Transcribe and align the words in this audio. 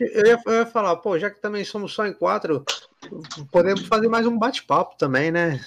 Eu 0.00 0.26
ia, 0.26 0.42
eu 0.46 0.52
ia 0.54 0.66
falar, 0.66 0.96
pô, 0.96 1.18
já 1.18 1.30
que 1.30 1.40
também 1.40 1.64
somos 1.64 1.92
só 1.94 2.06
em 2.06 2.12
quatro, 2.12 2.64
podemos 3.50 3.82
fazer 3.86 4.08
mais 4.08 4.26
um 4.26 4.38
bate-papo 4.38 4.96
também, 4.98 5.30
né? 5.30 5.64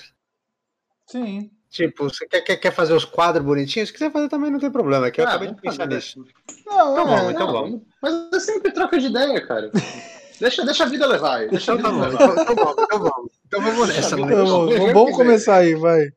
Sim. 1.07 1.51
Tipo, 1.69 2.03
você 2.09 2.27
quer, 2.27 2.41
quer, 2.41 2.57
quer 2.57 2.71
fazer 2.73 2.93
os 2.93 3.05
quadros 3.05 3.45
bonitinhos? 3.45 3.89
Se 3.89 3.93
quiser 3.93 4.11
fazer 4.11 4.27
também 4.29 4.51
não 4.51 4.59
tem 4.59 4.69
problema, 4.69 5.07
é 5.07 5.11
que 5.11 5.21
eu 5.21 5.25
Ah, 5.25 5.29
acabei 5.29 5.47
de 5.47 5.53
vamos 5.55 5.61
pensar 5.61 5.87
nisso. 5.87 6.23
Não, 6.65 6.95
Tá 6.95 7.01
é, 7.01 7.05
bom, 7.05 7.31
então 7.31 7.47
Não, 7.47 7.53
vamos. 7.53 7.81
Mas 8.01 8.13
é 8.33 8.39
sempre 8.39 8.71
troca 8.71 8.99
de 8.99 9.07
ideia, 9.07 9.45
cara. 9.47 9.71
deixa, 10.39 10.65
deixa 10.65 10.83
a 10.83 10.87
vida 10.87 11.07
levar. 11.07 11.47
Deixa 11.47 11.73
a 11.73 11.75
Então 11.77 11.91
vida 12.01 12.17
tá 12.17 12.25
bom, 12.27 12.33
levar. 12.33 12.43
então, 12.43 12.53
então 12.53 12.55
vamos, 12.65 12.83
então 12.83 12.99
vamos. 12.99 13.31
Então 13.47 13.61
vamos 13.61 13.87
nessa, 13.89 14.15
eu 14.19 14.93
vamos 14.93 15.11
ver. 15.11 15.15
começar 15.15 15.55
aí, 15.57 15.73
vai. 15.75 16.09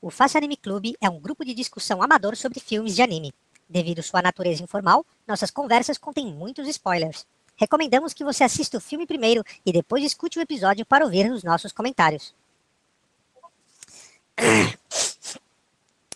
O 0.00 0.10
Faixa 0.10 0.38
Anime 0.38 0.56
Clube 0.56 0.96
é 1.00 1.08
um 1.10 1.20
grupo 1.20 1.44
de 1.44 1.52
discussão 1.54 2.02
amador 2.02 2.36
sobre 2.36 2.58
filmes 2.60 2.94
de 2.96 3.02
anime. 3.02 3.32
Devido 3.68 4.02
sua 4.02 4.22
natureza 4.22 4.62
informal, 4.62 5.04
nossas 5.26 5.50
conversas 5.50 5.98
contêm 5.98 6.32
muitos 6.32 6.68
spoilers. 6.68 7.26
Recomendamos 7.56 8.12
que 8.12 8.24
você 8.24 8.44
assista 8.44 8.76
o 8.76 8.80
filme 8.80 9.06
primeiro 9.06 9.42
e 9.64 9.72
depois 9.72 10.04
escute 10.04 10.38
o 10.38 10.42
episódio 10.42 10.86
para 10.86 11.04
ouvir 11.04 11.30
os 11.32 11.42
nossos 11.42 11.72
comentários. 11.72 12.34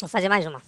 Vou 0.01 0.09
fazer 0.09 0.29
mais 0.29 0.47
uma. 0.47 0.63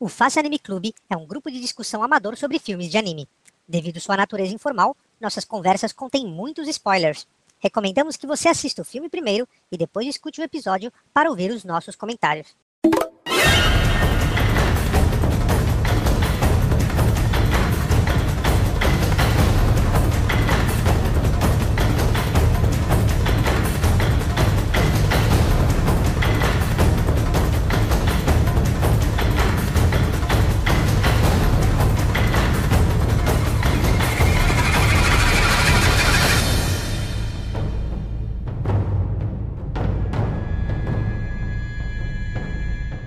O 0.00 0.08
Faixa 0.08 0.38
Anime 0.38 0.60
Clube 0.60 0.94
é 1.10 1.16
um 1.16 1.26
grupo 1.26 1.50
de 1.50 1.60
discussão 1.60 2.02
amador 2.02 2.36
sobre 2.36 2.58
filmes 2.58 2.88
de 2.88 2.96
anime. 2.96 3.28
Devido 3.66 4.00
sua 4.00 4.16
natureza 4.16 4.54
informal, 4.54 4.96
nossas 5.20 5.44
conversas 5.44 5.92
contêm 5.92 6.26
muitos 6.26 6.68
spoilers. 6.68 7.26
Recomendamos 7.58 8.16
que 8.16 8.26
você 8.26 8.48
assista 8.48 8.82
o 8.82 8.84
filme 8.84 9.08
primeiro 9.08 9.48
e 9.70 9.76
depois 9.76 10.06
escute 10.06 10.40
o 10.40 10.44
episódio 10.44 10.92
para 11.12 11.28
ouvir 11.28 11.50
os 11.50 11.64
nossos 11.64 11.96
comentários. 11.96 12.54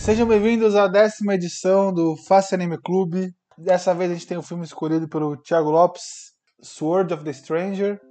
Sejam 0.01 0.27
bem-vindos 0.27 0.75
à 0.75 0.87
décima 0.87 1.35
edição 1.35 1.93
do 1.93 2.17
Face 2.17 2.55
Anime 2.55 2.75
Clube. 2.81 3.31
Dessa 3.55 3.93
vez 3.93 4.09
a 4.09 4.15
gente 4.15 4.25
tem 4.25 4.35
o 4.35 4.41
filme 4.41 4.65
escolhido 4.65 5.07
pelo 5.07 5.37
Thiago 5.37 5.69
Lopes, 5.69 6.31
Sword 6.59 7.13
of 7.13 7.23
the 7.23 7.31
Stranger, 7.31 8.01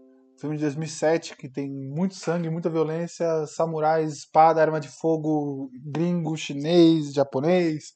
filme 0.41 0.57
de 0.57 0.63
2007 0.63 1.37
que 1.37 1.51
tem 1.51 1.69
muito 1.69 2.15
sangue, 2.15 2.49
muita 2.49 2.71
violência, 2.71 3.45
samurais, 3.49 4.19
espada, 4.19 4.63
arma 4.63 4.79
de 4.79 4.87
fogo, 4.87 5.69
gringo, 5.85 6.37
chinês, 6.37 7.13
japonês, 7.13 7.87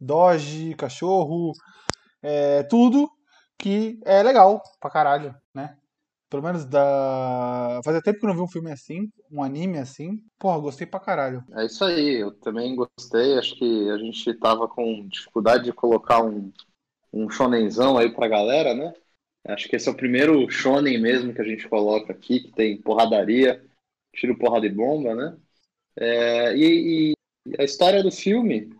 doge, 0.00 0.74
cachorro, 0.74 1.52
é, 2.20 2.64
tudo 2.64 3.08
que 3.56 4.00
é 4.04 4.24
legal 4.24 4.60
pra 4.80 4.90
caralho, 4.90 5.32
né? 5.54 5.76
Pelo 6.30 6.42
menos 6.42 6.64
da. 6.64 7.80
Fazia 7.84 8.00
tempo 8.02 8.20
que 8.20 8.24
eu 8.24 8.28
não 8.28 8.36
vi 8.36 8.42
um 8.42 8.48
filme 8.48 8.70
assim, 8.70 9.10
um 9.30 9.42
anime 9.42 9.78
assim. 9.78 10.18
Porra, 10.38 10.58
gostei 10.60 10.86
pra 10.86 11.00
caralho. 11.00 11.44
É 11.52 11.64
isso 11.66 11.84
aí, 11.84 12.20
eu 12.20 12.30
também 12.32 12.76
gostei. 12.76 13.38
Acho 13.38 13.56
que 13.56 13.90
a 13.90 13.98
gente 13.98 14.34
tava 14.34 14.68
com 14.68 15.06
dificuldade 15.08 15.64
de 15.64 15.72
colocar 15.72 16.22
um, 16.22 16.52
um 17.12 17.30
shonenzão 17.30 17.98
aí 17.98 18.10
pra 18.14 18.28
galera, 18.28 18.74
né? 18.74 18.92
Acho 19.46 19.68
que 19.68 19.76
esse 19.76 19.88
é 19.88 19.92
o 19.92 19.96
primeiro 19.96 20.50
shonen 20.50 21.00
mesmo 21.00 21.34
que 21.34 21.40
a 21.40 21.44
gente 21.44 21.68
coloca 21.68 22.12
aqui, 22.12 22.40
que 22.40 22.52
tem 22.52 22.80
porradaria, 22.80 23.64
tiro, 24.14 24.38
porrada 24.38 24.66
e 24.66 24.70
bomba, 24.70 25.14
né? 25.14 25.38
É, 25.96 26.56
e, 26.56 27.12
e 27.46 27.54
a 27.58 27.64
história 27.64 28.02
do 28.02 28.10
filme, 28.12 28.70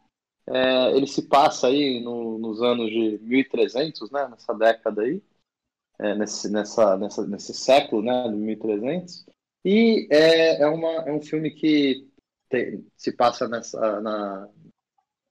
é, 0.49 0.93
ele 0.97 1.07
se 1.07 1.23
passa 1.29 1.69
aí 1.69 2.01
no- 2.03 2.39
nos 2.39 2.63
anos 2.63 2.91
de 2.91 3.19
1300, 3.23 4.11
né? 4.11 4.29
Nessa 4.29 4.55
década 4.55 5.03
aí, 5.03 5.23
é, 6.01 6.15
nesse, 6.15 6.51
nessa, 6.51 6.97
nessa, 6.97 7.27
nesse 7.27 7.55
século, 7.55 8.03
né? 8.03 8.29
De 8.29 8.37
1300. 8.37 9.27
E 9.65 10.09
é, 10.11 10.63
é, 10.63 10.67
uma, 10.69 10.91
é 11.09 11.13
um 11.13 11.21
filme 11.21 11.51
que 11.51 12.09
tem- 12.49 12.87
se 12.97 13.13
passa 13.13 13.49
nessa, 13.49 14.01
na, 14.01 14.49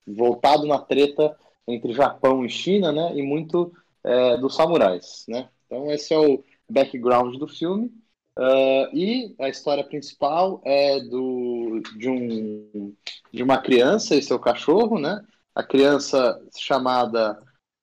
voltado 0.07 0.65
na 0.65 0.79
treta 0.79 1.37
entre 1.67 1.93
Japão 1.93 2.45
e 2.45 2.49
China, 2.49 2.91
né? 2.91 3.13
E 3.15 3.21
muito 3.21 3.73
é, 4.03 4.37
dos 4.37 4.55
samurais, 4.55 5.25
né? 5.27 5.49
Então 5.65 5.91
esse 5.91 6.13
é 6.13 6.19
o 6.19 6.43
background 6.69 7.37
do 7.37 7.47
filme. 7.47 7.91
Ah, 8.37 8.89
e 8.93 9.35
a 9.39 9.49
história 9.49 9.83
principal 9.83 10.61
é 10.65 10.99
do, 11.01 11.81
de, 11.97 12.09
um, 12.09 12.95
de 13.33 13.43
uma 13.43 13.57
criança 13.61 14.15
e 14.15 14.23
seu 14.23 14.39
cachorro, 14.39 14.97
né? 14.97 15.21
A 15.53 15.61
criança 15.63 16.41
chamada. 16.57 17.37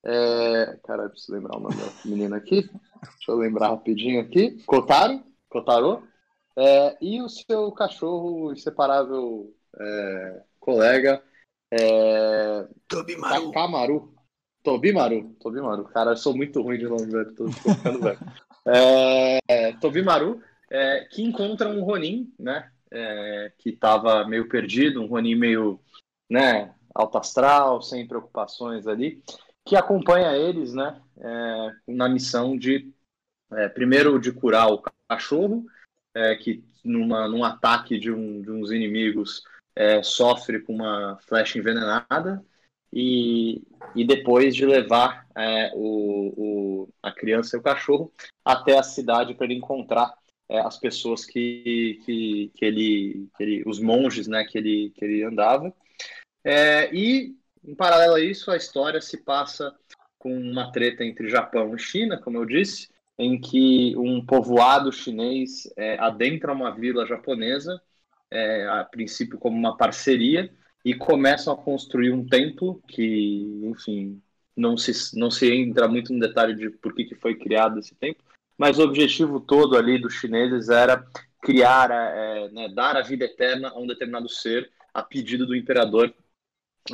É... 0.06 0.78
Caralho, 0.84 1.10
preciso 1.10 1.32
lembrar 1.32 1.56
o 1.56 1.60
nome 1.60 1.74
da 1.76 1.90
menina 2.04 2.36
aqui. 2.36 2.62
Deixa 2.62 3.30
eu 3.30 3.36
lembrar 3.36 3.70
rapidinho 3.70 4.20
aqui. 4.20 4.62
Kotaro. 4.64 5.22
Kotaro. 5.48 6.06
É, 6.58 6.96
e 7.02 7.20
o 7.20 7.28
seu 7.28 7.70
cachorro 7.72 8.52
inseparável 8.52 9.54
é, 9.78 10.42
colega 10.58 11.22
é, 11.70 12.66
Tobimaru. 12.88 13.46
Takamaru. 13.46 14.14
Tobimaru. 14.62 15.36
Tobimaru. 15.40 15.84
Cara, 15.84 16.12
eu 16.12 16.16
sou 16.16 16.34
muito 16.34 16.62
ruim 16.62 16.78
de 16.78 16.88
nome, 16.88 17.10
velho. 17.10 17.34
Tô, 17.34 17.48
ficando 17.48 18.00
velho. 18.00 18.18
É, 18.68 19.72
Tobimaru, 19.80 20.40
é, 20.70 21.06
que 21.10 21.22
encontra 21.22 21.68
um 21.68 21.84
Ronin, 21.84 22.32
né? 22.38 22.70
é, 22.90 23.52
que 23.58 23.72
tava 23.72 24.26
meio 24.26 24.48
perdido, 24.48 25.02
um 25.02 25.06
Ronin 25.06 25.34
meio, 25.34 25.80
né? 26.30 26.74
Alto 26.94 27.18
astral, 27.18 27.82
sem 27.82 28.06
preocupações 28.06 28.86
ali, 28.86 29.22
que 29.66 29.76
acompanha 29.76 30.36
eles, 30.36 30.72
né? 30.72 31.02
é, 31.18 31.72
na 31.88 32.08
missão 32.08 32.56
de, 32.56 32.92
é, 33.52 33.68
primeiro, 33.68 34.18
de 34.20 34.32
curar 34.32 34.68
o 34.68 34.82
cachorro, 35.08 35.66
é, 36.14 36.34
que 36.36 36.64
numa, 36.84 37.28
num 37.28 37.44
ataque 37.44 37.98
de, 37.98 38.10
um, 38.12 38.40
de 38.42 38.50
uns 38.50 38.70
inimigos 38.70 39.42
é, 39.74 40.02
sofre 40.02 40.60
com 40.60 40.74
uma 40.74 41.18
flecha 41.26 41.58
envenenada 41.58 42.44
e, 42.92 43.62
e 43.94 44.06
depois 44.06 44.54
de 44.54 44.64
levar 44.64 45.26
é, 45.36 45.72
o, 45.74 46.84
o- 46.84 46.88
a 47.02 47.10
criança 47.12 47.56
e 47.56 47.60
o 47.60 47.62
cachorro 47.62 48.12
até 48.44 48.78
a 48.78 48.82
cidade 48.82 49.34
para 49.34 49.46
ele 49.46 49.54
encontrar 49.54 50.14
é, 50.48 50.60
as 50.60 50.78
pessoas 50.78 51.24
que, 51.24 52.00
que, 52.04 52.52
que, 52.54 52.64
ele, 52.64 53.28
que 53.36 53.42
ele, 53.42 53.62
os 53.66 53.80
monges, 53.80 54.28
né, 54.28 54.44
que 54.44 54.56
ele, 54.58 54.92
que 54.94 55.04
ele 55.04 55.24
andava. 55.24 55.74
É, 56.44 56.94
e 56.94 57.36
em 57.66 57.74
paralelo 57.74 58.14
a 58.14 58.20
isso, 58.20 58.50
a 58.50 58.56
história 58.56 59.00
se 59.00 59.18
passa 59.18 59.74
com 60.18 60.32
uma 60.32 60.70
treta 60.70 61.04
entre 61.04 61.28
Japão 61.28 61.74
e 61.74 61.78
China, 61.78 62.18
como 62.18 62.38
eu 62.38 62.46
disse, 62.46 62.88
em 63.18 63.40
que 63.40 63.94
um 63.96 64.24
povoado 64.24 64.92
chinês 64.92 65.70
é, 65.76 65.98
adentra 65.98 66.52
uma 66.52 66.70
vila 66.70 67.06
japonesa, 67.06 67.80
é, 68.30 68.66
a 68.68 68.84
princípio 68.84 69.38
como 69.38 69.56
uma 69.56 69.76
parceria, 69.76 70.50
e 70.84 70.94
começam 70.94 71.52
a 71.52 71.56
construir 71.56 72.12
um 72.12 72.26
templo 72.26 72.80
que, 72.86 73.60
enfim, 73.64 74.20
não 74.56 74.76
se, 74.76 75.18
não 75.18 75.30
se 75.30 75.52
entra 75.52 75.88
muito 75.88 76.12
no 76.12 76.20
detalhe 76.20 76.54
de 76.54 76.70
por 76.70 76.94
que, 76.94 77.04
que 77.04 77.14
foi 77.14 77.34
criado 77.34 77.78
esse 77.78 77.94
templo, 77.94 78.24
mas 78.56 78.78
o 78.78 78.84
objetivo 78.84 79.40
todo 79.40 79.76
ali 79.76 79.98
dos 79.98 80.14
chineses 80.14 80.68
era 80.68 81.04
criar, 81.42 81.90
é, 81.90 82.48
né, 82.50 82.68
dar 82.68 82.96
a 82.96 83.02
vida 83.02 83.24
eterna 83.24 83.68
a 83.68 83.78
um 83.78 83.86
determinado 83.86 84.28
ser 84.28 84.70
a 84.94 85.02
pedido 85.02 85.46
do 85.46 85.54
imperador 85.54 86.12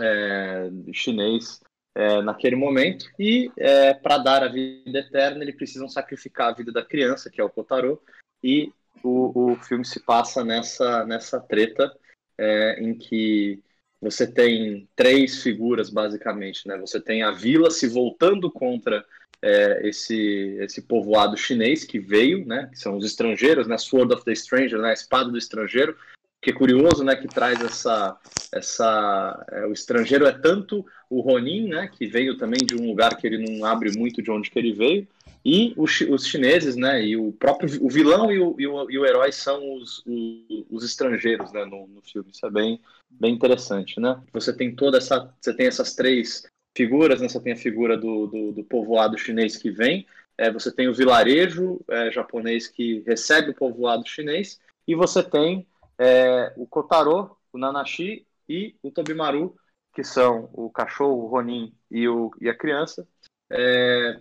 é, 0.00 0.70
chinês 0.92 1.60
é, 1.94 2.22
naquele 2.22 2.56
momento. 2.56 3.06
E 3.18 3.50
é, 3.56 3.94
para 3.94 4.18
dar 4.18 4.42
a 4.42 4.48
vida 4.48 4.98
eterna 4.98 5.42
eles 5.42 5.56
precisam 5.56 5.88
sacrificar 5.88 6.48
a 6.48 6.54
vida 6.54 6.72
da 6.72 6.84
criança 6.84 7.30
que 7.30 7.40
é 7.40 7.44
o 7.44 7.50
Kotaro. 7.50 8.00
E 8.42 8.72
o, 9.02 9.52
o 9.52 9.56
filme 9.56 9.84
se 9.84 10.00
passa 10.00 10.44
nessa 10.44 11.04
nessa 11.04 11.40
treta 11.40 11.92
é, 12.38 12.80
em 12.82 12.94
que 12.94 13.60
você 14.00 14.26
tem 14.26 14.88
três 14.96 15.42
figuras 15.42 15.90
basicamente 15.90 16.66
né? 16.66 16.76
Você 16.78 17.00
tem 17.00 17.22
a 17.22 17.30
vila 17.30 17.70
se 17.70 17.88
voltando 17.88 18.50
contra 18.50 19.04
é, 19.40 19.88
esse 19.88 20.56
esse 20.60 20.82
povoado 20.82 21.36
chinês 21.36 21.84
que 21.84 21.98
veio 21.98 22.46
né? 22.46 22.68
Que 22.72 22.78
são 22.78 22.96
os 22.96 23.04
estrangeiros 23.04 23.66
né? 23.66 23.78
Sword 23.78 24.14
of 24.14 24.24
the 24.24 24.34
Stranger 24.34 24.80
né? 24.80 24.90
A 24.90 24.94
espada 24.94 25.30
do 25.30 25.38
estrangeiro 25.38 25.96
que 26.42 26.50
é 26.50 26.52
curioso 26.52 27.04
né 27.04 27.16
que 27.16 27.28
traz 27.28 27.62
essa 27.62 28.18
essa 28.52 29.46
é, 29.50 29.66
o 29.66 29.72
estrangeiro 29.72 30.26
é 30.26 30.32
tanto 30.32 30.84
o 31.08 31.20
Ronin, 31.20 31.68
né, 31.68 31.90
que 31.90 32.06
veio 32.06 32.36
também 32.36 32.60
de 32.64 32.74
um 32.74 32.86
lugar 32.86 33.16
que 33.16 33.26
ele 33.26 33.38
não 33.38 33.64
abre 33.66 33.90
muito 33.96 34.22
de 34.22 34.30
onde 34.30 34.50
que 34.50 34.58
ele 34.58 34.72
veio, 34.72 35.06
e 35.44 35.74
os, 35.76 36.00
os 36.02 36.26
chineses, 36.26 36.76
né, 36.76 37.04
e 37.04 37.16
o 37.16 37.32
próprio 37.32 37.68
o 37.84 37.88
vilão 37.88 38.30
e 38.30 38.38
o, 38.38 38.54
e 38.58 38.66
o, 38.66 38.90
e 38.90 38.98
o 38.98 39.04
herói 39.04 39.32
são 39.32 39.74
os, 39.74 40.02
os, 40.06 40.66
os 40.70 40.84
estrangeiros, 40.84 41.52
né, 41.52 41.64
no, 41.64 41.86
no 41.88 42.00
filme. 42.00 42.30
Isso 42.32 42.46
é 42.46 42.50
bem, 42.50 42.80
bem 43.10 43.34
interessante, 43.34 43.98
né? 43.98 44.22
Você 44.32 44.52
tem 44.52 44.74
toda 44.74 44.98
essa, 44.98 45.34
você 45.40 45.52
tem 45.52 45.66
essas 45.66 45.94
três 45.94 46.46
figuras, 46.76 47.20
né? 47.20 47.28
Você 47.28 47.40
tem 47.40 47.54
a 47.54 47.56
figura 47.56 47.96
do, 47.96 48.28
do, 48.28 48.52
do 48.52 48.64
povoado 48.64 49.18
chinês 49.18 49.56
que 49.56 49.70
vem, 49.70 50.06
é, 50.38 50.50
você 50.50 50.70
tem 50.70 50.88
o 50.88 50.94
vilarejo 50.94 51.80
é, 51.88 52.10
japonês 52.10 52.68
que 52.68 53.02
recebe 53.04 53.50
o 53.50 53.54
povoado 53.54 54.08
chinês, 54.08 54.60
e 54.86 54.94
você 54.94 55.22
tem 55.22 55.66
é, 56.02 56.52
o 56.56 56.66
Kotaro, 56.66 57.36
o 57.52 57.58
Nanashi 57.58 58.26
e 58.48 58.74
o 58.82 58.90
Tobimaru, 58.90 59.54
que 59.94 60.02
são 60.02 60.50
o 60.52 60.68
cachorro, 60.68 61.22
o 61.22 61.28
Ronin 61.28 61.72
e, 61.88 62.08
o, 62.08 62.32
e 62.40 62.48
a 62.48 62.56
criança, 62.56 63.06
é, 63.48 64.18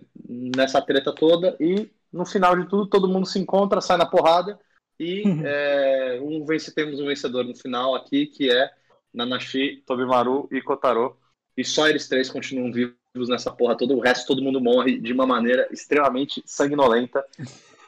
nessa 0.56 0.80
treta 0.80 1.12
toda, 1.12 1.56
e 1.58 1.90
no 2.12 2.24
final 2.24 2.54
de 2.54 2.68
tudo 2.68 2.86
todo 2.86 3.08
mundo 3.08 3.26
se 3.26 3.40
encontra, 3.40 3.80
sai 3.80 3.96
na 3.96 4.06
porrada, 4.06 4.60
e 5.00 5.26
uhum. 5.26 5.42
é, 5.44 6.20
um 6.22 6.44
vence, 6.44 6.72
temos 6.72 7.00
um 7.00 7.06
vencedor 7.06 7.44
no 7.44 7.56
final 7.56 7.96
aqui, 7.96 8.26
que 8.26 8.48
é 8.48 8.70
Nanashi, 9.12 9.82
Tobimaru 9.84 10.48
e 10.52 10.62
Kotaro, 10.62 11.18
e 11.56 11.64
só 11.64 11.88
eles 11.88 12.06
três 12.06 12.30
continuam 12.30 12.70
vivos 12.70 13.28
nessa 13.28 13.50
porra 13.50 13.76
toda, 13.76 13.92
o 13.92 14.00
resto 14.00 14.28
todo 14.28 14.42
mundo 14.42 14.60
morre 14.60 15.00
de 15.00 15.12
uma 15.12 15.26
maneira 15.26 15.66
extremamente 15.72 16.42
sanguinolenta. 16.46 17.24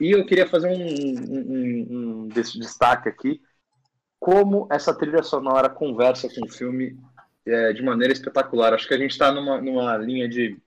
E 0.00 0.10
eu 0.10 0.26
queria 0.26 0.48
fazer 0.48 0.68
um, 0.68 0.74
um, 0.74 1.46
um, 1.48 2.22
um 2.24 2.28
destaque 2.28 3.08
aqui, 3.08 3.40
como 4.24 4.66
essa 4.70 4.96
trilha 4.96 5.22
sonora 5.22 5.68
conversa 5.68 6.30
com 6.30 6.46
o 6.46 6.48
filme 6.48 6.98
é, 7.44 7.74
de 7.74 7.82
maneira 7.82 8.10
espetacular. 8.10 8.72
Acho 8.72 8.88
que 8.88 8.94
a 8.94 8.98
gente 8.98 9.10
está 9.10 9.30
numa, 9.30 9.60
numa 9.60 9.98
linha 9.98 10.26
de. 10.26 10.58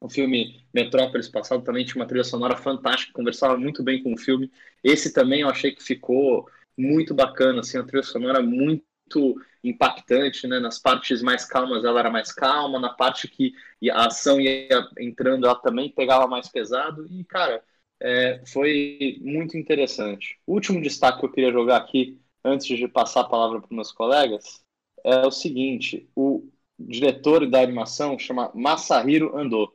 O 0.00 0.08
filme 0.08 0.64
Metrópolis 0.72 1.28
passado 1.28 1.64
também 1.64 1.84
tinha 1.84 2.00
uma 2.00 2.06
trilha 2.06 2.22
sonora 2.22 2.56
fantástica, 2.56 3.12
conversava 3.12 3.56
muito 3.56 3.82
bem 3.82 4.00
com 4.00 4.14
o 4.14 4.16
filme. 4.16 4.48
Esse 4.82 5.12
também 5.12 5.40
eu 5.40 5.48
achei 5.48 5.72
que 5.72 5.82
ficou 5.82 6.48
muito 6.78 7.12
bacana, 7.12 7.60
assim, 7.60 7.78
a 7.78 7.82
trilha 7.82 8.04
sonora 8.04 8.40
muito 8.40 8.84
impactante, 9.64 10.46
né? 10.46 10.60
Nas 10.60 10.78
partes 10.78 11.20
mais 11.20 11.44
calmas 11.44 11.84
ela 11.84 11.98
era 11.98 12.10
mais 12.10 12.30
calma, 12.30 12.78
na 12.78 12.90
parte 12.90 13.26
que 13.26 13.52
a 13.90 14.06
ação 14.06 14.40
ia 14.40 14.68
entrando 15.00 15.46
ela 15.46 15.56
também 15.56 15.90
pegava 15.90 16.28
mais 16.28 16.48
pesado 16.48 17.04
e 17.10 17.24
cara, 17.24 17.60
é, 17.98 18.40
foi 18.46 19.18
muito 19.20 19.58
interessante. 19.58 20.38
O 20.46 20.54
último 20.54 20.80
destaque 20.80 21.18
que 21.18 21.26
eu 21.26 21.32
queria 21.32 21.52
jogar 21.52 21.76
aqui 21.78 22.20
antes 22.44 22.76
de 22.76 22.88
passar 22.88 23.22
a 23.22 23.28
palavra 23.28 23.60
para 23.60 23.74
meus 23.74 23.92
colegas 23.92 24.62
é 25.04 25.26
o 25.26 25.30
seguinte: 25.30 26.08
o 26.14 26.48
diretor 26.78 27.48
da 27.48 27.60
animação 27.60 28.18
chama 28.18 28.50
Masahiro 28.54 29.36
Ando. 29.36 29.72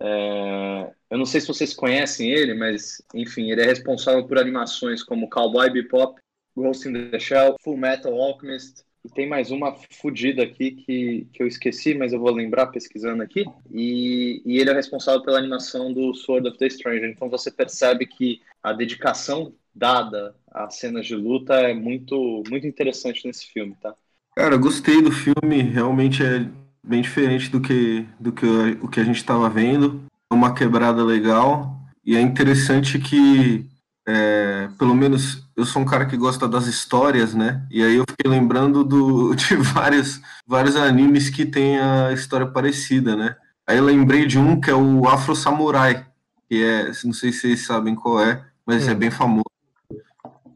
É, 0.00 0.92
eu 1.10 1.18
não 1.18 1.24
sei 1.24 1.40
se 1.40 1.48
vocês 1.48 1.72
conhecem 1.74 2.30
ele, 2.30 2.54
mas 2.54 3.02
enfim, 3.14 3.50
ele 3.50 3.62
é 3.62 3.66
responsável 3.66 4.26
por 4.26 4.38
animações 4.38 5.02
como 5.02 5.30
Cowboy 5.30 5.70
Bebop, 5.70 6.20
Ghost 6.54 6.88
in 6.88 7.10
the 7.10 7.18
Shell, 7.18 7.56
Full 7.62 7.76
Metal 7.76 8.12
Alchemist, 8.12 8.84
e 9.06 9.08
tem 9.08 9.28
mais 9.28 9.52
uma 9.52 9.72
fodida 9.90 10.42
aqui 10.42 10.72
que, 10.72 11.28
que 11.32 11.42
eu 11.42 11.46
esqueci, 11.46 11.94
mas 11.94 12.12
eu 12.12 12.18
vou 12.18 12.32
lembrar 12.32 12.66
pesquisando 12.66 13.22
aqui. 13.22 13.44
E, 13.70 14.42
e 14.44 14.58
ele 14.58 14.70
é 14.70 14.72
responsável 14.72 15.22
pela 15.22 15.38
animação 15.38 15.92
do 15.92 16.12
Sword 16.12 16.48
of 16.48 16.58
the 16.58 16.68
Stranger. 16.68 17.08
Então 17.08 17.30
você 17.30 17.50
percebe 17.50 18.04
que 18.06 18.40
a 18.60 18.72
dedicação 18.72 19.54
dada 19.76 20.34
às 20.50 20.76
cenas 20.76 21.06
de 21.06 21.14
luta 21.14 21.54
é 21.54 21.74
muito, 21.74 22.42
muito 22.48 22.66
interessante 22.66 23.26
nesse 23.26 23.46
filme, 23.46 23.76
tá? 23.80 23.94
Cara, 24.34 24.56
gostei 24.56 25.02
do 25.02 25.12
filme. 25.12 25.62
Realmente 25.62 26.22
é 26.22 26.46
bem 26.82 27.02
diferente 27.02 27.50
do 27.50 27.60
que, 27.60 28.06
do 28.18 28.32
que 28.32 28.46
o 28.80 28.88
que 28.88 29.00
a 29.00 29.04
gente 29.04 29.16
estava 29.16 29.48
vendo. 29.50 30.04
É 30.30 30.34
uma 30.34 30.54
quebrada 30.54 31.04
legal. 31.04 31.76
E 32.04 32.16
é 32.16 32.20
interessante 32.20 32.98
que 32.98 33.66
é, 34.08 34.68
pelo 34.78 34.94
menos 34.94 35.44
eu 35.56 35.64
sou 35.64 35.82
um 35.82 35.86
cara 35.86 36.06
que 36.06 36.16
gosta 36.16 36.46
das 36.46 36.66
histórias, 36.66 37.34
né? 37.34 37.66
E 37.70 37.82
aí 37.82 37.96
eu 37.96 38.04
fiquei 38.08 38.30
lembrando 38.30 38.84
do, 38.84 39.34
de 39.36 39.56
vários, 39.56 40.20
vários 40.46 40.76
animes 40.76 41.28
que 41.28 41.44
tem 41.44 41.78
a 41.78 42.12
história 42.12 42.46
parecida, 42.46 43.16
né? 43.16 43.36
Aí 43.66 43.78
eu 43.78 43.84
lembrei 43.84 44.26
de 44.26 44.38
um 44.38 44.60
que 44.60 44.70
é 44.70 44.74
o 44.74 45.08
Afro 45.08 45.34
Samurai, 45.34 46.06
que 46.48 46.62
é, 46.62 46.86
não 47.04 47.12
sei 47.12 47.32
se 47.32 47.40
vocês 47.40 47.66
sabem 47.66 47.96
qual 47.96 48.22
é, 48.22 48.44
mas 48.64 48.86
é, 48.86 48.92
é 48.92 48.94
bem 48.94 49.10
famoso. 49.10 49.45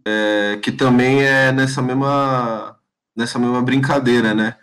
É, 0.07 0.59
que 0.63 0.73
também 0.73 1.23
é 1.23 1.53
nessa 1.53 1.83
mesma, 1.83 2.77
nessa 3.17 3.39
mesma 3.39 3.63
brincadeira, 3.63 4.35
né? 4.35 4.57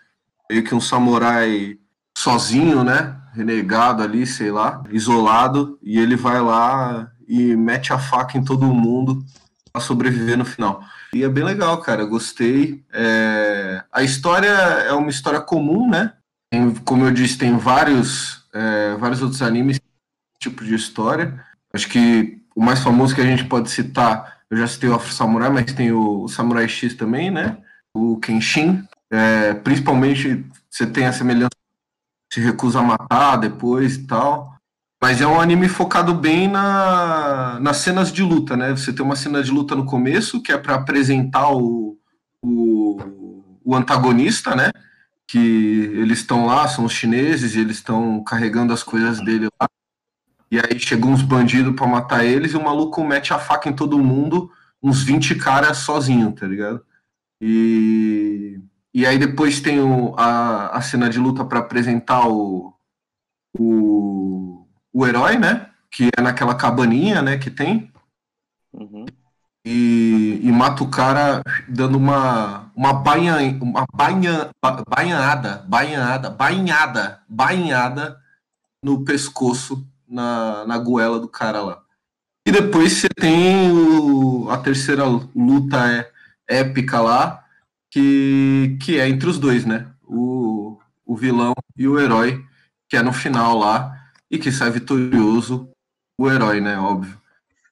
Meio 0.49 0.63
que 0.63 0.73
um 0.73 0.81
samurai 0.81 1.77
sozinho, 2.17 2.83
né? 2.83 3.15
Renegado 3.33 4.01
ali, 4.01 4.25
sei 4.25 4.51
lá, 4.51 4.83
isolado, 4.89 5.77
e 5.83 5.99
ele 5.99 6.15
vai 6.15 6.41
lá 6.41 7.11
e 7.27 7.55
mete 7.55 7.93
a 7.93 7.99
faca 7.99 8.37
em 8.37 8.43
todo 8.43 8.65
mundo 8.65 9.23
para 9.71 9.81
sobreviver 9.81 10.37
no 10.37 10.45
final. 10.45 10.83
E 11.13 11.23
é 11.23 11.29
bem 11.29 11.43
legal, 11.43 11.79
cara. 11.79 12.05
Gostei. 12.05 12.83
É... 12.91 13.83
A 13.91 14.03
história 14.03 14.47
é 14.47 14.93
uma 14.93 15.09
história 15.09 15.39
comum, 15.39 15.89
né? 15.89 16.13
Tem, 16.49 16.73
como 16.75 17.05
eu 17.05 17.11
disse, 17.11 17.37
tem 17.37 17.57
vários, 17.57 18.45
é, 18.53 18.95
vários 18.95 19.21
outros 19.21 19.41
animes 19.41 19.79
tipo 20.39 20.63
de 20.63 20.75
história. 20.75 21.43
Acho 21.73 21.87
que 21.89 22.41
o 22.55 22.63
mais 22.63 22.79
famoso 22.79 23.13
que 23.13 23.21
a 23.21 23.25
gente 23.25 23.45
pode 23.45 23.69
citar, 23.69 24.36
eu 24.49 24.57
já 24.57 24.67
citei 24.67 24.89
o 24.89 24.95
Afro 24.95 25.11
Samurai, 25.11 25.49
mas 25.49 25.73
tem 25.73 25.91
o, 25.91 26.27
Samurai 26.27 26.67
X 26.67 26.93
também, 26.95 27.29
né? 27.29 27.57
O 27.93 28.17
Kenshin. 28.17 28.83
É, 29.09 29.53
principalmente 29.53 30.45
você 30.69 30.85
tem 30.85 31.05
a 31.05 31.13
semelhança 31.13 31.49
se 32.31 32.41
recusa 32.41 32.79
a 32.79 32.83
matar 32.83 33.37
depois 33.37 33.95
e 33.95 34.05
tal. 34.05 34.55
Mas 35.01 35.21
é 35.21 35.27
um 35.27 35.39
anime 35.39 35.69
focado 35.69 36.13
bem 36.13 36.47
na, 36.47 37.59
nas 37.59 37.77
cenas 37.77 38.11
de 38.11 38.23
luta, 38.23 38.57
né? 38.57 38.71
Você 38.71 38.91
tem 38.91 39.05
uma 39.05 39.15
cena 39.15 39.43
de 39.43 39.51
luta 39.51 39.75
no 39.75 39.85
começo, 39.85 40.41
que 40.41 40.51
é 40.51 40.57
para 40.57 40.75
apresentar 40.75 41.51
o, 41.51 41.97
o, 42.41 43.59
o, 43.63 43.75
antagonista, 43.75 44.55
né? 44.55 44.71
Que 45.27 45.37
eles 45.93 46.19
estão 46.19 46.47
lá, 46.47 46.67
são 46.67 46.85
os 46.85 46.93
chineses, 46.93 47.55
e 47.55 47.59
eles 47.59 47.77
estão 47.77 48.23
carregando 48.23 48.73
as 48.73 48.81
coisas 48.81 49.23
dele 49.23 49.49
lá. 49.61 49.67
E 50.49 50.59
aí 50.59 50.79
chegam 50.79 51.11
uns 51.11 51.21
bandidos 51.21 51.75
para 51.75 51.87
matar 51.87 52.25
eles, 52.25 52.53
e 52.53 52.57
o 52.57 52.63
maluco 52.63 53.03
mete 53.03 53.33
a 53.33 53.39
faca 53.39 53.69
em 53.69 53.75
todo 53.75 53.97
mundo, 53.99 54.51
uns 54.81 55.03
20 55.03 55.35
caras 55.35 55.79
sozinho, 55.79 56.31
tá 56.31 56.47
ligado? 56.47 56.83
E, 57.41 58.59
e 58.93 59.05
aí 59.05 59.17
depois 59.17 59.59
tem 59.59 59.79
o, 59.79 60.15
a, 60.17 60.77
a 60.77 60.81
cena 60.81 61.09
de 61.09 61.19
luta 61.19 61.43
para 61.43 61.59
apresentar 61.59 62.27
o, 62.27 62.73
o 63.57 64.27
o 64.97 65.05
herói, 65.05 65.37
né? 65.37 65.69
Que 65.91 66.09
é 66.17 66.21
naquela 66.21 66.55
cabaninha, 66.55 67.21
né? 67.21 67.37
Que 67.37 67.51
tem. 67.51 67.91
Uhum. 68.73 69.05
E, 69.63 70.39
e, 70.41 70.51
mata 70.51 70.83
o 70.83 70.89
cara 70.89 71.43
dando 71.67 71.97
uma 71.97 72.71
uma 72.75 72.93
banha 72.93 73.35
uma 73.61 73.85
banha 73.93 74.49
banhada 74.63 75.63
banhada 75.67 76.29
banhada 76.29 77.21
banhada 77.27 78.21
no 78.81 79.03
pescoço 79.03 79.85
na, 80.07 80.65
na 80.65 80.77
goela 80.77 81.19
do 81.19 81.27
cara 81.27 81.61
lá 81.61 81.81
e 82.47 82.51
depois 82.51 82.93
você 82.93 83.09
tem 83.09 83.71
o, 83.71 84.49
a 84.49 84.57
terceira 84.57 85.03
luta 85.35 85.77
é, 85.91 86.11
épica 86.47 87.01
lá 87.01 87.43
que 87.91 88.77
que 88.81 88.99
é 88.99 89.07
entre 89.07 89.29
os 89.29 89.37
dois 89.37 89.65
né 89.65 89.87
o, 90.03 90.79
o 91.05 91.15
vilão 91.15 91.53
e 91.75 91.87
o 91.87 91.99
herói 91.99 92.43
que 92.89 92.95
é 92.95 93.01
no 93.01 93.11
final 93.11 93.57
lá 93.57 93.93
e 94.29 94.37
que 94.37 94.51
sai 94.51 94.69
vitorioso 94.71 95.69
o 96.17 96.29
herói, 96.29 96.59
né? 96.59 96.77
Óbvio. 96.77 97.17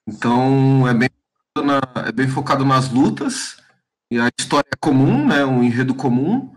Então 0.06 0.86
é 0.86 0.94
bem, 0.94 1.10
na, 1.56 1.80
é 2.06 2.12
bem 2.12 2.28
focado 2.28 2.64
nas 2.64 2.88
lutas, 2.88 3.56
e 4.10 4.18
a 4.18 4.28
história 4.38 4.68
é 4.72 4.76
comum, 4.76 5.26
né? 5.26 5.44
Um 5.44 5.62
enredo 5.62 5.94
comum, 5.94 6.54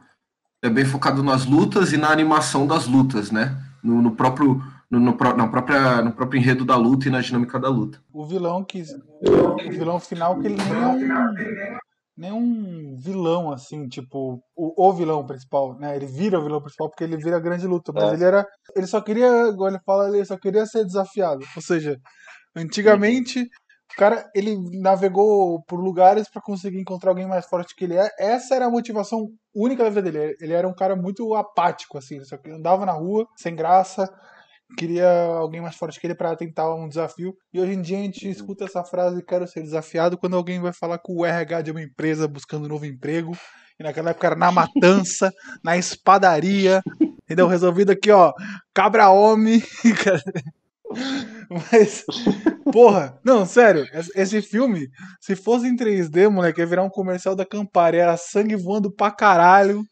é 0.63 0.69
bem 0.69 0.85
focado 0.85 1.23
nas 1.23 1.45
lutas 1.45 1.91
e 1.91 1.97
na 1.97 2.09
animação 2.09 2.67
das 2.67 2.85
lutas, 2.85 3.31
né? 3.31 3.57
No, 3.83 4.01
no 4.01 4.15
próprio. 4.15 4.63
No, 4.89 4.99
no, 4.99 5.11
na 5.11 5.47
própria, 5.47 6.01
no 6.01 6.11
próprio 6.11 6.39
enredo 6.39 6.65
da 6.65 6.75
luta 6.75 7.07
e 7.07 7.11
na 7.11 7.21
dinâmica 7.21 7.59
da 7.59 7.69
luta. 7.69 8.01
O 8.11 8.25
vilão 8.25 8.63
que. 8.63 8.83
O 9.21 9.71
vilão 9.71 9.99
final 9.99 10.39
que 10.39 10.47
ele 10.47 10.55
nem 10.55 10.81
é 10.81 10.87
um, 10.87 11.77
nenhum 12.19 12.95
vilão, 12.97 13.51
assim, 13.51 13.87
tipo, 13.87 14.43
o, 14.55 14.87
o, 14.87 14.93
vilão 14.93 15.25
principal, 15.25 15.77
né? 15.79 15.95
Ele 15.95 16.05
vira 16.05 16.39
o 16.39 16.43
vilão 16.43 16.61
principal 16.61 16.89
porque 16.89 17.03
ele 17.03 17.17
vira 17.17 17.37
a 17.37 17.39
grande 17.39 17.65
luta. 17.65 17.91
Mas 17.93 18.11
é. 18.11 18.13
ele 18.15 18.23
era. 18.23 18.45
Ele 18.75 18.87
só 18.87 18.99
queria, 18.99 19.47
igual 19.47 19.69
ele 19.69 19.79
fala, 19.85 20.09
ele 20.09 20.25
só 20.25 20.37
queria 20.37 20.65
ser 20.65 20.83
desafiado. 20.85 21.45
Ou 21.55 21.61
seja, 21.61 21.97
antigamente. 22.55 23.47
O 23.91 23.97
cara, 23.97 24.29
ele 24.35 24.55
navegou 24.79 25.63
por 25.63 25.79
lugares 25.79 26.29
para 26.29 26.43
conseguir 26.43 26.79
encontrar 26.79 27.09
alguém 27.09 27.27
mais 27.27 27.47
forte 27.47 27.75
que 27.75 27.85
ele 27.85 27.97
é. 27.97 28.07
Essa 28.19 28.55
era 28.55 28.67
a 28.67 28.69
motivação 28.69 29.27
única 29.53 29.83
da 29.83 29.89
vida 29.89 30.11
dele. 30.11 30.35
Ele 30.39 30.53
era 30.53 30.67
um 30.67 30.75
cara 30.75 30.95
muito 30.95 31.33
apático, 31.33 31.97
assim. 31.97 32.23
Só 32.23 32.37
que 32.37 32.51
andava 32.51 32.85
na 32.85 32.91
rua, 32.91 33.25
sem 33.35 33.55
graça, 33.55 34.07
queria 34.77 35.09
alguém 35.09 35.61
mais 35.61 35.75
forte 35.75 35.99
que 35.99 36.07
ele 36.07 36.15
para 36.15 36.35
tentar 36.35 36.73
um 36.73 36.87
desafio. 36.87 37.35
E 37.53 37.59
hoje 37.59 37.73
em 37.73 37.81
dia 37.81 37.97
a 37.97 38.01
gente 38.01 38.25
uhum. 38.25 38.31
escuta 38.31 38.65
essa 38.65 38.83
frase, 38.83 39.23
quero 39.23 39.47
ser 39.47 39.61
desafiado, 39.61 40.17
quando 40.17 40.35
alguém 40.35 40.59
vai 40.59 40.73
falar 40.73 40.99
com 40.99 41.15
o 41.15 41.25
RH 41.25 41.61
de 41.63 41.71
uma 41.71 41.81
empresa 41.81 42.27
buscando 42.27 42.65
um 42.65 42.69
novo 42.69 42.85
emprego. 42.85 43.35
E 43.79 43.83
naquela 43.83 44.09
época 44.11 44.27
era 44.27 44.35
na 44.35 44.51
matança, 44.51 45.31
na 45.63 45.77
espadaria, 45.77 46.81
entendeu? 47.23 47.47
Resolvido 47.47 47.91
aqui, 47.91 48.11
ó, 48.11 48.33
cabra 48.73 49.09
homem. 49.09 49.63
Mas, 51.49 52.03
porra, 52.71 53.19
não, 53.23 53.45
sério, 53.45 53.87
esse 54.15 54.41
filme, 54.41 54.87
se 55.19 55.35
fosse 55.35 55.67
em 55.67 55.75
3D, 55.75 56.29
moleque, 56.29 56.59
ia 56.59 56.65
virar 56.65 56.83
um 56.83 56.89
comercial 56.89 57.35
da 57.35 57.45
Campari, 57.45 57.97
era 57.97 58.17
sangue 58.17 58.55
voando 58.55 58.91
pra 58.91 59.11
caralho, 59.11 59.83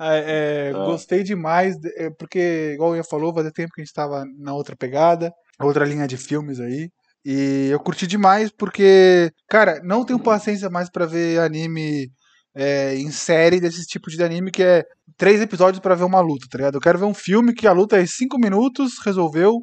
É, 0.00 0.70
é, 0.70 0.72
Ah. 0.74 0.84
Gostei 0.86 1.22
demais, 1.22 1.76
é, 1.96 2.10
porque, 2.10 2.72
igual 2.74 2.90
o 2.92 2.96
Ian 2.96 3.04
falou, 3.04 3.34
fazia 3.34 3.52
tempo 3.52 3.72
que 3.74 3.80
a 3.82 3.84
gente 3.84 3.92
tava 3.94 4.24
na 4.38 4.54
outra 4.54 4.74
pegada, 4.76 5.32
outra 5.60 5.84
linha 5.84 6.06
de 6.08 6.16
filmes 6.16 6.58
aí. 6.60 6.88
E 7.24 7.68
eu 7.70 7.78
curti 7.80 8.06
demais 8.06 8.50
porque, 8.50 9.30
cara, 9.48 9.80
não 9.84 10.04
tenho 10.06 10.18
paciência 10.18 10.70
mais 10.70 10.88
pra 10.90 11.04
ver 11.04 11.38
anime 11.40 12.10
é, 12.54 12.94
em 12.96 13.10
série 13.10 13.60
desse 13.60 13.84
tipo 13.86 14.08
de 14.10 14.22
anime 14.22 14.50
que 14.50 14.62
é 14.62 14.84
três 15.18 15.40
episódios 15.40 15.80
pra 15.80 15.94
ver 15.94 16.04
uma 16.04 16.20
luta, 16.20 16.46
tá 16.50 16.56
ligado? 16.56 16.76
Eu 16.76 16.80
quero 16.80 16.98
ver 16.98 17.04
um 17.04 17.12
filme 17.14 17.52
que 17.52 17.66
a 17.66 17.72
luta 17.72 18.00
é 18.00 18.06
cinco 18.06 18.38
minutos, 18.38 18.94
resolveu, 19.04 19.60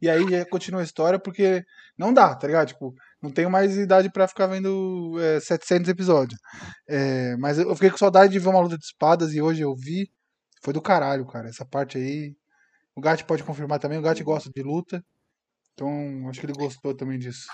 e 0.00 0.08
aí 0.08 0.26
já 0.30 0.46
continua 0.46 0.80
a 0.80 0.84
história, 0.84 1.18
porque 1.18 1.62
não 1.98 2.12
dá, 2.12 2.34
tá 2.34 2.46
ligado? 2.46 2.68
Tipo, 2.68 2.94
não 3.24 3.30
tenho 3.30 3.50
mais 3.50 3.76
idade 3.76 4.10
pra 4.10 4.28
ficar 4.28 4.46
vendo 4.46 5.18
é, 5.18 5.40
700 5.40 5.88
episódios. 5.88 6.38
É, 6.86 7.34
mas 7.38 7.58
eu 7.58 7.74
fiquei 7.74 7.90
com 7.90 7.96
saudade 7.96 8.32
de 8.32 8.38
ver 8.38 8.48
uma 8.48 8.60
luta 8.60 8.76
de 8.76 8.84
espadas 8.84 9.32
e 9.32 9.40
hoje 9.40 9.62
eu 9.62 9.74
vi. 9.74 10.10
Foi 10.62 10.74
do 10.74 10.82
caralho, 10.82 11.26
cara. 11.26 11.48
Essa 11.48 11.64
parte 11.64 11.96
aí. 11.96 12.36
O 12.94 13.00
Gat 13.00 13.24
pode 13.24 13.42
confirmar 13.42 13.78
também. 13.78 13.98
O 13.98 14.02
Gat 14.02 14.22
gosta 14.22 14.50
de 14.54 14.62
luta. 14.62 15.02
Então, 15.72 16.28
acho 16.28 16.38
que 16.38 16.46
ele 16.46 16.52
gostou 16.52 16.94
também 16.94 17.18
disso. 17.18 17.48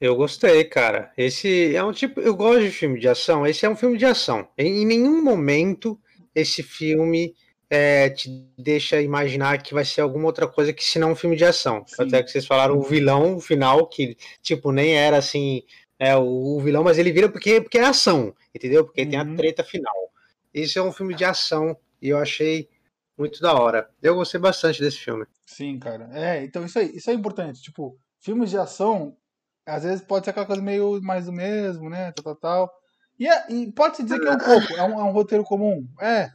Eu 0.00 0.14
gostei, 0.16 0.64
cara. 0.64 1.12
Esse 1.16 1.74
é 1.74 1.82
um 1.82 1.92
tipo. 1.92 2.20
Eu 2.20 2.36
gosto 2.36 2.62
de 2.62 2.70
filme 2.70 3.00
de 3.00 3.08
ação. 3.08 3.44
Esse 3.46 3.66
é 3.66 3.68
um 3.68 3.76
filme 3.76 3.98
de 3.98 4.06
ação. 4.06 4.48
Em 4.56 4.86
nenhum 4.86 5.22
momento 5.22 6.00
esse 6.34 6.62
filme 6.62 7.34
é, 7.74 8.10
te 8.10 8.28
deixa 8.58 9.00
imaginar 9.00 9.62
que 9.62 9.72
vai 9.72 9.82
ser 9.84 10.02
alguma 10.02 10.26
outra 10.26 10.46
coisa 10.46 10.74
que 10.74 10.84
senão 10.84 11.12
um 11.12 11.16
filme 11.16 11.36
de 11.36 11.44
ação. 11.46 11.82
Sim. 11.86 12.02
Até 12.02 12.22
que 12.22 12.30
vocês 12.30 12.44
falaram 12.46 12.76
o 12.76 12.82
vilão 12.82 13.40
final, 13.40 13.86
que, 13.86 14.14
tipo, 14.42 14.70
nem 14.70 14.94
era 14.94 15.16
assim. 15.16 15.62
É, 15.98 16.14
o, 16.16 16.56
o 16.56 16.60
vilão, 16.60 16.84
mas 16.84 16.98
ele 16.98 17.10
vira 17.12 17.30
porque, 17.30 17.60
porque 17.62 17.78
é 17.78 17.84
ação, 17.84 18.34
entendeu? 18.54 18.84
Porque 18.84 19.06
tem 19.06 19.18
a 19.18 19.22
Uhum. 19.22 19.36
treta 19.36 19.64
final. 19.64 19.94
Esse 20.52 20.78
é 20.78 20.82
um 20.82 20.92
filme 20.92 21.14
de 21.14 21.24
ação 21.24 21.74
e 22.00 22.10
eu 22.10 22.18
achei 22.18 22.68
muito 23.16 23.40
da 23.40 23.54
hora. 23.54 23.88
Eu 24.02 24.16
gostei 24.16 24.38
bastante 24.38 24.78
desse 24.80 24.98
filme. 24.98 25.24
Sim, 25.46 25.78
cara. 25.78 26.10
É, 26.12 26.44
então 26.44 26.66
isso 26.66 26.78
aí, 26.78 26.94
isso 26.94 27.08
é 27.08 27.14
importante. 27.14 27.62
Tipo, 27.62 27.96
filmes 28.20 28.50
de 28.50 28.58
ação, 28.58 29.16
às 29.64 29.84
vezes 29.84 30.04
pode 30.04 30.24
ser 30.26 30.30
aquela 30.32 30.44
coisa 30.44 30.60
meio 30.60 31.00
mais 31.00 31.24
do 31.24 31.32
mesmo, 31.32 31.88
né? 31.88 32.12
Tal, 32.12 32.24
tal, 32.24 32.36
tal. 32.36 32.72
E, 33.18 33.26
é- 33.28 33.46
e 33.50 33.72
pode-se 33.72 34.02
dizer 34.02 34.20
que 34.20 34.26
é 34.26 34.32
um 34.32 34.38
pouco, 34.38 34.72
é 34.74 34.82
um, 34.82 35.00
é 35.00 35.04
um 35.04 35.12
roteiro 35.12 35.44
comum. 35.44 35.86
É. 36.00 36.28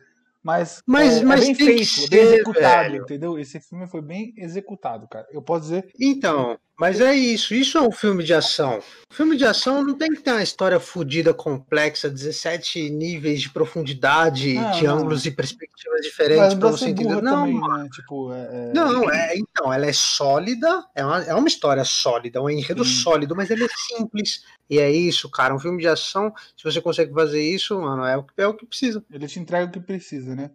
Mas, 0.47 0.81
Mas- 0.87 1.17
é, 1.17 1.19
é 1.19 1.23
mas 1.25 1.39
bem 1.41 1.53
tem 1.53 1.55
que 1.57 1.85
feito, 1.85 2.05
é 2.05 2.07
bem 2.07 2.25
ser, 2.25 2.33
executado, 2.35 2.91
velho. 2.91 3.03
entendeu? 3.03 3.37
Esse 3.37 3.59
filme 3.59 3.85
foi 3.85 4.01
bem 4.01 4.33
executado, 4.37 5.05
cara. 5.09 5.27
Eu 5.29 5.41
posso 5.41 5.63
dizer. 5.63 5.91
Então, 5.99 6.57
mas 6.79 6.99
é 7.01 7.13
isso. 7.13 7.53
Isso 7.53 7.77
é 7.77 7.81
um 7.81 7.91
filme 7.91 8.23
de 8.23 8.33
ação. 8.33 8.81
Filme 9.11 9.35
de 9.35 9.45
ação 9.45 9.83
não 9.83 9.95
tem 9.97 10.09
que 10.11 10.21
ter 10.21 10.31
uma 10.31 10.43
história 10.43 10.79
fodida, 10.79 11.33
complexa, 11.33 12.09
17 12.09 12.89
níveis 12.89 13.41
de 13.41 13.49
profundidade, 13.49 14.53
Não, 14.53 14.71
de 14.71 14.83
não. 14.83 14.97
ângulos 14.97 15.25
e 15.25 15.31
perspectivas 15.31 16.01
diferentes 16.01 16.53
para 16.53 16.69
você 16.69 16.89
entender. 16.89 17.21
Não, 17.21 17.45
também, 17.45 17.59
né? 17.59 17.89
Tipo, 17.91 18.31
é, 18.31 18.41
é- 18.51 18.71
não, 18.73 19.09
é, 19.09 19.37
então, 19.37 19.73
ela 19.73 19.85
é 19.85 19.93
sólida, 19.93 20.85
é 20.93 21.03
uma, 21.03 21.23
é 21.23 21.33
uma 21.33 21.47
história 21.47 21.83
sólida, 21.83 22.41
um 22.41 22.49
enredo 22.49 22.83
Sim. 22.85 23.01
sólido, 23.01 23.35
mas 23.35 23.49
ele 23.49 23.63
é 23.63 23.69
simples. 23.95 24.43
E 24.69 24.77
é 24.79 24.91
isso, 24.91 25.29
cara. 25.29 25.55
Um 25.55 25.59
filme 25.59 25.81
de 25.81 25.87
ação, 25.87 26.33
se 26.55 26.63
você 26.63 26.79
consegue 26.81 27.13
fazer 27.13 27.41
isso, 27.41 27.79
mano, 27.79 28.03
é 28.05 28.17
o 28.17 28.23
que, 28.23 28.33
é 28.37 28.47
o 28.47 28.53
que 28.53 28.65
precisa. 28.65 29.03
Ele 29.11 29.25
te 29.27 29.39
entrega 29.39 29.65
o 29.65 29.71
que 29.71 29.79
precisa, 29.79 30.35
né? 30.35 30.51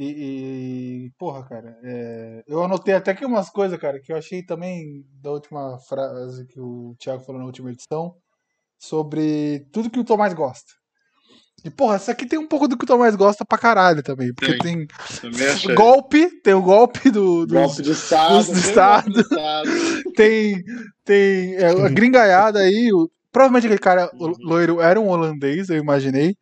E, 0.00 1.06
e, 1.06 1.10
porra, 1.18 1.44
cara, 1.44 1.76
é, 1.82 2.44
eu 2.46 2.62
anotei 2.62 2.94
até 2.94 3.10
aqui 3.10 3.24
umas 3.26 3.50
coisas, 3.50 3.76
cara, 3.80 4.00
que 4.00 4.12
eu 4.12 4.16
achei 4.16 4.44
também 4.44 5.04
da 5.20 5.32
última 5.32 5.76
frase 5.88 6.46
que 6.46 6.60
o 6.60 6.94
Thiago 7.00 7.24
falou 7.24 7.40
na 7.40 7.46
última 7.46 7.72
edição, 7.72 8.14
sobre 8.78 9.66
tudo 9.72 9.90
que 9.90 9.98
o 9.98 10.04
Tomás 10.04 10.32
gosta. 10.34 10.70
E, 11.64 11.70
porra, 11.70 11.96
isso 11.96 12.08
aqui 12.12 12.24
tem 12.26 12.38
um 12.38 12.46
pouco 12.46 12.68
do 12.68 12.78
que 12.78 12.84
o 12.84 12.86
Tomás 12.86 13.16
gosta 13.16 13.44
pra 13.44 13.58
caralho 13.58 14.00
também, 14.00 14.32
porque 14.32 14.58
tem 14.58 14.86
achei. 15.50 15.74
golpe, 15.74 16.30
tem 16.42 16.54
o 16.54 16.62
golpe 16.62 17.10
do, 17.10 17.44
dos- 17.44 17.52
Golpe 17.58 17.82
de 17.82 17.90
Estado. 17.90 18.36
dos 18.36 18.46
do 18.46 18.52
tem 18.52 18.60
Estado. 18.62 19.12
tem, 20.14 20.62
tem 21.04 21.54
é, 21.56 21.66
a 21.70 21.88
gringaiada 21.88 22.60
aí. 22.60 22.90
o- 22.92 23.10
provavelmente 23.32 23.66
aquele 23.66 23.80
cara 23.80 24.08
Uhum. 24.14 24.32
loiro 24.44 24.80
era 24.80 25.00
um 25.00 25.08
holandês, 25.08 25.68
eu 25.68 25.76
imaginei. 25.78 26.36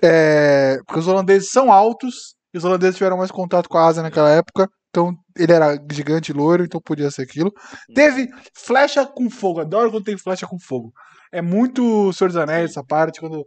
É, 0.00 0.78
porque 0.86 1.00
os 1.00 1.08
holandeses 1.08 1.50
são 1.50 1.72
altos 1.72 2.36
os 2.58 2.64
holandeses 2.64 2.96
tiveram 2.96 3.16
mais 3.16 3.30
contato 3.30 3.68
com 3.68 3.78
a 3.78 3.86
Ásia 3.86 4.02
naquela 4.02 4.30
época. 4.30 4.68
Então 4.90 5.16
ele 5.36 5.52
era 5.52 5.78
gigante 5.90 6.32
loiro, 6.32 6.64
então 6.64 6.80
podia 6.80 7.10
ser 7.10 7.22
aquilo. 7.22 7.52
Teve 7.94 8.28
flecha 8.54 9.06
com 9.06 9.30
fogo. 9.30 9.60
Adoro 9.60 9.90
quando 9.90 10.04
tem 10.04 10.18
flecha 10.18 10.46
com 10.46 10.58
fogo. 10.58 10.92
É 11.32 11.40
muito 11.40 12.12
Senhor 12.12 12.28
dos 12.28 12.36
Anéis 12.36 12.70
essa 12.70 12.84
parte, 12.84 13.20
quando 13.20 13.46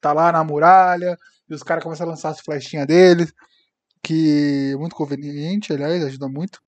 tá 0.00 0.12
lá 0.12 0.30
na 0.30 0.44
muralha 0.44 1.16
e 1.48 1.54
os 1.54 1.62
caras 1.62 1.82
começam 1.82 2.06
a 2.06 2.10
lançar 2.10 2.30
as 2.30 2.40
flechinhas 2.40 2.86
deles. 2.86 3.32
Que 4.02 4.72
é 4.74 4.76
muito 4.76 4.94
conveniente, 4.94 5.72
aliás, 5.72 6.04
ajuda 6.04 6.28
muito. 6.28 6.60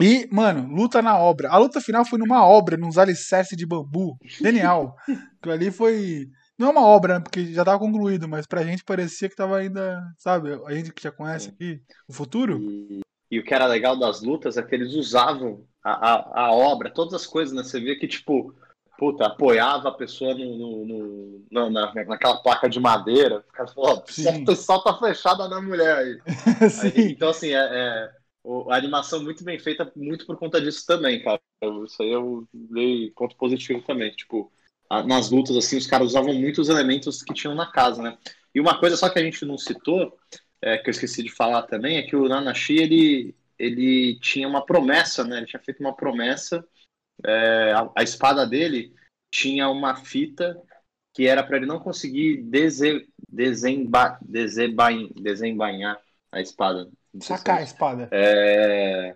E, 0.00 0.28
mano, 0.32 0.66
luta 0.74 1.00
na 1.00 1.16
obra. 1.16 1.50
A 1.50 1.58
luta 1.58 1.80
final 1.80 2.04
foi 2.04 2.18
numa 2.18 2.44
obra, 2.44 2.76
nos 2.76 2.98
alicerces 2.98 3.56
de 3.56 3.64
bambu. 3.64 4.16
Genial. 4.24 4.96
Aquilo 5.38 5.54
ali 5.54 5.70
foi. 5.70 6.26
Não 6.58 6.68
é 6.68 6.70
uma 6.70 6.86
obra, 6.86 7.14
né? 7.14 7.20
Porque 7.20 7.52
já 7.52 7.64
tava 7.64 7.78
concluído, 7.78 8.28
mas 8.28 8.46
pra 8.46 8.62
gente 8.64 8.84
parecia 8.84 9.28
que 9.28 9.36
tava 9.36 9.58
ainda. 9.58 10.02
Sabe? 10.18 10.52
A 10.66 10.74
gente 10.74 10.92
que 10.92 11.02
já 11.02 11.10
conhece 11.12 11.50
aqui 11.50 11.80
o 12.08 12.12
futuro. 12.12 12.58
E, 12.60 13.00
e 13.30 13.38
o 13.38 13.44
que 13.44 13.54
era 13.54 13.66
legal 13.66 13.98
das 13.98 14.22
lutas 14.22 14.56
é 14.56 14.62
que 14.62 14.74
eles 14.74 14.94
usavam 14.94 15.66
a, 15.82 16.12
a, 16.12 16.40
a 16.46 16.52
obra, 16.52 16.90
todas 16.90 17.14
as 17.14 17.26
coisas, 17.26 17.54
né? 17.54 17.62
Você 17.62 17.80
via 17.80 17.98
que, 17.98 18.06
tipo, 18.06 18.54
puta, 18.98 19.26
apoiava 19.26 19.88
a 19.88 19.92
pessoa 19.92 20.34
no, 20.34 20.56
no- 20.56 20.86
no- 20.86 21.44
na, 21.50 21.70
na- 21.70 22.04
naquela 22.04 22.36
placa 22.42 22.68
de 22.68 22.78
madeira. 22.80 23.38
O 23.38 23.52
cara 23.52 23.68
falou, 23.68 23.90
ó, 23.90 24.02
Sim. 24.06 24.42
o 24.42 24.44
pessoal 24.46 24.82
tá 24.82 24.94
flechada 24.96 25.48
na 25.48 25.60
mulher 25.60 25.96
aí. 25.96 26.20
Aí, 26.76 27.12
então, 27.12 27.28
assim, 27.28 27.50
é, 27.50 27.56
é- 27.58 28.10
a 28.70 28.76
animação 28.76 29.22
muito 29.22 29.42
bem 29.44 29.58
feita, 29.58 29.90
muito 29.96 30.26
por 30.26 30.36
conta 30.36 30.60
disso 30.60 30.84
também, 30.86 31.22
cara. 31.22 31.40
Isso 31.86 32.02
aí 32.02 32.10
eu 32.10 32.46
dei 32.52 33.10
ponto 33.12 33.34
positivo 33.36 33.80
também. 33.82 34.10
Tipo, 34.14 34.52
a- 34.52 34.53
nas 35.06 35.30
lutas, 35.30 35.56
assim, 35.56 35.76
os 35.76 35.86
caras 35.86 36.08
usavam 36.08 36.34
muitos 36.34 36.68
elementos 36.68 37.22
que 37.22 37.34
tinham 37.34 37.54
na 37.54 37.70
casa, 37.70 38.02
né? 38.02 38.18
E 38.54 38.60
uma 38.60 38.78
coisa 38.78 38.96
só 38.96 39.08
que 39.08 39.18
a 39.18 39.22
gente 39.22 39.44
não 39.44 39.58
citou, 39.58 40.16
é, 40.62 40.78
que 40.78 40.88
eu 40.88 40.92
esqueci 40.92 41.22
de 41.22 41.30
falar 41.30 41.62
também, 41.62 41.98
é 41.98 42.02
que 42.02 42.16
o 42.16 42.28
Nanashi, 42.28 42.76
ele, 42.76 43.34
ele 43.58 44.18
tinha 44.20 44.48
uma 44.48 44.64
promessa, 44.64 45.24
né? 45.24 45.38
Ele 45.38 45.46
tinha 45.46 45.60
feito 45.62 45.80
uma 45.80 45.94
promessa. 45.94 46.64
é, 47.24 47.72
a, 47.72 47.90
a 47.96 48.02
espada 48.02 48.46
dele 48.46 48.94
tinha 49.30 49.68
uma 49.70 49.96
fita 49.96 50.56
que 51.14 51.26
era 51.26 51.42
para 51.44 51.56
ele 51.58 51.66
não 51.66 51.80
conseguir 51.80 52.42
dese, 52.42 53.08
desemba, 53.28 54.18
desembain, 54.22 55.12
desembainhar 55.14 56.00
a 56.32 56.40
espada. 56.40 56.90
Sacar 57.20 57.58
a 57.58 57.62
espada. 57.62 58.08
é, 58.10 59.14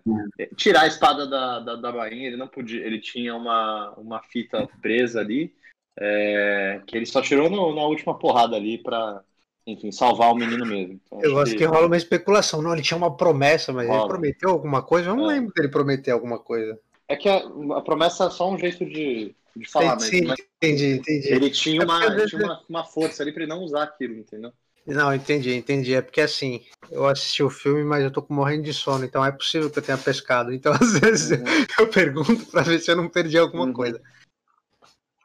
tirar 0.57 0.83
a 0.83 0.87
espada 0.87 1.27
da, 1.27 1.59
da, 1.61 1.77
da 1.77 1.93
bainha, 1.93 2.27
ele 2.29 2.37
não 2.37 2.47
podia, 2.49 2.85
ele 2.85 3.01
tinha 3.01 3.35
uma, 3.35 3.91
uma 3.97 4.23
fita 4.23 4.69
presa 4.81 5.21
ali, 5.21 5.53
é, 5.99 6.81
que 6.87 6.97
ele 6.97 7.07
só 7.07 7.21
tirou 7.21 7.51
no- 7.51 7.75
na 7.75 7.83
última 7.83 8.17
porrada 8.19 8.55
ali 8.57 8.79
pra, 8.79 9.21
enfim, 9.67 9.91
salvar 9.91 10.31
o 10.33 10.37
menino 10.37 10.65
mesmo. 10.65 11.01
Então, 11.05 11.19
Eu 11.21 11.31
acho 11.31 11.35
gosto 11.35 11.57
que 11.57 11.65
rola 11.65 11.87
uma 11.87 11.97
especulação. 11.97 12.63
Não, 12.63 12.73
ele 12.73 12.83
tinha 12.83 12.97
uma 12.97 13.17
promessa, 13.17 13.73
mas 13.73 13.89
ele 13.89 13.97
Rola. 13.97 14.09
prometeu 14.09 14.51
alguma 14.51 14.83
coisa? 14.83 15.11
Eu 15.11 15.17
não 15.17 15.31
É. 15.31 15.35
lembro 15.35 15.53
dele 15.53 15.69
prometer 15.69 16.13
alguma 16.13 16.39
coisa. 16.39 16.79
É 17.09 17.17
que 17.17 17.29
a, 17.29 17.39
a 17.77 17.81
promessa 17.83 18.27
é 18.27 18.31
só 18.31 18.49
um 18.51 18.59
jeito 18.59 18.85
de, 18.85 19.35
de 19.57 19.69
falar, 19.69 19.95
mas, 19.97 20.05
Sim, 20.05 20.25
mas 20.25 20.39
entendi, 20.57 20.99
entendi. 20.99 21.29
ele 21.33 21.51
tinha, 21.51 21.83
É 21.83 21.85
uma, 21.85 22.11
vezes- 22.11 22.31
tinha 22.31 22.45
uma, 22.45 22.63
uma 22.69 22.85
força 22.85 23.23
ali 23.23 23.33
pra 23.33 23.43
ele 23.43 23.51
não 23.51 23.63
usar 23.63 23.83
aquilo, 23.83 24.15
entendeu? 24.15 24.53
Não, 24.89 25.15
entendi, 25.15 25.55
entendi. 25.55 25.95
É 25.95 26.01
porque 26.01 26.23
assim, 26.23 26.65
eu 26.91 27.07
assisti 27.07 27.43
o 27.43 27.51
filme, 27.51 27.85
mas 27.85 28.03
eu 28.03 28.11
tô 28.11 28.23
com 28.23 28.33
morrendo 28.33 28.63
de 28.63 28.73
sono, 28.73 29.05
então 29.05 29.23
é 29.23 29.31
possível 29.31 29.71
que 29.71 29.79
eu 29.79 29.83
tenha 29.83 29.99
pescado. 29.99 30.51
Então, 30.51 30.73
às 30.81 30.99
vezes, 30.99 31.39
eu 31.79 31.89
pergunto 31.89 32.47
pra 32.47 32.63
ver 32.63 32.79
se 32.81 32.91
eu 32.91 32.97
não 32.97 33.07
perdi 33.09 33.37
alguma 33.37 33.67
Uhum. 33.67 33.73
coisa. 33.75 34.01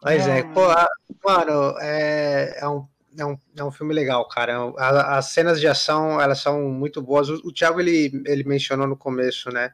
Mas 0.01 0.27
é, 0.27 0.43
Não. 0.43 0.53
pô, 0.53 0.65
a- 0.65 0.89
mano, 1.23 1.77
é, 1.79 2.57
é, 2.59 2.67
um, 2.67 2.85
é, 3.17 3.25
um, 3.25 3.37
é 3.55 3.63
um 3.63 3.71
filme 3.71 3.93
legal, 3.93 4.27
cara. 4.27 4.57
A- 4.77 5.17
as 5.17 5.27
cenas 5.27 5.61
de 5.61 5.67
ação, 5.67 6.19
elas 6.19 6.39
são 6.39 6.61
muito 6.69 7.01
boas. 7.01 7.29
O, 7.29 7.35
o 7.45 7.53
Thiago, 7.53 7.79
ele, 7.79 8.21
ele 8.25 8.43
mencionou 8.43 8.85
no 8.85 8.97
começo, 8.97 9.49
né? 9.49 9.71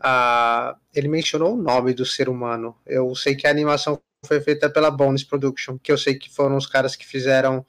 Ah, 0.00 0.76
ele 0.94 1.08
mencionou 1.08 1.52
o 1.52 1.62
nome 1.62 1.92
do 1.92 2.06
ser 2.06 2.30
humano. 2.30 2.74
Eu 2.86 3.14
sei 3.14 3.36
que 3.36 3.46
a 3.46 3.50
animação 3.50 4.00
foi 4.24 4.40
feita 4.40 4.70
pela 4.70 4.90
Bones 4.90 5.24
Production, 5.24 5.78
que 5.78 5.92
eu 5.92 5.98
sei 5.98 6.14
que 6.14 6.34
foram 6.34 6.56
os 6.56 6.66
caras 6.66 6.96
que 6.96 7.06
fizeram 7.06 7.64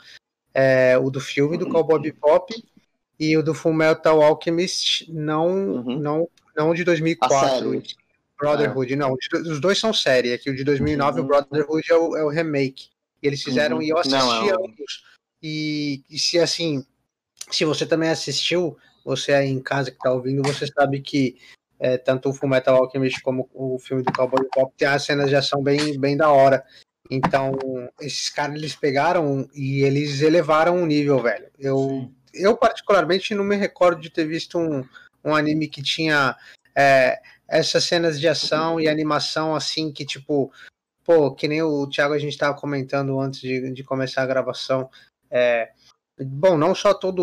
é, 0.58 0.98
o 0.98 1.12
do 1.12 1.22
filme 1.22 1.56
do 1.56 1.70
Cowboy 1.70 2.02
Bebop 2.02 2.52
e 3.20 3.38
o 3.38 3.44
do 3.44 3.54
Full 3.54 3.74
Metal 3.74 4.22
Alchemist, 4.24 5.06
não, 5.12 5.48
Uhum. 5.76 6.00
não, 6.00 6.30
não 6.56 6.74
de 6.74 6.82
A 6.82 6.86
2004. 6.86 7.50
série. 7.72 7.84
Brotherhood, 8.40 8.96
não. 8.96 9.14
os- 9.14 9.60
dois 9.60 9.78
são 9.80 9.94
série. 9.94 10.34
Aqui 10.34 10.50
o 10.50 10.56
de 10.56 10.64
2009, 10.64 11.20
Uhum. 11.20 11.26
o 11.26 11.28
Brotherhood 11.28 11.92
é 11.92 11.96
o, 11.96 12.18
é 12.18 12.24
o 12.24 12.30
remake. 12.30 12.90
E 13.22 13.28
eles 13.28 13.42
fizeram 13.44 13.78
Uhum. 13.78 13.82
e 13.84 13.90
eu 13.90 13.98
assisti 13.98 14.18
Não, 14.18 14.50
é 14.50 14.52
ambos. 14.54 15.04
E, 15.42 16.02
e 16.10 16.18
se 16.18 16.40
assim, 16.40 16.84
se 17.52 17.64
você 17.66 17.86
também 17.86 18.10
assistiu, 18.10 18.78
você 19.06 19.34
aí 19.34 19.50
em 19.50 19.62
casa 19.62 19.92
que 19.92 19.98
tá 20.00 20.12
ouvindo, 20.12 20.42
você 20.44 20.66
sabe 20.68 21.02
que 21.02 21.38
é, 21.80 21.96
tanto 21.98 22.30
o 22.30 22.34
Full 22.34 22.50
Metal 22.50 22.76
Alchemist 22.76 23.22
como 23.22 23.48
o 23.54 23.78
filme 23.78 24.02
do 24.02 24.12
Cowboy 24.12 24.42
Bebop 24.44 24.74
tem 24.76 24.88
as 24.88 25.04
cenas 25.04 25.30
de 25.30 25.36
ação 25.36 25.62
bem, 25.62 26.00
bem 26.00 26.18
da 26.18 26.32
hora. 26.32 26.64
Então, 27.10 27.58
esses 28.02 28.30
caras 28.30 28.56
eles 28.56 28.76
pegaram 28.76 29.48
e 29.54 29.82
eles 29.82 30.22
elevaram 30.22 30.82
o 30.82 30.86
nível, 30.86 31.22
velho. 31.22 31.50
Eu, 31.58 32.12
eu 32.34 32.56
particularmente 32.58 33.34
não 33.34 33.44
me 33.44 33.56
recordo 33.56 34.02
de 34.02 34.10
ter 34.10 34.26
visto 34.26 34.58
um, 34.58 34.84
um 35.24 35.36
anime 35.36 35.68
que 35.68 35.82
tinha 35.82 36.36
é, 36.76 37.20
essas 37.48 37.84
cenas 37.86 38.20
de 38.20 38.28
ação 38.28 38.80
e 38.80 38.88
animação 38.88 39.56
assim 39.56 39.92
que 39.92 40.06
tipo, 40.06 40.52
pô, 41.04 41.34
que 41.34 41.48
nem 41.48 41.62
o 41.62 41.88
Thiago 41.88 42.14
a 42.14 42.20
gente 42.20 42.34
estava 42.34 42.58
comentando 42.58 43.20
antes 43.20 43.40
de, 43.40 43.72
de 43.72 43.84
começar 43.84 44.24
a 44.24 44.28
gravação. 44.28 44.90
É, 45.30 45.72
bom, 46.20 46.58
não 46.58 46.74
só 46.74 46.94
toda 46.94 47.22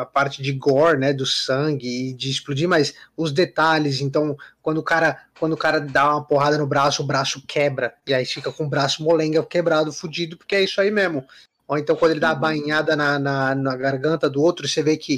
a 0.00 0.04
parte 0.04 0.42
de 0.42 0.52
gore, 0.52 0.98
né, 0.98 1.12
do 1.12 1.24
sangue 1.24 2.10
e 2.10 2.12
de 2.12 2.30
explodir, 2.30 2.68
mas 2.68 2.94
os 3.16 3.32
detalhes. 3.32 4.00
Então, 4.00 4.36
quando 4.60 4.78
o 4.78 4.82
cara, 4.82 5.18
quando 5.38 5.52
o 5.52 5.56
cara 5.56 5.80
dá 5.80 6.10
uma 6.10 6.24
porrada 6.24 6.58
no 6.58 6.66
braço, 6.66 7.02
o 7.02 7.06
braço 7.06 7.42
quebra 7.46 7.94
e 8.06 8.12
aí 8.12 8.24
fica 8.24 8.52
com 8.52 8.64
o 8.64 8.68
braço 8.68 9.02
molenga 9.02 9.44
quebrado, 9.44 9.92
fudido, 9.92 10.36
porque 10.36 10.56
é 10.56 10.64
isso 10.64 10.80
aí 10.80 10.90
mesmo. 10.90 11.24
Ou 11.68 11.78
então 11.78 11.94
quando 11.94 12.12
ele 12.12 12.20
dá 12.20 12.30
a 12.30 12.34
uhum. 12.34 12.40
banhada 12.40 12.96
na, 12.96 13.18
na, 13.18 13.54
na 13.54 13.76
garganta 13.76 14.28
do 14.28 14.42
outro, 14.42 14.66
você 14.66 14.82
vê 14.82 14.96
que 14.96 15.16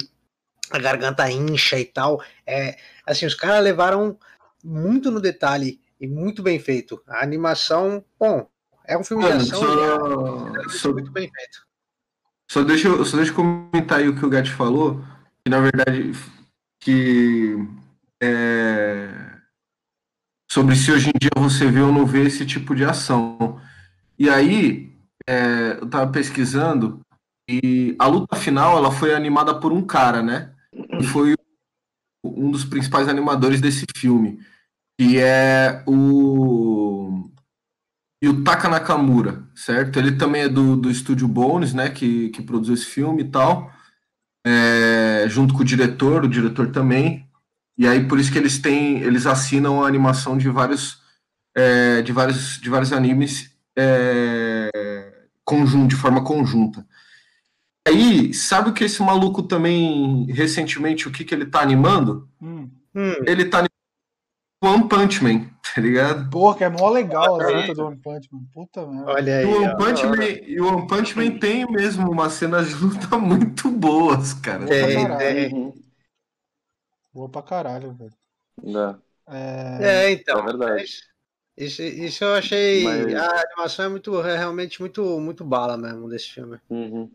a 0.69 0.79
garganta 0.79 1.29
incha 1.29 1.79
e 1.79 1.85
tal. 1.85 2.21
É, 2.45 2.77
assim, 3.05 3.25
os 3.25 3.35
caras 3.35 3.63
levaram 3.63 4.17
muito 4.63 5.11
no 5.11 5.19
detalhe 5.19 5.79
e 5.99 6.07
muito 6.07 6.43
bem 6.43 6.59
feito. 6.59 7.01
A 7.07 7.23
animação, 7.23 8.03
bom, 8.19 8.47
é 8.85 8.97
um 8.97 9.03
filme 9.03 9.23
Mano, 9.23 9.43
de 9.43 9.51
ação 9.51 9.61
só, 9.61 10.57
é 10.57 10.69
só, 10.69 10.91
muito 10.91 11.11
bem 11.11 11.29
feito. 11.33 11.65
Só 12.53 12.63
deixa, 12.63 12.87
eu, 12.87 13.03
só 13.03 13.17
deixa 13.17 13.31
eu 13.31 13.35
comentar 13.35 13.97
aí 13.97 14.07
o 14.07 14.15
que 14.15 14.23
o 14.23 14.29
Gatti 14.29 14.51
falou, 14.51 15.03
que 15.43 15.49
na 15.49 15.59
verdade 15.59 16.11
que 16.79 17.57
é, 18.21 19.09
sobre 20.51 20.75
se 20.75 20.91
hoje 20.91 21.09
em 21.09 21.17
dia 21.19 21.31
você 21.35 21.65
vê 21.65 21.79
ou 21.79 21.91
não 21.91 22.05
vê 22.05 22.27
esse 22.27 22.45
tipo 22.45 22.75
de 22.75 22.85
ação. 22.85 23.59
E 24.19 24.29
aí, 24.29 24.95
é, 25.27 25.79
eu 25.81 25.89
tava 25.89 26.11
pesquisando 26.11 27.01
e 27.49 27.95
a 27.97 28.05
luta 28.05 28.35
final 28.35 28.77
ela 28.77 28.91
foi 28.91 29.15
animada 29.15 29.59
por 29.59 29.73
um 29.73 29.81
cara, 29.81 30.21
né? 30.21 30.53
Que 30.71 31.07
foi 31.07 31.35
um 32.23 32.51
dos 32.51 32.65
principais 32.65 33.07
animadores 33.07 33.59
desse 33.59 33.87
filme, 33.97 34.39
que 34.95 35.17
é 35.17 35.83
o 35.87 37.31
Yutaka 38.23 38.69
Nakamura, 38.69 39.43
certo? 39.53 39.99
Ele 39.99 40.13
também 40.13 40.43
é 40.43 40.49
do, 40.49 40.77
do 40.77 40.89
estúdio 40.89 41.27
Bones, 41.27 41.73
né? 41.73 41.89
Que, 41.89 42.29
que 42.29 42.41
produziu 42.41 42.73
esse 42.73 42.85
filme 42.85 43.23
e 43.23 43.27
tal. 43.29 43.69
É, 44.45 45.25
junto 45.27 45.53
com 45.53 45.61
o 45.61 45.65
diretor, 45.65 46.23
o 46.23 46.29
diretor 46.29 46.71
também. 46.71 47.27
E 47.77 47.85
aí 47.85 48.07
por 48.07 48.19
isso 48.19 48.31
que 48.31 48.37
eles 48.37 48.59
têm, 48.59 49.01
eles 49.01 49.25
assinam 49.25 49.83
a 49.83 49.87
animação 49.87 50.37
de 50.37 50.47
vários, 50.49 51.01
é, 51.55 52.01
de 52.01 52.13
vários, 52.13 52.61
de 52.61 52.69
vários 52.69 52.93
animes 52.93 53.51
é, 53.77 54.69
conjunto, 55.43 55.89
de 55.89 55.95
forma 55.95 56.23
conjunta. 56.23 56.85
Aí, 57.85 58.33
sabe 58.33 58.69
o 58.69 58.73
que 58.73 58.85
esse 58.85 59.01
maluco 59.03 59.43
também, 59.43 60.25
recentemente, 60.31 61.07
o 61.07 61.11
que, 61.11 61.25
que 61.25 61.35
ele 61.35 61.45
tá 61.45 61.61
animando? 61.61 62.29
Hum. 62.41 62.69
Ele 63.25 63.43
tá 63.43 63.57
animando 63.57 63.82
One 64.63 64.87
Punch 64.87 65.21
Man, 65.21 65.49
tá 65.75 65.81
ligado? 65.81 66.29
Pô, 66.29 66.55
que 66.55 66.63
é 66.63 66.69
mó 66.69 66.89
legal 66.89 67.41
a 67.41 67.47
luta 67.49 67.73
do 67.73 67.85
One 67.85 67.97
Punch 67.97 68.29
Man. 68.31 68.45
Puta 68.53 68.85
merda. 68.87 69.11
Olha 69.11 69.37
aí. 69.37 69.43
E 69.43 69.47
o 69.47 69.61
One, 69.61 69.77
Punch 69.77 70.05
Man, 70.05 70.25
e 70.25 70.61
o 70.61 70.67
One 70.67 70.87
Punch 70.87 71.17
Man 71.17 71.39
tem 71.39 71.69
mesmo 71.69 72.09
umas 72.09 72.33
cenas 72.33 72.69
de 72.69 72.75
luta 72.75 73.17
muito 73.19 73.69
boas, 73.69 74.33
cara. 74.33 74.65
Tem, 74.65 75.17
tem. 75.17 75.73
Boa 77.13 77.29
pra 77.29 77.41
caralho, 77.41 77.93
velho. 77.93 78.13
Não. 78.63 79.01
É... 79.27 79.79
é, 79.81 80.11
então. 80.11 80.39
É 80.39 80.43
verdade. 80.43 80.85
Isso, 81.57 81.83
isso 81.83 82.23
eu 82.23 82.33
achei. 82.33 82.83
Mas... 82.83 83.15
A 83.15 83.41
animação 83.41 83.85
é 83.85 83.89
muito, 83.89 84.21
é 84.21 84.37
realmente 84.37 84.79
muito, 84.79 85.19
muito 85.19 85.43
bala 85.43 85.77
mesmo 85.77 86.07
desse 86.07 86.31
filme. 86.31 86.57
Uhum. 86.69 87.11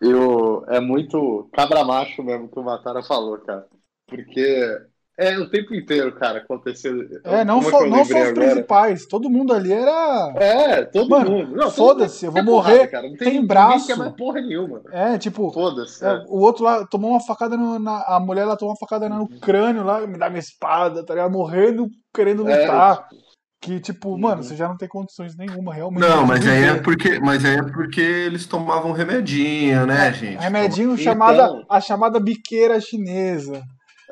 Eu, 0.00 0.64
é 0.68 0.80
muito 0.80 1.48
cabra 1.52 1.84
macho 1.84 2.22
mesmo 2.22 2.48
que 2.48 2.58
o 2.58 2.62
Matara 2.62 3.02
falou, 3.02 3.38
cara. 3.38 3.66
Porque 4.06 4.86
é 5.18 5.38
o 5.38 5.48
tempo 5.48 5.74
inteiro, 5.74 6.12
cara, 6.12 6.38
acontecendo. 6.38 7.06
É, 7.24 7.44
não, 7.44 7.60
fo, 7.60 7.84
é 7.84 7.88
não 7.88 8.04
só 8.04 8.22
os 8.22 8.32
principais, 8.32 9.06
todo 9.06 9.28
mundo 9.28 9.52
ali 9.52 9.70
era. 9.70 10.32
É, 10.36 10.84
todo 10.84 11.10
Mano, 11.10 11.30
mundo. 11.30 11.70
Foda-se, 11.70 12.24
eu 12.24 12.32
vou 12.32 12.42
morrer. 12.42 12.86
Cara. 12.88 13.08
Não 13.08 13.16
tem, 13.16 13.32
tem 13.32 13.46
braço. 13.46 13.86
Que 13.86 13.92
é 13.92 13.96
mais 13.96 14.12
porra 14.14 14.40
nenhuma. 14.40 14.80
É, 14.90 15.18
tipo. 15.18 15.52
Foda-se. 15.52 16.04
É, 16.04 16.08
é. 16.08 16.24
O 16.28 16.40
outro 16.40 16.64
lá 16.64 16.86
tomou 16.86 17.10
uma 17.10 17.20
facada 17.20 17.56
no, 17.56 17.78
na. 17.78 18.02
A 18.06 18.20
mulher 18.20 18.46
lá 18.46 18.56
tomou 18.56 18.72
uma 18.72 18.78
facada 18.78 19.08
no 19.08 19.28
crânio 19.40 19.84
lá, 19.84 20.06
me 20.06 20.16
dá 20.16 20.30
minha 20.30 20.40
espada, 20.40 21.04
tá 21.04 21.12
ligado? 21.12 21.30
Morrendo, 21.30 21.88
querendo 22.14 22.48
é, 22.48 22.62
lutar. 22.62 23.06
É, 23.12 23.22
que, 23.62 23.78
tipo, 23.78 24.10
uhum. 24.10 24.18
mano, 24.18 24.42
você 24.42 24.56
já 24.56 24.66
não 24.66 24.76
tem 24.76 24.88
condições 24.88 25.36
nenhuma, 25.36 25.72
realmente. 25.72 26.00
Não, 26.00 26.26
mas 26.26 26.44
aí, 26.44 26.64
é 26.64 26.80
porque, 26.80 27.20
mas 27.20 27.44
aí 27.44 27.58
é 27.58 27.62
porque 27.62 28.00
eles 28.00 28.44
tomavam 28.44 28.90
remedinho, 28.90 29.86
né, 29.86 30.08
é, 30.08 30.12
gente? 30.12 30.40
Remedinho 30.40 30.94
então... 30.94 31.04
chamada, 31.04 31.64
a 31.70 31.80
chamada 31.80 32.18
biqueira 32.18 32.80
chinesa. 32.80 33.62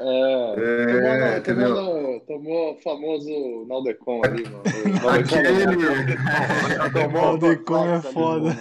É, 0.00 1.36
é 1.36 1.40
tomou, 1.40 1.74
tomou, 1.74 2.20
tomou, 2.20 2.72
o 2.72 2.76
famoso 2.80 3.66
Naldecon 3.68 4.22
ali, 4.24 4.44
mano. 4.44 4.62
Aquele... 5.10 5.76
Naldecon 7.12 7.94
é 7.94 8.00
foda. 8.00 8.56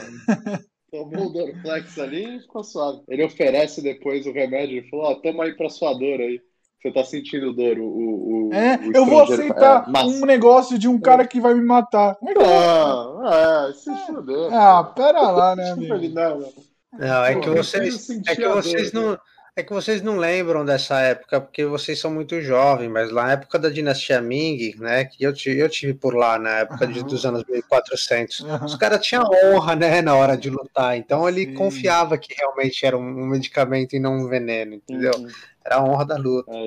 Tomou 0.92 1.28
o 1.28 1.30
Dorflex 1.30 1.98
ali 1.98 2.38
e 2.38 2.40
ficou 2.42 2.64
suave. 2.64 3.02
Ele 3.08 3.24
oferece 3.24 3.82
depois 3.82 4.26
o 4.26 4.34
remédio 4.34 4.80
e 4.80 4.90
falou, 4.90 5.06
ó, 5.06 5.12
oh, 5.12 5.16
toma 5.16 5.46
aí 5.46 5.54
pra 5.56 5.70
sua 5.70 5.94
dor 5.94 6.20
aí. 6.20 6.42
Você 6.82 6.92
tá 6.92 7.04
sentindo 7.04 7.54
dor, 7.54 7.78
o. 7.78 8.48
o 8.48 8.54
é, 8.54 8.78
o 8.78 8.96
eu 8.96 9.06
vou 9.06 9.22
aceitar 9.24 9.86
é, 9.86 10.00
um 10.06 10.26
negócio 10.26 10.80
de 10.80 10.88
um 10.88 11.00
cara 11.00 11.28
que 11.28 11.40
vai 11.40 11.54
me 11.54 11.62
matar. 11.62 12.16
Como 12.16 12.32
é 12.32 12.34
que 12.34 12.40
não, 12.40 13.28
é, 13.28 13.74
se 13.74 13.94
fuder. 14.06 14.54
Ah, 14.54 14.84
pera 14.84 15.22
lá, 15.30 15.56
né, 15.58 15.72
amigo? 15.72 15.96
Não, 16.10 16.40
não. 16.40 16.54
não 16.94 17.26
é 17.26 17.36
que 17.36 17.50
vocês, 17.50 18.10
é 18.10 18.36
que 18.36 18.48
vocês 18.48 18.94
não. 18.94 19.18
É 19.60 19.64
que 19.64 19.74
vocês 19.74 20.02
não 20.02 20.16
lembram 20.16 20.64
dessa 20.64 21.02
época, 21.02 21.42
porque 21.42 21.66
vocês 21.66 22.00
são 22.00 22.10
muito 22.10 22.40
jovens, 22.40 22.90
mas 22.90 23.12
na 23.12 23.34
época 23.34 23.60
da 23.60 23.70
dinastia 23.70 24.22
Ming, 24.22 24.74
né, 24.78 25.04
que 25.04 25.22
eu 25.22 25.34
tive, 25.34 25.60
eu 25.60 25.68
tive 25.68 25.94
por 25.94 26.16
lá 26.16 26.40
na 26.40 26.60
época 26.60 26.86
uhum. 26.86 26.92
de, 26.94 27.04
dos 27.04 27.26
anos 27.26 27.44
1400, 27.44 28.40
uhum. 28.40 28.66
os 28.66 28.76
caras 28.76 29.06
tinham 29.06 29.26
honra, 29.44 29.76
né, 29.76 30.02
na 30.02 30.16
hora 30.16 30.38
de 30.38 30.50
lutar, 30.50 30.98
então 30.98 31.28
ele 31.28 31.48
Sim. 31.48 31.54
confiava 31.56 32.18
que 32.18 32.34
realmente 32.34 32.86
era 32.86 32.98
um, 32.98 33.26
medicamento 33.26 33.98
e 33.98 34.00
não 34.00 34.14
um 34.14 34.30
veneno, 34.30 34.76
entendeu? 34.76 35.12
Uhum. 35.18 35.28
Era 35.66 35.76
a 35.76 35.84
honra 35.84 36.06
da 36.06 36.16
luta. 36.16 36.50
É, 36.54 36.66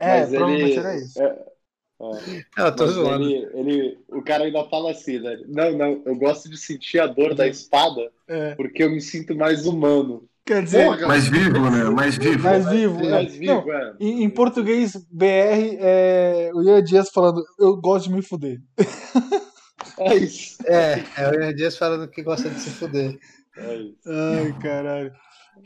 é, 0.00 0.20
é 0.20 0.26
provavelmente 0.26 0.62
ele, 0.62 0.78
era 0.78 0.96
isso. 0.96 1.22
É, 1.22 1.26
é. 1.26 2.44
Não, 2.56 2.76
tô 2.76 2.86
zoando. 2.86 3.28
Ele, 3.28 3.48
ele, 3.52 3.98
o 4.08 4.22
cara 4.22 4.44
ainda 4.44 4.64
fala 4.64 4.92
assim, 4.92 5.18
né? 5.18 5.40
Não, 5.46 5.72
não, 5.76 6.02
eu 6.06 6.16
gosto 6.16 6.48
de 6.48 6.56
sentir 6.56 7.00
a 7.00 7.06
dor 7.06 7.34
da 7.34 7.46
espada 7.46 8.10
é. 8.28 8.54
porque 8.54 8.82
eu 8.84 8.90
me 8.90 9.00
sinto 9.00 9.34
mais 9.34 9.66
humano. 9.66 10.27
Quer 10.48 10.62
dizer, 10.62 10.86
Porra, 10.86 11.06
mais 11.08 11.28
vivo, 11.28 11.68
né? 11.68 11.84
Mais 11.90 12.16
vivo. 12.16 12.42
Mais 12.42 12.66
vivo. 12.70 13.04
É. 13.04 13.10
Mais 13.10 13.34
vivo, 13.34 13.52
Não, 13.52 13.70
é. 13.70 13.94
em, 14.00 14.24
em, 14.24 14.30
português 14.30 14.96
BR, 15.10 15.76
é 15.78 16.50
o 16.54 16.62
Ian 16.62 16.82
Dias 16.82 17.10
falando, 17.10 17.44
eu 17.58 17.76
gosto 17.76 18.08
de 18.08 18.14
me 18.14 18.22
fuder. 18.22 18.58
É 20.00 20.14
isso. 20.14 20.56
É, 20.64 21.02
é 21.16 21.28
o 21.28 21.34
Ian 21.34 21.54
Dias 21.54 21.76
falando 21.76 22.08
que 22.08 22.22
gosta 22.22 22.48
de 22.48 22.60
se 22.60 22.70
fuder. 22.70 23.18
É 23.56 23.76
isso. 23.76 23.98
Ai, 24.06 24.56
caralho. 24.60 25.12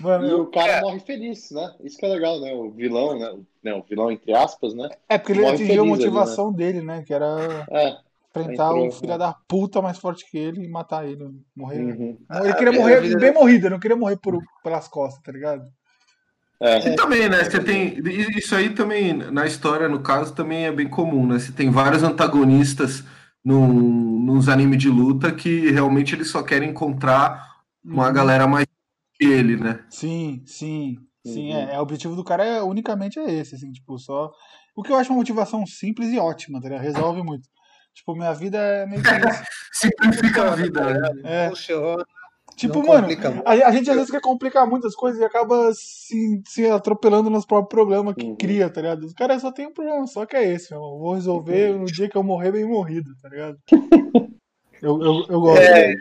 Mano, 0.01 0.27
e 0.27 0.33
o 0.33 0.47
cara 0.47 0.73
é. 0.73 0.81
morre 0.81 1.01
feliz, 1.01 1.51
né? 1.51 1.75
Isso 1.85 1.99
que 1.99 2.07
é 2.07 2.09
legal, 2.09 2.41
né? 2.41 2.53
O 2.55 2.71
vilão, 2.71 3.19
né? 3.19 3.31
Não, 3.63 3.81
o 3.81 3.83
vilão 3.83 4.11
entre 4.11 4.33
aspas, 4.33 4.75
né? 4.75 4.89
É 5.09 5.19
porque 5.19 5.33
ele 5.33 5.47
atingiu 5.47 5.83
a 5.83 5.87
motivação 5.87 6.49
ali, 6.49 6.57
né? 6.57 6.73
dele, 6.73 6.87
né? 6.87 7.05
Que 7.07 7.13
era. 7.13 7.67
É 7.71 7.97
enfrentar 8.41 8.73
o 8.73 8.91
filho 8.91 9.19
da 9.19 9.35
puta 9.49 9.83
mais 9.83 9.99
forte 9.99 10.29
que 10.31 10.39
ele 10.39 10.65
e 10.65 10.69
matar 10.69 11.07
ele. 11.07 11.25
Morrer. 11.55 11.83
Uhum. 11.83 12.19
Ele 12.43 12.55
queria 12.55 12.73
morrer 12.73 13.01
vida... 13.01 13.19
bem 13.19 13.33
morrido, 13.33 13.71
não 13.71 13.79
queria 13.79 13.97
morrer 13.97 14.17
por, 14.17 14.39
pelas 14.63 14.89
costas, 14.89 15.23
tá 15.23 15.33
ligado? 15.33 15.63
É. 16.61 16.89
E 16.89 16.97
também, 16.97 17.29
né? 17.29 17.43
Você 17.43 17.61
tem. 17.61 17.99
Isso 18.37 18.55
aí 18.55 18.71
também, 18.71 19.13
na 19.13 19.47
história, 19.47 19.89
no 19.89 20.01
caso, 20.01 20.33
também 20.33 20.67
é 20.67 20.73
bem 20.73 20.89
comum, 20.89 21.27
né? 21.27 21.39
Você 21.39 21.53
tem 21.53 21.71
vários 21.71 22.03
antagonistas 22.03 23.05
num, 23.45 24.21
nos 24.21 24.49
animes 24.49 24.79
de 24.79 24.89
luta 24.89 25.33
que 25.33 25.71
realmente 25.71 26.15
eles 26.15 26.31
só 26.31 26.43
querem 26.43 26.71
encontrar 26.71 27.53
uma 27.85 28.07
uhum. 28.07 28.13
galera 28.13 28.47
mais 28.47 28.67
que 29.15 29.27
ele, 29.27 29.57
né? 29.57 29.85
Sim, 29.91 30.43
sim. 30.47 30.97
Sim, 31.25 31.53
uhum. 31.53 31.57
é, 31.57 31.75
é, 31.75 31.79
o 31.79 31.83
objetivo 31.83 32.17
do 32.17 32.25
cara 32.25 32.45
é 32.45 32.63
unicamente 32.63 33.19
é 33.19 33.33
esse, 33.33 33.55
assim, 33.55 33.71
tipo, 33.71 33.99
só. 33.99 34.31
O 34.75 34.83
que 34.83 34.91
eu 34.91 34.97
acho 34.97 35.11
uma 35.11 35.19
motivação 35.19 35.65
simples 35.67 36.09
e 36.11 36.19
ótima, 36.19 36.61
tá 36.61 36.69
ligado? 36.69 36.83
Resolve 36.83 37.23
muito. 37.23 37.49
Tipo, 37.95 38.15
minha 38.15 38.33
vida 38.33 38.59
é 38.59 38.87
meio 38.87 39.03
que 39.03 39.09
isso. 39.09 39.45
Simplifica 39.73 40.45
a 40.45 40.55
vida, 40.57 40.85
né? 40.85 41.23
É. 41.25 41.51
Tipo, 42.57 42.87
mano, 42.87 43.09
a, 43.45 43.51
a, 43.51 43.73
gente 43.73 43.91
às 43.91 43.97
vezes 43.97 44.11
quer 44.11 44.21
complicar 44.21 44.69
muitas 44.69 44.95
coisas 44.95 45.21
e 45.21 45.25
acaba 45.25 45.73
se, 45.75 46.43
se 46.47 46.67
atropelando 46.67 47.31
nos 47.31 47.47
próprios 47.47 47.71
problemas 47.71 48.15
que 48.15 48.27
uhum. 48.27 48.37
cria, 48.37 48.69
tá 48.69 48.81
ligado? 48.81 49.05
Os 49.05 49.15
caras 49.15 49.41
só 49.41 49.51
tem 49.51 49.67
um 49.67 49.73
problema, 49.73 50.07
só 50.07 50.27
que 50.27 50.37
é 50.37 50.53
esse, 50.53 50.73
eu 50.73 50.81
vou 50.81 51.15
resolver 51.15 51.73
uhum. 51.73 51.81
no 51.81 51.87
dia 51.87 52.09
que 52.09 52.17
eu 52.17 52.23
morrer 52.23 52.53
bem 52.53 52.65
morrido, 52.65 53.11
tá 53.21 53.29
ligado? 53.29 53.59
eu, 54.83 55.03
eu, 55.03 55.27
eu 55.29 55.41
gosto. 55.41 55.63
É. 55.63 55.95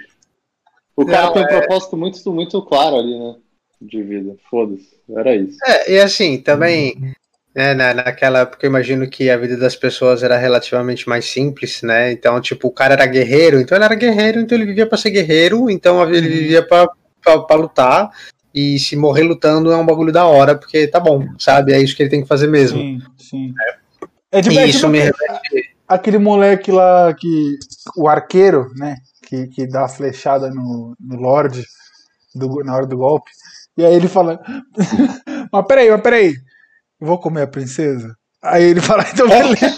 O 0.95 1.05
cara 1.05 1.27
Não, 1.27 1.33
tem 1.33 1.41
um 1.41 1.45
é... 1.45 1.59
propósito 1.59 1.97
muito, 1.97 2.33
muito 2.33 2.61
claro 2.63 2.97
ali, 2.97 3.17
né? 3.17 3.35
De 3.81 4.03
vida. 4.03 4.35
Foda-se. 4.49 4.99
Era 5.09 5.35
isso. 5.35 5.57
É, 5.65 5.93
e 5.93 5.99
assim, 5.99 6.39
também 6.39 7.15
É, 7.53 7.73
na, 7.73 7.93
naquela 7.93 8.39
época 8.39 8.65
eu 8.65 8.69
imagino 8.69 9.09
que 9.09 9.29
a 9.29 9.35
vida 9.35 9.57
das 9.57 9.75
pessoas 9.75 10.23
era 10.23 10.37
relativamente 10.37 11.07
mais 11.09 11.25
simples, 11.25 11.81
né? 11.81 12.11
Então, 12.11 12.39
tipo, 12.39 12.69
o 12.69 12.71
cara 12.71 12.93
era 12.93 13.05
guerreiro, 13.05 13.59
então 13.59 13.77
ele 13.77 13.83
era 13.83 13.95
guerreiro, 13.95 14.39
então 14.39 14.57
ele 14.57 14.67
vivia 14.67 14.87
para 14.87 14.97
ser 14.97 15.09
guerreiro, 15.09 15.69
então 15.69 16.01
ele 16.09 16.27
uhum. 16.27 16.33
vivia 16.33 16.65
para 16.65 17.55
lutar, 17.55 18.09
e 18.53 18.79
se 18.79 18.95
morrer 18.95 19.23
lutando 19.23 19.71
é 19.71 19.75
um 19.75 19.85
bagulho 19.85 20.13
da 20.13 20.25
hora, 20.25 20.55
porque 20.55 20.87
tá 20.87 20.99
bom, 20.99 21.27
sabe? 21.37 21.73
É 21.73 21.79
isso 21.81 21.95
que 21.95 22.03
ele 22.03 22.09
tem 22.09 22.21
que 22.21 22.27
fazer 22.27 22.47
mesmo. 22.47 22.79
Sim, 22.79 23.01
sim. 23.17 23.53
É, 24.31 24.39
é 24.39 24.41
tipo, 24.41 24.57
é 24.57 24.65
isso 24.65 24.79
tipo, 24.79 24.91
me 24.91 24.99
remete... 24.99 25.71
Aquele 25.87 26.17
moleque 26.19 26.71
lá 26.71 27.13
que. 27.13 27.57
O 27.97 28.07
arqueiro, 28.07 28.71
né? 28.77 28.95
Que, 29.27 29.47
que 29.47 29.67
dá 29.67 29.83
a 29.83 29.89
flechada 29.89 30.49
no, 30.49 30.95
no 30.97 31.17
Lorde 31.17 31.65
do, 32.33 32.63
na 32.63 32.73
hora 32.73 32.85
do 32.85 32.95
golpe. 32.95 33.29
E 33.77 33.83
aí 33.83 33.93
ele 33.93 34.07
fala. 34.07 34.39
mas 35.51 35.67
peraí, 35.67 35.91
mas 35.91 36.01
peraí 36.01 36.35
vou 37.01 37.17
comer 37.17 37.41
a 37.41 37.47
princesa? 37.47 38.15
Aí 38.41 38.63
ele 38.63 38.81
fala, 38.81 39.05
então 39.11 39.27
beleza. 39.27 39.75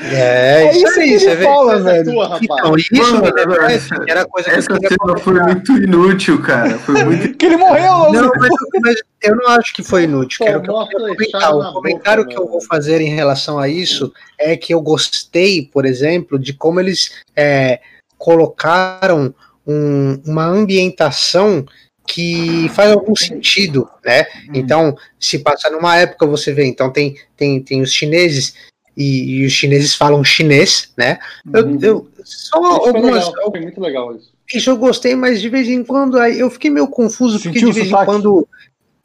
É, 0.00 0.64
é 0.64 0.76
isso 0.76 1.00
aí, 1.00 1.18
você 1.18 1.36
fala, 1.36 1.80
velho. 1.80 2.10
então, 2.42 2.76
isso 2.76 2.88
Mano, 2.92 3.22
me 3.22 4.10
era 4.10 4.26
coisa 4.26 4.50
essa 4.50 4.76
que 4.76 4.88
cena 4.88 5.18
foi 5.20 5.40
muito 5.40 5.72
inútil, 5.78 6.42
cara. 6.42 6.76
Foi 6.78 7.02
muito... 7.04 7.36
que 7.36 7.46
ele 7.46 7.56
morreu, 7.56 8.12
não, 8.12 8.32
mas, 8.36 8.50
mas, 8.82 8.96
eu 9.22 9.36
não 9.36 9.46
acho 9.48 9.72
que 9.72 9.84
foi 9.84 10.04
inútil. 10.04 10.44
Quero 10.44 10.62
que 10.62 10.70
eu 10.70 10.74
comentar. 10.74 11.54
O 11.54 11.72
comentário 11.74 12.24
boca, 12.24 12.34
que 12.34 12.42
eu 12.42 12.48
vou 12.48 12.60
fazer 12.62 13.00
em 13.00 13.14
relação 13.14 13.58
a 13.58 13.68
isso 13.68 14.12
é 14.36 14.56
que 14.56 14.74
eu 14.74 14.80
gostei, 14.80 15.62
por 15.72 15.86
exemplo, 15.86 16.38
de 16.38 16.52
como 16.52 16.80
eles 16.80 17.22
é, 17.36 17.80
colocaram 18.16 19.32
um, 19.64 20.20
uma 20.26 20.44
ambientação 20.44 21.64
que 22.08 22.68
faz 22.70 22.90
algum 22.90 23.14
sentido, 23.14 23.88
né? 24.04 24.22
Hum. 24.22 24.52
Então, 24.54 24.96
se 25.20 25.38
passa 25.38 25.70
numa 25.70 25.96
época, 25.96 26.26
você 26.26 26.52
vê, 26.52 26.64
então 26.64 26.90
tem, 26.90 27.16
tem, 27.36 27.62
tem 27.62 27.82
os 27.82 27.92
chineses, 27.92 28.54
e, 28.96 29.42
e 29.42 29.46
os 29.46 29.52
chineses 29.52 29.94
falam 29.94 30.24
chinês, 30.24 30.92
né? 30.96 31.18
Uhum. 31.46 31.78
Eu, 31.80 31.88
eu, 31.88 32.08
só 32.24 32.58
isso 32.58 32.88
algumas. 32.88 33.24
Foi, 33.24 33.32
legal, 33.32 33.50
foi 33.52 33.60
muito 33.60 33.80
legal 33.80 34.16
isso. 34.16 34.32
Isso 34.52 34.70
eu 34.70 34.76
gostei, 34.78 35.14
mas 35.14 35.42
de 35.42 35.48
vez 35.50 35.68
em 35.68 35.84
quando 35.84 36.18
aí 36.18 36.40
eu 36.40 36.50
fiquei 36.50 36.70
meio 36.70 36.88
confuso, 36.88 37.38
porque 37.40 37.58
de 37.58 37.70
vez 37.70 37.86
em 37.86 38.04
quando 38.04 38.48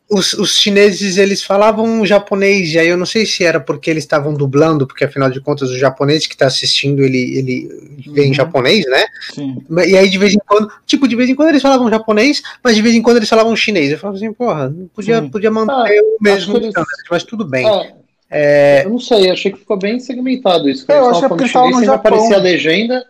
os, 0.09 0.33
os, 0.33 0.59
chineses 0.59 1.17
eles 1.17 1.43
falavam 1.43 2.05
japonês, 2.05 2.73
e 2.73 2.79
aí 2.79 2.87
eu 2.87 2.97
não 2.97 3.05
sei 3.05 3.25
se 3.25 3.43
era 3.43 3.59
porque 3.59 3.89
eles 3.89 4.03
estavam 4.03 4.33
dublando, 4.33 4.85
porque 4.85 5.05
afinal 5.05 5.29
de 5.29 5.41
contas 5.41 5.69
o 5.69 5.77
japonês 5.77 6.27
que 6.27 6.35
está 6.35 6.45
assistindo 6.45 7.01
ele, 7.01 7.37
ele 7.37 8.11
vem 8.11 8.27
uhum. 8.27 8.33
japonês, 8.33 8.85
né? 8.85 9.05
Sim. 9.33 9.57
E 9.87 9.97
aí 9.97 10.09
de 10.09 10.17
vez 10.17 10.33
em 10.33 10.39
quando, 10.45 10.71
tipo, 10.85 11.07
de 11.07 11.15
vez 11.15 11.29
em 11.29 11.35
quando 11.35 11.49
eles 11.49 11.61
falavam 11.61 11.89
japonês, 11.89 12.41
mas 12.63 12.75
de 12.75 12.81
vez 12.81 12.95
em 12.95 13.01
quando 13.01 13.17
eles 13.17 13.29
falavam 13.29 13.55
chinês. 13.55 13.91
Eu 13.91 13.97
falava 13.97 14.17
assim, 14.17 14.31
porra, 14.33 14.73
podia, 14.93 15.21
podia 15.23 15.49
manter 15.49 15.97
ah, 15.97 16.03
o 16.03 16.17
mesmo, 16.21 16.57
eles... 16.57 16.73
mas 17.09 17.23
tudo 17.23 17.45
bem. 17.45 17.67
Ah, 17.67 17.93
é... 18.29 18.85
Eu 18.85 18.91
não 18.91 18.99
sei, 18.99 19.31
achei 19.31 19.51
que 19.51 19.59
ficou 19.59 19.77
bem 19.77 19.99
segmentado 19.99 20.69
isso. 20.69 20.91
É, 20.91 20.97
eu 20.97 21.09
acho 21.09 21.29
que 21.35 21.47
chinês, 21.47 21.75
no 21.75 21.85
Japão. 21.85 21.95
aparecia 21.95 22.35
a 22.35 22.41
legenda. 22.41 23.05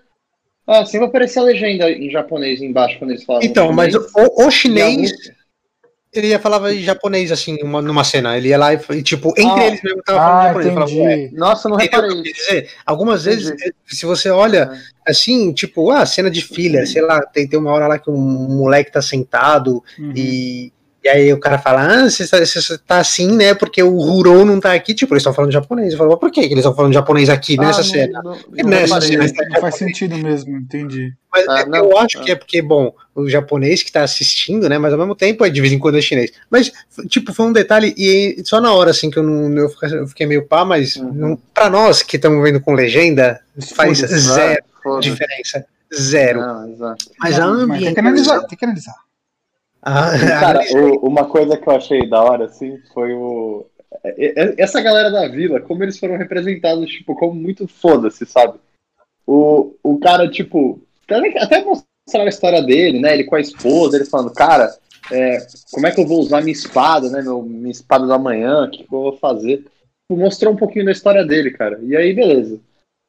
Ah, 0.66 0.86
sempre 0.86 1.08
aparecia 1.08 1.42
a 1.42 1.46
legenda 1.46 1.92
em 1.92 2.10
japonês 2.10 2.62
embaixo 2.62 2.98
quando 2.98 3.12
eles 3.12 3.24
falavam. 3.24 3.48
Então, 3.48 3.74
mas 3.74 3.94
o, 3.94 4.08
o 4.16 4.52
chinês 4.52 5.12
ele 6.13 6.28
ia 6.28 6.39
falar 6.39 6.73
japonês, 6.76 7.32
assim, 7.32 7.58
uma, 7.63 7.82
numa 7.82 8.04
cena. 8.04 8.38
Ele 8.38 8.49
ia 8.49 8.58
lá 8.58 8.73
e, 8.73 9.02
tipo, 9.02 9.30
entre 9.38 9.62
ah, 9.62 9.67
eles 9.67 9.82
mesmo 9.82 10.04
tava 10.04 10.19
falando 10.19 10.58
ah, 10.58 10.63
japonês. 10.63 11.32
Falava, 11.32 11.32
Nossa, 11.34 11.69
não 11.69 11.78
reparei. 11.78 12.21
Dizer, 12.21 12.69
algumas 12.86 13.26
entendi. 13.26 13.45
vezes, 13.45 13.73
se 13.86 14.06
você 14.06 14.30
olha, 14.30 14.69
é. 14.71 15.12
assim, 15.12 15.52
tipo, 15.54 15.91
ah, 15.91 16.06
cena 16.06 16.30
de 16.30 16.41
filha, 16.41 16.86
sei 16.86 17.02
lá, 17.02 17.21
tem, 17.21 17.47
tem 17.47 17.60
uma 17.60 17.71
hora 17.71 17.88
lá 17.88 17.97
que 17.97 18.10
um 18.10 18.17
moleque 18.17 18.91
tá 18.91 19.02
sentado 19.02 19.84
uhum. 19.97 20.13
e 20.15 20.71
e 21.04 21.10
aí 21.10 21.34
o 21.34 21.39
cara 21.39 21.60
fala, 21.60 21.86
ah, 21.86 22.10
você 22.10 22.26
tá, 22.26 22.39
você 22.39 22.78
tá 22.78 22.98
assim, 23.00 23.36
né? 23.36 23.54
Porque 23.54 23.84
o 23.84 23.94
Huro 23.94 24.46
não 24.46 24.58
tá 24.60 24.74
aqui, 24.74 24.94
tipo, 24.94 25.13
eles 25.13 25.20
estão 25.22 25.34
falando 25.34 25.52
japonês. 25.52 25.92
Eu 25.92 25.98
falo, 25.98 26.18
por 26.18 26.32
que 26.32 26.39
eles 26.39 26.60
estão 26.60 26.74
falando 26.74 26.94
japonês 26.94 27.30
aqui 27.30 27.58
ah, 27.60 27.63
nessa 27.63 27.80
não, 27.80 27.86
cena? 27.86 28.22
Não, 28.24 28.32
não, 28.32 28.70
nessa 28.70 29.02
cena 29.02 29.26
não 29.50 29.60
faz 29.60 29.76
sentido 29.76 30.18
mesmo, 30.18 30.56
entendi. 30.56 31.13
Mas 31.30 31.46
ah, 31.50 31.66
é, 31.74 31.80
eu 31.80 31.98
acho 31.98 32.20
ah. 32.20 32.24
que 32.24 32.32
é 32.32 32.36
porque, 32.36 32.62
bom, 32.62 32.96
o 33.13 33.28
japonês 33.28 33.84
que 33.84 33.92
tá 33.92 34.02
assistindo, 34.02 34.70
né? 34.70 34.78
Mas 34.78 34.94
ao 34.94 35.00
mesmo 35.00 35.13
tempo, 35.13 35.46
é 35.46 35.50
de 35.50 35.60
vez 35.60 35.74
em 35.74 35.80
quando 35.80 35.98
é 35.98 36.02
chinês. 36.02 36.32
Mas, 36.50 36.72
tipo, 37.10 37.34
foi 37.34 37.48
um 37.48 37.54
detalhe, 37.54 37.94
e 37.98 38.42
só 38.46 38.62
na 38.62 38.72
hora, 38.72 38.92
assim, 38.92 39.12
que 39.12 39.20
eu 39.20 39.24
não 39.24 39.58
eu 39.58 40.08
fiquei 40.08 40.26
meio 40.26 40.48
pá, 40.48 40.63
mas 40.63 40.96
uhum. 40.96 41.13
não, 41.13 41.39
pra 41.54 41.70
nós 41.70 42.02
que 42.02 42.16
estamos 42.16 42.42
vendo 42.42 42.62
com 42.62 42.74
legenda, 42.74 43.42
faz 43.76 43.98
zero 43.98 44.63
diferença. 45.02 45.66
Zero. 45.94 46.42
Mas 47.20 47.39
a 47.39 47.46
ambientação... 47.46 47.84
Tem 47.84 47.94
que 47.94 48.00
analisar, 48.00 48.39
tem 48.46 48.58
que 48.58 48.66
analisar. 48.66 48.96
Ah, 49.84 50.12
cara, 50.39 50.62
o, 50.74 51.08
uma 51.08 51.26
coisa 51.26 51.58
que 51.58 51.67
eu 51.67 51.76
achei 51.76 52.08
da 52.08 52.24
hora, 52.24 52.46
assim, 52.46 52.80
foi 52.93 53.13
o. 53.13 53.65
Essa 54.58 54.82
galera 54.82 55.12
da 55.12 55.28
vila, 55.28 55.62
como 55.62 55.84
eles 55.84 56.00
foram 56.00 56.17
representados, 56.17 56.89
tipo, 56.89 57.13
como 57.15 57.36
muito 57.36 57.67
foda-se, 57.67 58.26
sabe? 58.26 58.58
O, 59.28 59.76
o 59.84 60.00
cara, 60.00 60.30
tipo, 60.30 60.82
até 61.38 61.63
mostrar 61.63 62.24
a 62.24 62.28
história 62.28 62.62
dele, 62.62 63.00
né? 63.00 63.13
Ele 63.13 63.26
com 63.26 63.36
a 63.36 63.41
esposa, 63.41 63.98
ele 63.98 64.06
falando, 64.06 64.34
cara, 64.34 64.76
é, 65.12 65.38
como 65.72 65.86
é 65.86 65.91
que 65.91 66.02
eu 66.02 66.08
vou 66.08 66.19
usar 66.19 66.41
minha 66.41 66.54
espada, 66.54 67.10
né? 67.10 67.22
Meu, 67.22 67.41
minha 67.43 67.72
espada 67.72 68.08
da 68.08 68.17
manhã, 68.17 68.65
o 68.65 68.72
que, 68.72 68.80
que 68.80 68.93
eu 68.93 69.02
vou 69.02 69.17
fazer? 69.17 69.58
Tipo, 69.58 70.17
mostrou 70.17 70.54
um 70.54 70.58
pouquinho 70.58 70.86
da 70.86 70.91
história 70.91 71.24
dele, 71.26 71.52
cara. 71.52 71.80
E 71.84 71.96
aí, 71.96 72.13
beleza. 72.13 72.60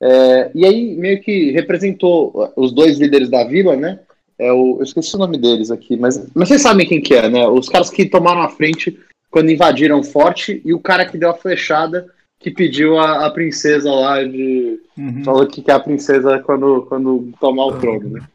É, 0.02 0.50
e 0.54 0.66
aí, 0.66 0.96
meio 0.96 1.22
que 1.22 1.52
representou 1.52 2.52
os 2.56 2.72
dois 2.72 2.98
líderes 2.98 3.30
da 3.30 3.44
vila, 3.44 3.74
né? 3.76 4.00
É 4.44 4.52
o, 4.52 4.76
eu 4.78 4.82
esqueci 4.82 5.14
o 5.16 5.18
nome 5.18 5.38
deles 5.38 5.70
aqui, 5.70 5.96
mas, 5.96 6.18
mas 6.34 6.48
vocês 6.48 6.62
sabem 6.62 6.86
quem 6.86 7.00
que 7.00 7.14
é, 7.14 7.28
né? 7.28 7.46
Os 7.48 7.68
caras 7.68 7.88
que 7.88 8.04
tomaram 8.04 8.42
a 8.42 8.48
frente 8.48 8.98
quando 9.30 9.50
invadiram 9.50 10.00
o 10.00 10.04
forte 10.04 10.60
e 10.64 10.74
o 10.74 10.80
cara 10.80 11.06
que 11.06 11.16
deu 11.16 11.30
a 11.30 11.34
flechada 11.34 12.12
que 12.44 12.50
pediu 12.50 12.98
a, 12.98 13.24
a 13.24 13.30
princesa 13.30 13.90
lá 13.90 14.22
de. 14.22 14.78
Uhum. 14.98 15.24
Falou 15.24 15.46
que 15.46 15.62
quer 15.62 15.72
a 15.72 15.80
princesa 15.80 16.38
quando, 16.40 16.82
quando 16.82 17.32
tomar 17.40 17.64
o 17.64 17.78
trono, 17.80 18.10
né? 18.10 18.28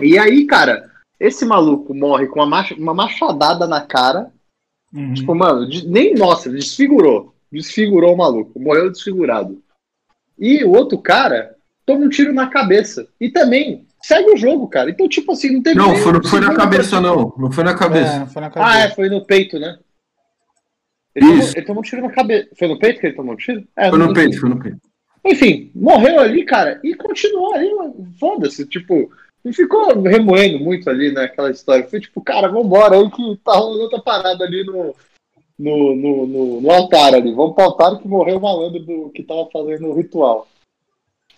E 0.00 0.18
aí, 0.18 0.46
cara, 0.46 0.90
esse 1.20 1.44
maluco 1.44 1.92
morre 1.92 2.26
com 2.26 2.40
uma, 2.40 2.46
mach, 2.46 2.72
uma 2.72 2.94
machadada 2.94 3.66
na 3.66 3.82
cara. 3.82 4.32
Uhum. 4.94 5.12
Tipo, 5.12 5.34
mano, 5.34 5.68
nem 5.86 6.14
nossa, 6.14 6.48
desfigurou. 6.48 7.34
Desfigurou 7.52 8.14
o 8.14 8.16
maluco. 8.16 8.58
Morreu 8.58 8.90
desfigurado. 8.90 9.62
E 10.38 10.64
o 10.64 10.72
outro 10.72 10.96
cara 10.96 11.54
toma 11.84 12.06
um 12.06 12.08
tiro 12.08 12.32
na 12.32 12.48
cabeça. 12.48 13.06
E 13.20 13.28
também 13.28 13.86
segue 14.04 14.32
o 14.32 14.36
jogo, 14.36 14.68
cara. 14.68 14.90
Então, 14.90 15.08
tipo 15.08 15.32
assim, 15.32 15.50
não 15.50 15.62
teve. 15.62 15.76
Não, 15.76 15.96
foi, 15.96 16.12
não 16.12 16.22
foi 16.22 16.40
na 16.40 16.54
cabeça, 16.54 17.00
não. 17.00 17.32
Não 17.38 17.50
foi 17.50 17.64
na 17.64 17.74
cabeça. 17.74 18.22
É, 18.22 18.26
foi 18.26 18.42
na 18.42 18.50
cabeça. 18.50 18.76
Ah, 18.76 18.80
é, 18.80 18.90
foi 18.90 19.08
no 19.08 19.24
peito, 19.24 19.58
né? 19.58 19.78
Ele 21.14 21.26
tomou, 21.26 21.48
ele 21.48 21.62
tomou 21.62 21.80
um 21.80 21.84
tiro 21.84 22.02
na 22.02 22.10
cabeça. 22.10 22.48
Foi 22.58 22.68
no 22.68 22.78
peito 22.78 23.00
que 23.00 23.06
ele 23.06 23.16
tomou 23.16 23.32
um 23.32 23.36
tiro? 23.36 23.66
É, 23.76 23.88
foi 23.88 23.98
no 23.98 24.12
peito, 24.12 24.38
foi 24.38 24.50
no 24.50 24.60
peito. 24.60 24.78
Enfim, 25.24 25.70
morreu 25.74 26.20
ali, 26.20 26.44
cara, 26.44 26.78
e 26.84 26.94
continuou 26.94 27.54
ali, 27.54 27.70
foda-se, 28.20 28.66
tipo, 28.66 29.10
e 29.42 29.52
ficou 29.54 30.02
remoendo 30.02 30.58
muito 30.58 30.90
ali 30.90 31.10
naquela 31.12 31.50
história. 31.50 31.88
Foi 31.88 31.98
tipo, 31.98 32.20
cara, 32.20 32.48
vambora 32.48 32.96
aí 32.96 33.10
que 33.10 33.40
tá 33.42 33.52
rolando 33.52 33.84
outra 33.84 34.02
parada 34.02 34.44
ali 34.44 34.64
no, 34.64 34.94
no, 35.58 35.96
no, 35.96 36.26
no, 36.26 36.60
no 36.60 36.70
altar 36.70 37.14
ali. 37.14 37.32
Vamos 37.32 37.54
pro 37.54 37.64
altar 37.64 37.98
que 37.98 38.06
morreu 38.06 38.36
o 38.36 38.42
malandro 38.42 38.80
do, 38.80 39.10
que 39.14 39.22
tava 39.22 39.48
fazendo 39.50 39.88
o 39.88 39.94
ritual. 39.94 40.46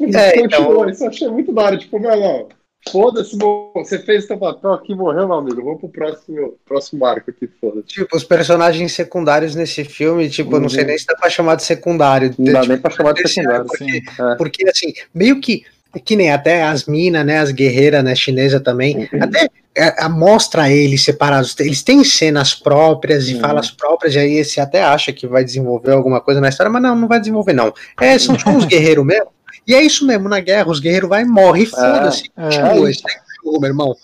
É, 0.01 0.41
então... 0.41 0.89
Isso 0.89 1.05
eu 1.05 1.09
achei 1.09 1.29
muito 1.29 1.53
da 1.53 1.63
hora. 1.63 1.79
Tipo, 1.79 1.99
meu, 1.99 2.17
não, 2.17 2.49
foda-se, 2.91 3.37
você 3.75 3.99
fez 3.99 4.27
seu 4.27 4.39
papel 4.39 4.73
aqui 4.73 4.95
morreu, 4.95 5.27
meu 5.27 5.37
amigo. 5.37 5.63
Vamos 5.63 5.81
pro 5.81 5.89
próximo, 5.89 6.55
próximo 6.65 7.05
arco 7.05 7.31
aqui, 7.31 7.49
foda-se. 7.61 7.87
Tipo, 7.89 8.17
os 8.17 8.25
personagens 8.25 8.93
secundários 8.93 9.55
nesse 9.55 9.85
filme, 9.85 10.29
tipo, 10.29 10.51
uhum. 10.51 10.57
eu 10.57 10.63
não 10.63 10.69
sei 10.69 10.83
uhum. 10.83 10.89
nem 10.89 10.99
se 10.99 11.07
dá 11.07 11.15
pra 11.15 11.31
chamar 11.31 11.57
de 11.57 11.63
secundário. 11.65 12.35
Não 12.39 12.53
dá 12.53 12.61
tipo, 12.61 12.73
nem 12.73 12.83
pra 12.83 12.91
chamar 12.91 13.13
de 13.13 13.29
secundário, 13.29 13.67
porque, 13.67 13.85
sim. 13.85 14.03
É. 14.23 14.35
Porque, 14.37 14.69
assim, 14.69 14.93
meio 15.15 15.41
que 15.41 15.65
que 16.05 16.15
nem 16.15 16.31
até 16.31 16.63
as 16.63 16.85
minas, 16.85 17.25
né, 17.25 17.39
as 17.39 17.51
guerreiras, 17.51 18.05
né, 18.05 18.15
chinesa 18.15 18.61
também, 18.61 19.09
uhum. 19.13 19.23
até 19.23 19.49
é, 19.75 20.09
mostra 20.09 20.71
eles 20.71 21.03
separados, 21.03 21.59
eles 21.61 21.83
têm 21.83 22.03
cenas 22.05 22.55
próprias 22.55 23.29
e 23.29 23.35
uhum. 23.35 23.41
falas 23.41 23.71
próprias, 23.71 24.15
e 24.15 24.19
aí 24.19 24.45
você 24.45 24.61
até 24.61 24.83
acha 24.83 25.13
que 25.13 25.27
vai 25.27 25.45
desenvolver 25.45 25.93
alguma 25.93 26.21
coisa 26.21 26.41
na 26.41 26.49
história, 26.49 26.71
mas 26.71 26.83
não, 26.83 26.95
não 26.97 27.09
vai 27.09 27.19
desenvolver 27.21 27.53
não. 27.53 27.73
É, 28.01 28.19
são 28.19 28.37
tipo 28.37 28.51
uns 28.51 28.65
guerreiros 28.67 29.05
mesmo, 29.05 29.29
e 29.67 29.75
é 29.75 29.83
isso 29.83 30.07
mesmo, 30.07 30.29
na 30.29 30.41
guerra, 30.41 30.71
os 30.71 30.81
guerreiros 30.81 31.09
vai 31.09 31.23
e 31.23 31.27
morre, 31.27 31.65
é, 31.65 31.67
foda-se. 31.67 32.31
É, 32.37 32.45
é 32.45 32.91
isso 32.91 33.03
é 33.07 33.27
meu 33.61 33.71
irmão. 33.71 33.95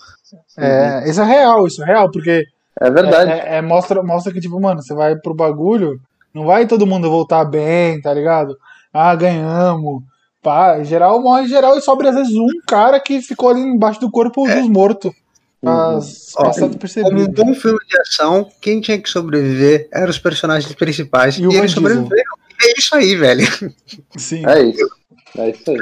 É, 0.57 1.09
isso 1.09 1.21
é 1.21 1.25
real, 1.25 1.67
isso 1.67 1.83
é 1.83 1.85
real, 1.85 2.11
porque. 2.11 2.45
É 2.79 2.89
verdade. 2.89 3.31
É, 3.31 3.57
é, 3.57 3.61
mostra, 3.61 4.01
mostra 4.01 4.33
que, 4.33 4.39
tipo, 4.39 4.59
mano, 4.59 4.81
você 4.81 4.93
vai 4.93 5.15
pro 5.15 5.33
bagulho, 5.33 5.99
não 6.33 6.45
vai 6.45 6.65
todo 6.65 6.87
mundo 6.87 7.09
voltar 7.09 7.45
bem, 7.45 8.01
tá 8.01 8.13
ligado? 8.13 8.57
Ah, 8.91 9.15
ganhamos. 9.15 10.03
Pá, 10.41 10.77
em 10.77 10.83
geral 10.83 11.21
morre 11.21 11.43
em 11.43 11.47
geral 11.47 11.77
e 11.77 11.81
sobra 11.81 12.09
às 12.09 12.15
vezes 12.15 12.33
um 12.33 12.49
cara 12.67 12.99
que 12.99 13.21
ficou 13.21 13.49
ali 13.49 13.61
embaixo 13.61 14.01
do 14.01 14.11
corpo 14.11 14.45
dos 14.45 14.67
mortos. 14.67 15.13
Uhum. 15.63 15.71
Como 17.03 17.21
um 17.21 17.27
bom 17.27 17.53
filme 17.55 17.79
de 17.87 17.97
ação, 18.01 18.49
quem 18.59 18.81
tinha 18.81 18.99
que 18.99 19.09
sobreviver 19.09 19.87
eram 19.93 20.09
os 20.09 20.19
personagens 20.19 20.75
principais. 20.75 21.37
E, 21.37 21.43
e 21.43 21.55
eles 21.55 21.71
sobreviveram. 21.71 22.43
É 22.61 22.73
isso 22.77 22.95
aí, 22.95 23.15
velho. 23.15 23.45
Sim. 24.17 24.45
É 24.45 24.63
isso. 24.63 24.89
É 25.37 25.49
isso 25.49 25.63
aí. 25.69 25.77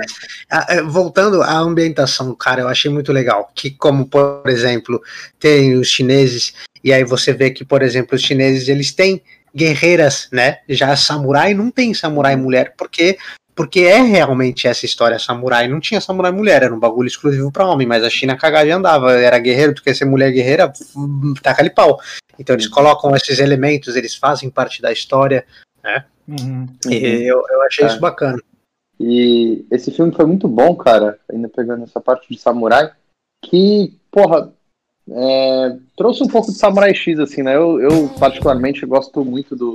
É, 0.69 0.81
voltando 0.81 1.41
à 1.41 1.57
ambientação, 1.57 2.33
cara, 2.35 2.61
eu 2.61 2.67
achei 2.67 2.89
muito 2.89 3.11
legal. 3.11 3.51
Que, 3.53 3.71
como, 3.71 4.07
por 4.07 4.43
exemplo, 4.47 5.01
tem 5.39 5.75
os 5.75 5.87
chineses, 5.87 6.53
e 6.83 6.93
aí 6.93 7.03
você 7.03 7.33
vê 7.33 7.51
que, 7.51 7.65
por 7.65 7.81
exemplo, 7.81 8.15
os 8.15 8.21
chineses 8.21 8.67
eles 8.67 8.91
têm 8.91 9.21
guerreiras, 9.55 10.29
né? 10.31 10.59
Já 10.67 10.95
samurai 10.95 11.53
não 11.53 11.69
tem 11.69 11.93
samurai 11.93 12.35
mulher, 12.35 12.73
porque 12.77 13.17
porque 13.53 13.81
é 13.81 14.01
realmente 14.01 14.65
essa 14.65 14.85
história 14.85 15.19
samurai. 15.19 15.67
Não 15.67 15.79
tinha 15.79 15.99
samurai 15.99 16.31
mulher, 16.31 16.63
era 16.63 16.73
um 16.73 16.79
bagulho 16.79 17.07
exclusivo 17.07 17.51
para 17.51 17.67
homem, 17.67 17.85
mas 17.85 18.03
a 18.03 18.09
China 18.09 18.37
cagada 18.37 18.67
e 18.67 18.71
andava. 18.71 19.11
Era 19.13 19.37
guerreiro, 19.37 19.75
tu 19.75 19.83
quer 19.83 19.93
ser 19.93 20.05
mulher 20.05 20.31
guerreira, 20.31 20.71
taca 21.43 21.61
ali 21.61 21.69
pau. 21.69 21.99
Então 22.39 22.55
eles 22.55 22.67
colocam 22.67 23.15
esses 23.15 23.39
elementos, 23.39 23.95
eles 23.95 24.15
fazem 24.15 24.49
parte 24.49 24.81
da 24.81 24.91
história, 24.91 25.45
né? 25.83 26.05
Uhum. 26.27 26.65
E 26.89 27.23
eu, 27.23 27.43
eu 27.49 27.61
achei 27.63 27.85
é. 27.85 27.87
isso 27.87 27.99
bacana. 27.99 28.41
E 29.03 29.65
esse 29.71 29.89
filme 29.89 30.13
foi 30.13 30.25
muito 30.25 30.47
bom, 30.47 30.75
cara, 30.75 31.19
ainda 31.27 31.49
pegando 31.49 31.83
essa 31.83 31.99
parte 31.99 32.29
de 32.29 32.39
samurai, 32.39 32.91
que, 33.43 33.97
porra, 34.11 34.53
é, 35.09 35.77
trouxe 35.97 36.23
um 36.23 36.27
pouco 36.27 36.51
de 36.51 36.57
Samurai 36.57 36.93
X, 36.93 37.17
assim, 37.19 37.41
né? 37.41 37.55
Eu, 37.55 37.81
eu 37.81 38.09
particularmente 38.19 38.85
gosto 38.85 39.25
muito 39.25 39.55
do, 39.55 39.73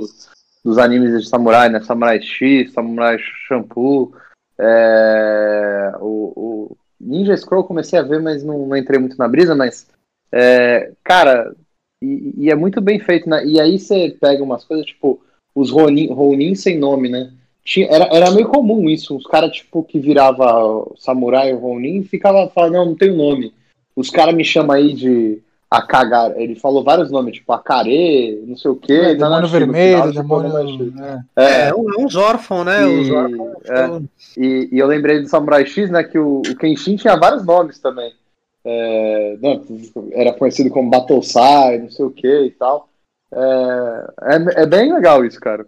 dos 0.63 0.77
animes 0.77 1.11
de 1.11 1.27
samurai, 1.27 1.67
né? 1.67 1.81
Samurai 1.81 2.21
X, 2.21 2.71
Samurai 2.71 3.17
Shampoo, 3.19 4.13
é, 4.57 5.91
o, 5.99 6.33
o, 6.35 6.77
Ninja 6.99 7.35
Scroll 7.35 7.65
comecei 7.65 7.99
a 7.99 8.03
ver, 8.03 8.21
mas 8.21 8.45
não, 8.45 8.65
não 8.65 8.77
entrei 8.77 8.97
muito 8.97 9.17
na 9.17 9.27
brisa, 9.27 9.53
mas, 9.53 9.87
é, 10.31 10.93
cara, 11.03 11.53
e, 12.01 12.33
e, 12.37 12.49
é 12.49 12.55
muito 12.55 12.79
bem 12.79 12.97
feito, 12.99 13.29
né? 13.29 13.45
E 13.45 13.59
aí 13.59 13.77
você 13.77 14.15
pega 14.21 14.41
umas 14.41 14.63
coisas, 14.63 14.85
tipo, 14.85 15.21
os 15.53 15.69
Ronin, 15.69 16.13
Ronin 16.13 16.55
sem 16.55 16.79
nome, 16.79 17.09
né? 17.09 17.33
Tinha, 17.67 17.85
era, 17.87 18.07
era 18.13 18.31
meio 18.31 18.47
comum 18.47 18.89
isso, 18.89 19.13
os 19.13 19.25
caras, 19.25 19.51
tipo, 19.51 19.83
que 19.83 19.99
virava 19.99 20.87
samurai 20.95 21.53
ou 21.53 21.59
Ronin, 21.59 22.01
ficava 22.01 22.47
falando, 22.47 22.73
não, 22.73 22.85
não 22.85 22.95
tem 22.95 23.13
nome. 23.13 23.53
Os 23.93 24.09
caras 24.09 24.33
me 24.33 24.45
chamam 24.45 24.73
aí 24.73 24.93
de 24.93 25.41
a 25.69 25.81
cagar. 25.81 26.31
Ele 26.39 26.55
falou 26.55 26.81
vários 26.81 27.11
nomes, 27.11 27.33
tipo 27.33 27.51
Acare, 27.51 28.41
não 28.47 28.55
sei 28.55 28.71
o 28.71 28.75
quê. 28.77 28.93
É, 28.93 29.15
demônio 29.15 29.49
vermelho, 29.49 30.13
tipo, 30.13 30.13
demônio. 30.13 30.93
É, 31.35 31.43
é, 31.43 31.67
é 31.67 31.75
uns 31.75 32.15
órfãos, 32.15 32.65
né? 32.65 32.89
E, 32.89 33.01
os 33.01 33.09
órfãos, 33.09 33.57
é, 33.65 34.41
e, 34.41 34.69
e, 34.71 34.79
eu 34.79 34.87
lembrei 34.87 35.19
do 35.19 35.27
Samurai 35.27 35.65
X, 35.65 35.89
né? 35.89 36.05
Que 36.05 36.17
o, 36.17 36.37
o 36.37 36.55
Kenshin 36.55 36.95
tinha 36.95 37.17
vários 37.17 37.45
nomes 37.45 37.79
também. 37.79 38.13
É, 38.63 39.37
não, 39.41 39.61
era 40.13 40.31
conhecido 40.31 40.69
como 40.69 40.89
Battlesai, 40.89 41.79
não 41.79 41.91
sei 41.91 42.05
o 42.05 42.11
que 42.11 42.45
e 42.45 42.51
tal. 42.51 42.87
É, 43.29 44.07
é, 44.21 44.63
é, 44.63 44.65
bem 44.65 44.93
legal 44.93 45.25
isso, 45.25 45.37
cara. 45.41 45.67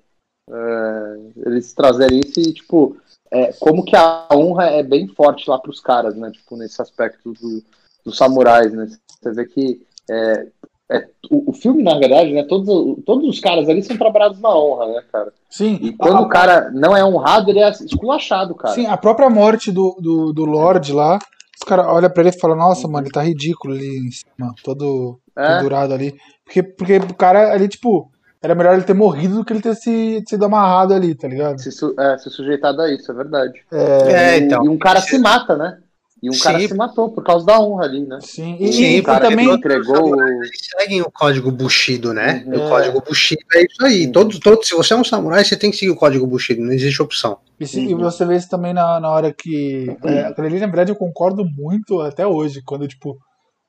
É, 0.52 1.48
eles 1.48 1.74
trazerem 1.74 2.20
isso 2.20 2.40
e, 2.40 2.54
tipo, 2.54 2.98
é, 3.32 3.54
como 3.60 3.86
que 3.86 3.96
a 3.96 4.28
honra 4.34 4.66
é 4.66 4.84
bem 4.84 5.08
forte 5.08 5.50
lá 5.50 5.60
pros 5.60 5.80
caras, 5.80 6.16
né? 6.16 6.32
Tipo, 6.32 6.58
nesse 6.58 6.82
aspecto 6.82 7.34
do, 7.34 7.64
dos 8.04 8.18
samurais, 8.18 8.74
né? 8.74 8.88
Você 9.22 9.32
vê 9.32 9.46
que 9.46 9.82
é, 10.10 10.48
é, 10.92 11.08
o, 11.30 11.52
o, 11.52 11.54
filme, 11.54 11.84
na 11.84 11.98
verdade, 12.00 12.32
né? 12.34 12.44
Todos, 12.44 13.04
todos 13.06 13.30
os 13.30 13.40
caras 13.40 13.70
ali 13.70 13.84
são 13.84 13.96
trabalhados 13.96 14.40
na 14.40 14.50
honra, 14.50 14.88
né, 14.88 15.04
cara? 15.12 15.32
Sim. 15.50 15.78
E 15.82 15.94
quando 15.94 16.18
a, 16.18 16.22
o 16.22 16.30
cara 16.30 16.72
não 16.72 16.98
é 16.98 17.06
honrado, 17.06 17.52
ele 17.52 17.60
é 17.60 17.70
esculachado, 17.70 18.56
cara. 18.56 18.74
Sim, 18.74 18.88
a 18.88 18.98
própria 18.98 19.30
morte 19.30 19.72
do, 19.72 19.96
do, 20.00 20.34
do 20.34 20.46
Lorde 20.46 20.92
lá, 20.92 21.20
os 21.56 21.68
caras 21.68 21.86
olham 21.86 22.10
pra 22.10 22.24
ele 22.24 22.36
e 22.36 22.40
falam, 22.40 22.58
nossa, 22.58 22.88
mano, 22.88 23.06
ele 23.06 23.14
tá 23.14 23.22
ridículo 23.22 23.76
ali 23.76 24.08
em 24.08 24.12
cima, 24.12 24.56
todo 24.64 25.20
é. 25.38 25.58
pendurado 25.58 25.94
ali. 25.94 26.16
Porque, 26.44 26.64
porque 26.64 26.98
o 26.98 27.14
cara 27.14 27.54
ali, 27.54 27.68
tipo, 27.68 28.10
era 28.42 28.56
melhor 28.56 28.74
ele 28.74 28.84
ter 28.84 28.94
morrido 28.94 29.36
do 29.36 29.46
que 29.46 29.52
ele 29.52 29.62
ter 29.62 29.76
se, 29.76 30.24
sido 30.28 30.46
amarrado 30.46 30.94
ali, 30.94 31.14
tá 31.14 31.28
ligado? 31.28 31.60
Se, 31.60 31.72
su 31.72 31.94
é, 32.00 32.18
se 32.18 32.30
sujeitado 32.30 32.82
a 32.82 32.92
isso, 32.92 33.12
é 33.12 33.16
verdade. 33.16 33.60
É, 33.72 34.12
é 34.12 34.38
então. 34.38 34.64
E 34.64 34.70
um 34.70 34.78
cara 34.78 35.02
se 35.02 35.18
mata, 35.18 35.58
né? 35.58 35.78
E 36.22 36.30
um 36.30 36.34
Sim. 36.34 36.44
cara 36.44 36.60
se 36.60 36.74
matou 36.74 37.12
por 37.12 37.24
causa 37.24 37.46
da 37.46 37.60
honra 37.62 37.86
ali, 37.86 38.06
né? 38.06 38.20
Sim, 38.22 38.58
e, 38.60 38.74
Sim, 38.74 39.00
o 39.00 39.04
cara 39.04 39.30
também 39.30 39.50
entregou. 39.50 40.22
Eles 40.22 40.52
seguem 40.78 41.02
o 41.02 41.10
código 41.10 41.50
Bushido, 41.50 42.14
né? 42.14 42.44
É. 42.46 42.58
O 42.58 42.68
código 42.68 43.02
Bushido 43.02 43.42
é 43.56 43.62
isso 43.62 43.86
aí. 43.86 44.12
Todos, 44.12 44.38
todos, 44.40 44.68
se 44.68 44.76
você 44.76 44.94
é 44.94 44.98
um 44.98 45.04
samurai, 45.04 45.46
você 45.46 45.56
tem 45.56 45.72
que 45.72 45.78
seguir 45.78 45.92
o 45.92 45.96
código 45.96 46.28
Bushido, 46.28 46.62
não 46.62 46.74
existe 46.74 47.02
opção. 47.02 47.38
E, 47.58 47.66
se, 47.66 47.80
uhum. 47.80 47.92
e 47.92 47.94
você 47.96 48.26
vê 48.26 48.36
isso 48.36 48.50
também 48.50 48.74
na, 48.74 49.00
na 49.00 49.10
hora 49.10 49.34
que. 49.34 49.96
É, 50.04 50.34
ali, 50.38 50.60
na 50.60 50.68
verdade, 50.68 50.92
eu 50.92 50.96
concordo 50.96 51.46
muito 51.46 52.02
até 52.02 52.28
hoje, 52.28 52.62
quando, 52.66 52.86
tipo, 52.86 53.18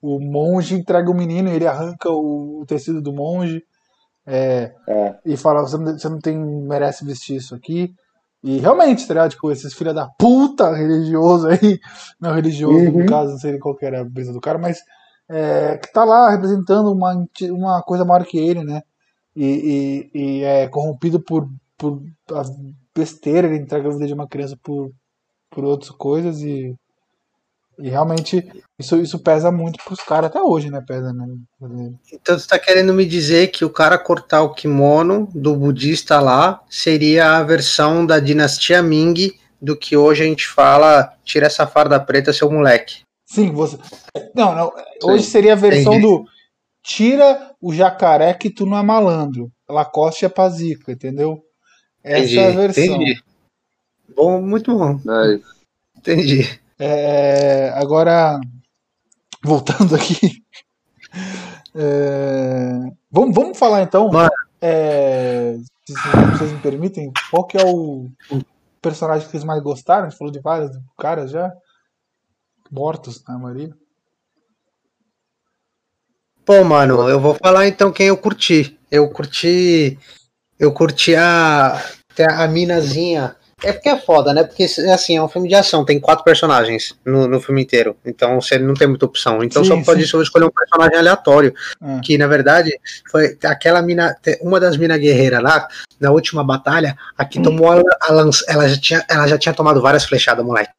o 0.02 0.18
monge 0.18 0.74
entrega 0.74 1.11
o 1.11 1.14
menino 1.14 1.50
e 1.50 1.54
ele 1.54 1.66
arranca 1.68 2.11
o, 2.11 2.62
o 2.62 2.66
tecido 2.66 3.00
do 3.00 3.12
monge. 3.12 3.62
É, 4.33 4.73
é. 4.87 5.19
E 5.27 5.37
fala: 5.37 5.62
você 5.62 5.77
não, 5.77 5.99
você 5.99 6.09
não 6.09 6.21
tem, 6.21 6.38
merece 6.38 7.05
vestir 7.05 7.37
isso 7.37 7.53
aqui. 7.53 7.93
E 8.43 8.59
realmente, 8.59 9.07
tá 9.07 9.12
ligado? 9.12 9.31
Tipo, 9.33 9.51
esses 9.51 9.75
filha 9.75 9.93
da 9.93 10.07
puta 10.07 10.73
religioso 10.75 11.49
aí, 11.49 11.79
não 12.21 12.33
religioso 12.33 12.87
uhum. 12.87 13.01
no 13.01 13.07
caso, 13.07 13.33
não 13.33 13.38
sei 13.38 13.59
qual 13.59 13.75
que 13.77 13.85
era 13.85 14.01
a 14.01 14.05
brisa 14.05 14.33
do 14.33 14.40
cara, 14.40 14.59
mas 14.59 14.79
é, 15.29 15.77
que 15.77 15.93
tá 15.93 16.05
lá 16.05 16.31
representando 16.31 16.93
uma, 16.93 17.27
uma 17.51 17.83
coisa 17.83 18.05
maior 18.05 18.25
que 18.25 18.38
ele, 18.38 18.62
né? 18.62 18.83
E, 19.35 20.11
e, 20.14 20.19
e 20.19 20.45
é 20.45 20.69
corrompido 20.69 21.21
por, 21.21 21.49
por 21.77 22.01
a 22.33 22.43
besteira, 22.95 23.49
ele 23.49 23.59
entrega 23.59 23.88
a 23.88 23.93
vida 23.93 24.07
de 24.07 24.14
uma 24.14 24.29
criança 24.29 24.57
por, 24.62 24.90
por 25.51 25.64
outras 25.64 25.90
coisas 25.90 26.40
e 26.40 26.75
e 27.81 27.88
realmente 27.88 28.47
isso, 28.79 28.97
isso 28.99 29.19
pesa 29.19 29.51
muito 29.51 29.83
pros 29.85 30.01
caras 30.01 30.31
até 30.31 30.40
hoje, 30.40 30.71
né? 30.71 30.83
Pesa, 30.87 31.12
né? 31.12 31.27
Então 32.12 32.38
você 32.38 32.47
tá 32.47 32.59
querendo 32.59 32.93
me 32.95 33.05
dizer 33.05 33.49
que 33.49 33.64
o 33.64 33.71
cara 33.71 33.99
cortar 33.99 34.43
o 34.43 34.55
kimono 34.55 35.29
do 35.35 35.55
budista 35.57 36.21
lá 36.21 36.62
seria 36.69 37.37
a 37.37 37.43
versão 37.43 38.05
da 38.05 38.21
dinastia 38.21 38.83
Ming 38.83 39.33
do 39.61 39.77
que 39.77 39.97
hoje 39.97 40.23
a 40.23 40.27
gente 40.27 40.47
fala 40.47 41.14
tira 41.25 41.47
essa 41.47 41.66
farda 41.66 42.01
preta, 42.01 42.33
seu 42.33 42.51
moleque. 42.51 43.03
Sim, 43.27 43.53
você. 43.53 43.79
Não, 44.35 44.55
não. 44.55 44.73
Hoje 45.03 45.25
seria 45.25 45.53
a 45.53 45.57
versão 45.57 45.95
Entendi. 45.95 46.07
do 46.07 46.25
tira 46.83 47.55
o 47.61 47.73
jacaré 47.73 48.35
que 48.35 48.51
tu 48.51 48.66
não 48.66 48.79
é 48.79 48.83
malandro. 48.83 49.51
Lacoste 49.69 50.25
é 50.25 50.29
pazica, 50.29 50.93
entendeu? 50.93 51.40
Essa 52.03 52.25
Entendi. 52.25 52.38
é 52.38 52.47
a 52.47 52.51
versão. 52.51 52.85
Entendi. 52.85 53.23
Bom, 54.16 54.43
muito 54.43 54.77
bom. 54.77 54.99
É 55.09 55.40
Entendi. 55.97 56.61
É, 56.83 57.69
agora, 57.75 58.40
voltando 59.45 59.95
aqui. 59.95 60.43
É, 61.75 62.90
vamos, 63.11 63.35
vamos 63.35 63.59
falar 63.59 63.83
então. 63.83 64.11
É, 64.62 65.59
se 65.87 65.95
vocês 66.33 66.53
me 66.53 66.59
permitem, 66.61 67.12
qual 67.31 67.47
que 67.47 67.59
é 67.59 67.64
o 67.66 68.09
personagem 68.81 69.27
que 69.27 69.31
vocês 69.31 69.45
mais 69.45 69.62
gostaram? 69.62 70.07
A 70.07 70.09
gente 70.09 70.19
falou 70.19 70.33
de 70.33 70.40
vários 70.40 70.75
caras 70.99 71.31
já. 71.31 71.53
Mortos, 72.71 73.23
né, 73.29 73.37
Maria? 73.37 73.77
Pô, 76.47 76.64
mano, 76.64 77.07
eu 77.11 77.21
vou 77.21 77.35
falar 77.35 77.69
então 77.69 77.93
quem 77.93 78.07
eu 78.07 78.16
curti. 78.16 78.81
Eu 78.90 79.11
curti. 79.11 79.99
Eu 80.59 80.73
curti 80.73 81.14
a. 81.14 81.79
A 82.37 82.49
minazinha 82.49 83.37
é 83.62 83.73
porque 83.73 83.88
é 83.88 83.99
foda, 83.99 84.33
né? 84.33 84.44
Porque, 84.44 84.64
assim, 84.64 85.16
é 85.16 85.23
um 85.23 85.29
filme 85.29 85.49
de 85.49 85.55
ação, 85.55 85.85
tem 85.85 86.01
quatro 86.01 86.25
personagens 86.25 86.94
no, 87.05 87.27
no 87.27 87.40
filme 87.40 87.62
inteiro. 87.62 87.96
Então 88.05 88.40
você 88.40 88.59
não 88.59 88.75
tem 88.75 88.88
muita 88.88 89.07
opção. 89.07 89.42
Então 89.42 89.62
sim, 89.62 89.68
só 89.70 89.83
pode 89.83 90.07
sim. 90.07 90.20
escolher 90.20 90.46
um 90.46 90.51
personagem 90.51 90.99
aleatório. 90.99 91.55
É. 91.83 92.01
Que, 92.01 92.16
na 92.16 92.27
verdade, 92.27 92.70
foi 93.11 93.37
aquela 93.44 93.83
mina. 93.83 94.16
Uma 94.40 94.59
das 94.59 94.77
minas 94.77 94.99
guerreiras 94.99 95.42
lá, 95.42 95.68
na 95.99 96.11
última 96.11 96.44
batalha, 96.44 96.96
a 97.16 97.25
que 97.25 97.38
hum. 97.38 97.42
tomou 97.42 97.70
a, 97.70 97.83
a 98.01 98.12
lança. 98.12 98.44
Ela 98.49 98.68
já, 98.68 98.81
tinha, 98.81 99.05
ela 99.09 99.27
já 99.27 99.38
tinha 99.38 99.55
tomado 99.55 99.81
várias 99.81 100.05
flechadas, 100.05 100.44
moleque. 100.44 100.73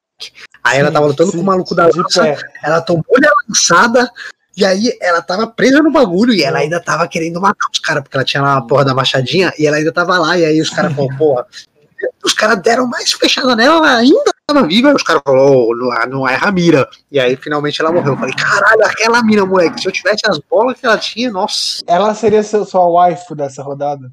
Aí 0.64 0.76
sim, 0.76 0.82
ela 0.82 0.92
tava 0.92 1.08
lutando 1.08 1.32
com 1.32 1.40
o 1.40 1.44
maluco 1.44 1.76
da 1.76 1.88
lança. 1.88 2.38
Ela 2.64 2.82
tomou 2.82 3.04
a 3.16 3.48
lançada. 3.48 4.10
E 4.56 4.66
aí 4.66 4.98
ela 5.02 5.22
tava 5.22 5.48
presa 5.48 5.82
no 5.82 5.92
bagulho 5.92 6.34
e 6.34 6.44
ela 6.44 6.60
ainda 6.60 6.80
tava 6.80 7.08
querendo 7.08 7.40
matar 7.40 7.68
os 7.72 7.80
caras, 7.80 8.04
porque 8.04 8.18
ela 8.18 8.26
tinha 8.26 8.44
lá 8.44 8.58
a 8.58 8.62
porra 8.62 8.84
da 8.84 8.94
machadinha 8.94 9.54
e 9.58 9.66
ela 9.66 9.78
ainda 9.78 9.94
tava 9.94 10.18
lá. 10.20 10.38
E 10.38 10.44
aí 10.44 10.62
os 10.62 10.70
caras 10.70 10.94
falaram, 10.94 11.16
porra, 11.18 11.46
os 12.24 12.34
caras 12.34 12.62
deram 12.62 12.88
mais 12.88 13.12
fechada 13.12 13.56
nela, 13.56 13.78
ela 13.78 13.98
ainda 13.98 14.32
estava 14.40 14.68
viva, 14.68 14.90
e 14.90 14.94
os 14.94 15.04
caras 15.04 15.22
falaram, 15.26 15.46
oh, 15.48 15.76
não, 15.76 16.10
não 16.10 16.28
é 16.28 16.36
Ramira. 16.36 16.88
E 17.12 17.20
aí 17.20 17.36
finalmente 17.36 17.82
ela 17.82 17.92
morreu. 17.92 18.14
Eu 18.14 18.18
falei, 18.18 18.36
caralho, 18.36 18.86
aquela 18.86 19.24
mina, 19.24 19.46
moleque, 19.46 19.82
se 19.82 19.88
eu 19.88 19.92
tivesse 19.92 20.22
as 20.28 20.40
bolas 20.40 20.80
que 20.80 20.86
ela 20.86 20.98
tinha, 20.98 21.32
nossa. 21.32 21.84
Ela 21.88 22.14
seria 22.14 22.44
sua 22.44 23.08
wife 23.08 23.34
dessa 23.36 23.64
rodada? 23.64 24.12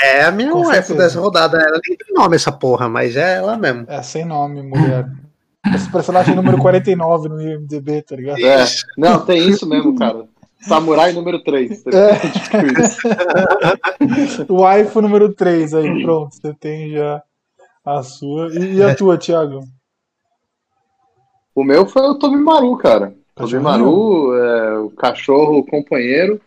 É 0.00 0.24
a 0.24 0.30
minha 0.30 0.50
Com 0.50 0.66
wife 0.66 0.94
dessa 0.94 1.20
rodada. 1.20 1.58
Ela 1.58 1.80
nem 1.86 1.96
tem 1.96 2.14
nome 2.14 2.36
essa 2.36 2.50
porra, 2.50 2.88
mas 2.88 3.16
é 3.16 3.36
ela 3.36 3.56
mesmo. 3.56 3.84
É 3.88 4.02
sem 4.02 4.24
nome, 4.24 4.62
mulher. 4.62 5.06
Esse 5.74 5.88
personagem 5.90 6.34
número 6.34 6.58
49 6.58 7.28
no 7.28 7.40
IMDB, 7.40 8.02
tá 8.02 8.16
ligado? 8.16 8.44
É, 8.44 8.64
não, 8.98 9.24
tem 9.24 9.48
isso 9.48 9.66
mesmo, 9.68 9.96
cara. 9.96 10.24
Samurai 10.62 11.12
número 11.12 11.42
3. 11.42 11.84
É. 11.86 11.92
o 14.48 14.62
waifu 14.62 15.02
número 15.02 15.32
3 15.34 15.74
aí, 15.74 16.02
pronto. 16.02 16.34
Você 16.34 16.54
tem 16.54 16.90
já 16.90 17.22
a 17.84 18.02
sua. 18.02 18.48
E, 18.54 18.76
e 18.76 18.82
a 18.82 18.94
tua, 18.94 19.18
Thiago? 19.18 19.60
O 21.54 21.64
meu 21.64 21.84
foi 21.86 22.02
o 22.02 22.14
Tobimaru, 22.14 22.76
cara. 22.76 23.14
Tobimaru, 23.34 24.34
é, 24.34 24.78
o 24.78 24.90
cachorro 24.90 25.66
companheiro. 25.66 26.40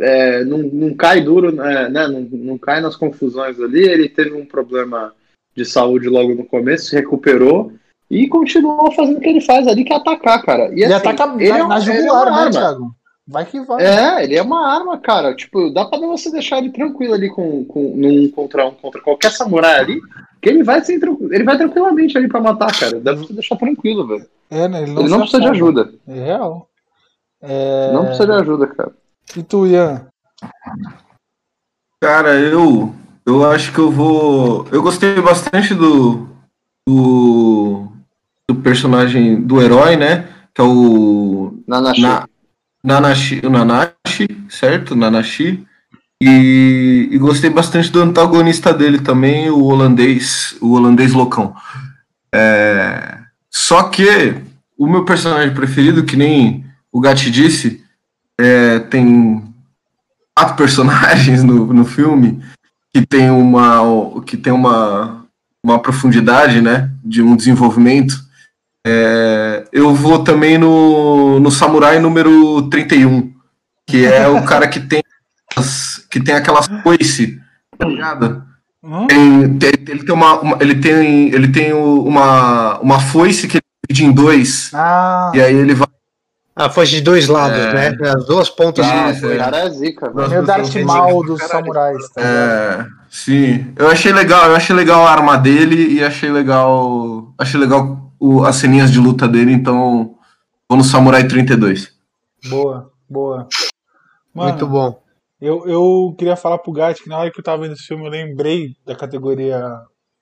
É, 0.00 0.44
não, 0.44 0.58
não 0.58 0.94
cai 0.94 1.20
duro, 1.20 1.48
é, 1.60 1.88
né, 1.88 2.08
não, 2.08 2.20
não 2.20 2.58
cai 2.58 2.80
nas 2.80 2.96
confusões 2.96 3.60
ali. 3.60 3.82
Ele 3.82 4.08
teve 4.08 4.34
um 4.34 4.44
problema 4.44 5.12
de 5.54 5.64
saúde 5.64 6.08
logo 6.08 6.34
no 6.34 6.44
começo, 6.44 6.86
se 6.86 6.96
recuperou 6.96 7.72
e 8.10 8.28
continuou 8.28 8.90
fazendo 8.92 9.18
o 9.18 9.20
que 9.20 9.28
ele 9.28 9.40
faz 9.40 9.66
ali, 9.66 9.84
que 9.84 9.92
é 9.92 9.96
atacar, 9.96 10.42
cara. 10.42 10.70
E, 10.74 10.84
assim, 10.84 10.94
ataca 10.94 11.34
ele 11.38 11.52
na, 11.52 11.58
é, 11.58 11.66
na 11.66 11.80
jugular, 11.80 12.26
é 12.26 12.44
né, 12.44 12.50
Thiago? 12.50 12.94
Vai 13.26 13.46
que 13.46 13.60
vai. 13.60 13.84
É, 13.84 14.24
ele 14.24 14.34
é 14.34 14.42
uma 14.42 14.66
arma, 14.66 14.98
cara. 14.98 15.34
Tipo, 15.34 15.70
dá 15.70 15.84
pra 15.84 15.98
você 15.98 16.30
deixar 16.30 16.58
ele 16.58 16.70
tranquilo 16.70 17.14
ali 17.14 17.28
com, 17.28 17.64
com 17.64 17.94
num 17.96 18.28
contra 18.30 18.66
um 18.66 18.72
contra 18.72 19.00
qualquer 19.00 19.30
samurai 19.30 19.78
ali, 19.78 20.00
que 20.40 20.48
ele 20.48 20.64
vai 20.64 20.84
sem 20.84 20.96
ele 20.96 21.44
vai 21.44 21.56
tranquilamente 21.56 22.18
ali 22.18 22.28
pra 22.28 22.40
matar, 22.40 22.76
cara. 22.76 23.00
Dá 23.00 23.14
pra 23.14 23.22
você 23.22 23.32
deixar 23.32 23.56
tranquilo, 23.56 24.06
velho. 24.06 24.26
É, 24.50 24.66
né? 24.66 24.82
Ele 24.82 24.92
não, 24.92 25.02
Ele 25.02 25.10
não 25.10 25.20
precisa 25.20 25.42
de 25.42 25.48
ajuda. 25.48 25.92
É 26.08 26.24
real. 26.24 26.68
É... 27.40 27.92
Não 27.92 28.06
precisa 28.06 28.26
de 28.26 28.32
ajuda, 28.32 28.66
cara. 28.66 28.92
E 29.36 29.42
tu, 29.42 29.66
Ian? 29.66 30.06
Cara, 32.00 32.34
eu 32.34 32.92
eu 33.24 33.48
acho 33.48 33.72
que 33.72 33.78
eu 33.78 33.90
vou. 33.90 34.66
Eu 34.72 34.82
gostei 34.82 35.20
bastante 35.20 35.74
do 35.74 36.28
do, 36.86 37.86
do 38.48 38.56
personagem 38.56 39.40
do 39.40 39.62
herói, 39.62 39.96
né? 39.96 40.28
Que 40.52 40.60
é 40.60 40.64
o 40.64 41.62
Nanashi. 41.66 42.02
Na, 42.02 42.26
Nanashi, 42.82 43.40
o 43.44 43.50
Nanashi, 43.50 44.28
certo? 44.48 44.96
Nanashi. 44.96 45.64
E, 46.20 47.08
e 47.10 47.18
gostei 47.18 47.50
bastante 47.50 47.90
do 47.90 48.00
antagonista 48.00 48.72
dele 48.72 49.00
também, 49.00 49.50
o 49.50 49.64
holandês, 49.64 50.56
o 50.60 50.72
holandês 50.72 51.12
loucão. 51.12 51.54
É, 52.32 53.18
só 53.50 53.84
que 53.84 54.36
o 54.78 54.86
meu 54.86 55.04
personagem 55.04 55.54
preferido, 55.54 56.04
que 56.04 56.16
nem 56.16 56.64
o 56.92 57.00
Gatti 57.00 57.30
disse, 57.30 57.84
é, 58.38 58.78
tem 58.78 59.42
quatro 60.34 60.54
personagens 60.56 61.42
no, 61.42 61.72
no 61.72 61.84
filme 61.84 62.42
que 62.94 63.04
tem 63.06 63.30
uma 63.30 63.80
que 64.26 64.36
tem 64.36 64.52
uma, 64.52 65.24
uma 65.64 65.78
profundidade, 65.78 66.60
né, 66.60 66.90
de 67.02 67.22
um 67.22 67.34
desenvolvimento. 67.34 68.14
É, 68.86 69.64
eu 69.72 69.94
vou 69.94 70.24
também 70.24 70.58
no, 70.58 71.38
no 71.38 71.50
Samurai 71.50 71.98
número 72.00 72.62
31, 72.68 73.32
que 73.86 74.04
é 74.04 74.26
o 74.28 74.42
cara 74.46 74.66
que 74.66 74.80
tem 74.80 75.02
as- 75.56 76.04
que 76.10 76.20
tem 76.20 76.34
aquelas 76.34 76.66
foice, 76.82 77.38
tá 77.78 77.86
ligado? 77.86 78.42
Hum? 78.82 79.06
Tem- 79.06 79.58
tem- 79.58 79.72
ele 79.88 80.04
tem 80.04 80.14
uma, 80.14 80.40
uma- 80.40 80.58
ele 80.60 80.74
tem 80.74 81.28
ele 81.32 81.48
tem 81.52 81.72
o- 81.72 82.02
uma 82.04 82.80
uma 82.80 82.98
foice 82.98 83.46
que 83.46 83.58
ele 83.58 83.62
divide 83.88 84.04
em 84.04 84.12
dois 84.12 84.70
Ah, 84.74 85.30
e 85.34 85.40
aí 85.40 85.54
ele 85.54 85.74
vai 85.74 85.86
Ah, 86.56 86.68
foi 86.68 86.84
de 86.84 87.00
dois 87.00 87.28
lados, 87.28 87.56
É. 87.58 87.72
né? 87.92 88.08
As 88.10 88.26
duas 88.26 88.50
pontas. 88.50 88.84
Ah, 88.86 89.10
Esse 89.10 89.36
cara 89.38 89.58
é 89.58 89.70
zica, 89.70 90.10
meio 90.12 90.42
Darth 90.42 90.68
Caralho. 90.70 90.86
Maul 90.86 91.24
dos 91.24 91.42
samurais. 91.44 92.08
Tá? 92.10 92.20
É, 92.20 92.86
sim. 93.08 93.72
Eu 93.76 93.88
achei 93.88 94.12
legal, 94.12 94.50
eu 94.50 94.56
achei 94.56 94.74
legal 94.76 95.06
a 95.06 95.10
arma 95.10 95.38
dele 95.38 95.94
e 95.94 96.04
achei 96.04 96.30
legal. 96.30 97.32
Achei 97.38 97.58
legal 97.58 98.01
o- 98.22 98.44
as 98.44 98.56
ceninhas 98.56 98.90
de 98.90 98.98
luta 99.00 99.26
dele, 99.28 99.52
então 99.52 100.16
vou 100.68 100.78
no 100.78 100.84
Samurai 100.84 101.26
32. 101.26 101.92
Boa, 102.48 102.90
boa. 103.08 103.48
Mano, 104.34 104.50
Muito 104.52 104.66
bom. 104.66 105.02
Eu, 105.40 105.66
eu 105.66 106.14
queria 106.16 106.36
falar 106.36 106.58
pro 106.58 106.72
Gat 106.72 107.02
que 107.02 107.08
na 107.08 107.18
hora 107.18 107.30
que 107.30 107.40
eu 107.40 107.44
tava 107.44 107.62
vendo 107.62 107.72
esse 107.72 107.84
filme 107.84 108.04
eu 108.06 108.10
lembrei 108.10 108.76
da 108.86 108.94
categoria 108.94 109.60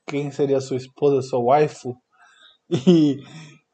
Quem 0.07 0.31
seria 0.31 0.57
a 0.57 0.61
sua 0.63 0.77
esposa, 0.79 1.23
sua 1.23 1.41
waifu? 1.41 1.95
E, 2.87 3.19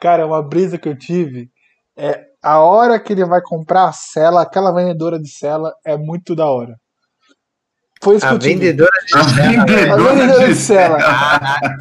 cara, 0.00 0.26
uma 0.26 0.42
brisa 0.42 0.78
que 0.78 0.88
eu 0.88 0.98
tive 0.98 1.50
é 1.96 2.24
a 2.42 2.60
hora 2.60 2.98
que 2.98 3.12
ele 3.12 3.24
vai 3.26 3.40
comprar 3.42 3.88
a 3.88 3.92
cela, 3.92 4.42
aquela 4.42 4.72
vendedora 4.72 5.18
de 5.20 5.28
cela 5.28 5.72
é 5.84 5.96
muito 5.96 6.34
da 6.34 6.46
hora. 6.50 6.76
Foi 8.02 8.16
isso 8.16 8.26
que 8.26 8.32
A 8.32 8.34
eu 8.34 8.38
tive. 8.38 8.54
vendedora 8.54 8.90
de 9.06 9.14
A 9.16 9.20
A 9.20 9.22
vendedora 9.24 10.46
de 10.48 10.54
cela. 10.54 10.98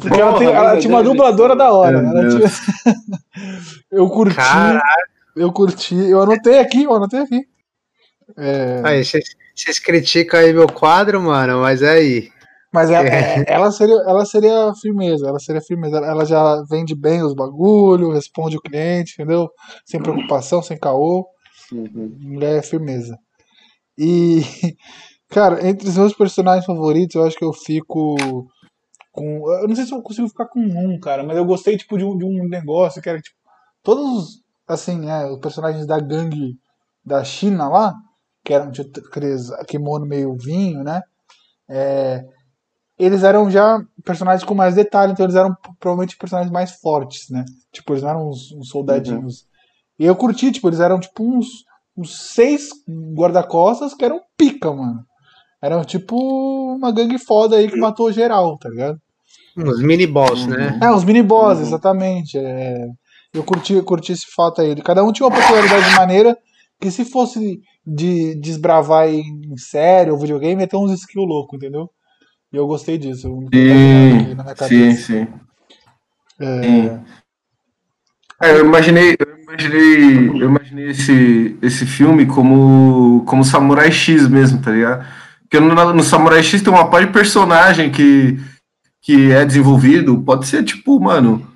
Porque 0.00 0.20
ela, 0.20 0.38
tem- 0.38 0.48
ela 0.48 0.78
tinha 0.78 0.92
uma 0.94 1.02
dubladora 1.02 1.54
da 1.56 1.70
hora. 1.72 2.00
Tinha- 2.00 2.50
Eu 3.90 4.08
curti, 4.08 4.34
Caralho. 4.36 4.80
eu 5.36 5.52
curti. 5.52 5.94
Eu 5.94 6.22
anotei 6.22 6.58
aqui, 6.58 6.84
eu 6.84 6.94
anotei 6.94 7.20
aqui. 7.20 7.42
É, 8.36 8.80
Aí, 8.84 9.04
vocês 9.04 9.24
vocês 9.54 9.78
criticam 9.78 10.38
aí 10.40 10.52
meu 10.52 10.66
quadro, 10.68 11.20
mano, 11.20 11.60
mas 11.62 11.80
é 11.82 11.90
aí. 11.90 12.28
Mas 12.72 12.90
ela, 12.90 13.06
É. 13.08 13.38
é- 13.40 13.44
ela, 13.46 13.70
seria, 13.70 13.94
ela 14.06 14.24
seria 14.26 14.72
firmeza, 14.82 15.26
ela 15.28 15.38
seria 15.38 15.62
firmeza. 15.62 15.96
Ela 15.98 16.24
já 16.26 16.62
vende 16.68 16.94
bem 16.94 17.22
os 17.22 17.34
bagulho, 17.34 18.12
responde 18.12 18.56
o 18.56 18.60
cliente, 18.60 19.14
entendeu? 19.14 19.48
Sem 19.84 20.02
preocupação, 20.02 20.60
sem 20.62 20.76
caô. 20.78 21.26
Uhum. 21.72 22.16
Mulher 22.20 22.58
é 22.58 22.62
firmeza. 22.62 23.16
E, 23.96 24.42
cara, 25.28 25.66
entre 25.66 25.88
os 25.88 25.96
meus 25.96 26.14
personagens 26.14 26.64
favoritos, 26.64 27.14
eu 27.16 27.24
acho 27.24 27.36
que 27.36 27.44
eu 27.44 27.52
fico 27.52 28.16
com. 29.12 29.50
Eu 29.60 29.68
não 29.68 29.74
sei 29.74 29.86
se 29.86 29.94
eu 29.94 30.02
consigo 30.02 30.28
ficar 30.28 30.46
com 30.46 30.60
um, 30.60 30.98
cara, 31.00 31.24
mas 31.24 31.36
eu 31.36 31.44
gostei, 31.44 31.76
tipo, 31.76 31.96
de 31.96 32.04
um, 32.04 32.16
de 32.16 32.24
um 32.24 32.48
negócio 32.48 33.00
que 33.00 33.08
era, 33.08 33.20
tipo, 33.20 33.36
todos, 33.82 34.04
os, 34.04 34.42
assim, 34.68 35.00
né, 35.00 35.26
os 35.26 35.38
personagens 35.38 35.86
da 35.86 35.98
gangue 35.98 36.58
da 37.04 37.22
China 37.24 37.68
lá, 37.68 37.94
que 38.44 38.52
eram 38.52 38.70
tipo, 38.70 39.00
aqueles 39.00 39.50
kimono 39.66 40.06
meio 40.06 40.36
vinho, 40.36 40.82
né? 40.82 41.02
É, 41.68 42.24
eles 42.98 43.22
eram 43.22 43.50
já 43.50 43.80
personagens 44.04 44.44
com 44.44 44.54
mais 44.54 44.74
detalhe, 44.74 45.12
então 45.12 45.26
eles 45.26 45.36
eram 45.36 45.54
provavelmente 45.78 46.16
personagens 46.16 46.52
mais 46.52 46.72
fortes, 46.72 47.28
né? 47.28 47.44
Tipo, 47.72 47.92
eles 47.92 48.02
não 48.02 48.10
eram 48.10 48.28
uns, 48.28 48.52
uns 48.52 48.68
soldadinhos. 48.68 49.46
E 49.98 50.04
eu 50.04 50.16
curti, 50.16 50.50
tipo, 50.52 50.68
eles 50.68 50.80
eram 50.80 50.98
tipo 50.98 51.22
uns, 51.24 51.64
uns 51.96 52.32
seis 52.32 52.68
guarda-costas 53.14 53.94
que 53.94 54.04
eram 54.04 54.20
pica, 54.36 54.72
mano. 54.72 55.04
Eram 55.62 55.84
tipo 55.84 56.16
uma 56.76 56.92
gangue 56.92 57.18
foda 57.18 57.56
aí 57.56 57.68
que 57.70 57.76
matou 57.78 58.12
geral, 58.12 58.58
tá 58.58 58.68
ligado? 58.68 58.98
Uns 59.56 59.80
mini 59.82 60.06
boss, 60.06 60.42
Uhum. 60.42 60.50
né? 60.50 60.78
É, 60.82 60.90
os 60.90 61.02
mini-boss, 61.04 61.58
Uhum. 61.58 61.64
exatamente. 61.64 62.36
é. 62.38 62.86
Eu 63.32 63.42
curti, 63.42 63.80
curti 63.82 64.12
esse 64.12 64.26
fato 64.34 64.60
aí. 64.60 64.74
Cada 64.82 65.02
um 65.04 65.12
tinha 65.12 65.26
uma 65.28 65.36
peculiaridade 65.36 65.88
de 65.90 65.96
maneira 65.96 66.36
que 66.80 66.90
se 66.90 67.04
fosse 67.04 67.60
de 67.86 68.34
desbravar 68.36 69.08
em 69.08 69.56
série 69.56 70.10
ou 70.10 70.18
videogame, 70.18 70.60
ia 70.62 70.66
ter 70.68 70.76
uns 70.76 70.92
skills 70.92 71.26
loucos, 71.28 71.56
entendeu? 71.56 71.88
E 72.52 72.56
eu 72.56 72.66
gostei 72.66 72.96
disso. 72.98 73.28
Sim, 73.52 74.36
sim, 74.68 74.92
sim. 74.96 75.26
É, 76.38 76.62
Sim. 76.62 77.00
É, 78.42 78.50
eu 78.52 78.66
imaginei, 78.66 79.16
eu 79.18 79.38
imaginei, 79.42 80.28
eu 80.42 80.48
imaginei 80.50 80.90
esse, 80.90 81.58
esse 81.62 81.86
filme 81.86 82.26
como, 82.26 83.24
como 83.24 83.42
Samurai 83.44 83.90
X 83.90 84.28
mesmo, 84.28 84.60
tá 84.60 84.70
ligado? 84.70 85.06
Porque 85.48 85.60
no, 85.60 85.92
no 85.94 86.02
Samurai 86.02 86.42
X 86.42 86.60
tem 86.60 86.72
uma 86.72 86.90
parte 86.90 87.06
de 87.06 87.12
personagem 87.12 87.90
que, 87.90 88.38
que 89.00 89.30
é 89.30 89.44
desenvolvido, 89.44 90.20
pode 90.22 90.46
ser 90.46 90.64
tipo, 90.64 90.98
mano, 91.00 91.46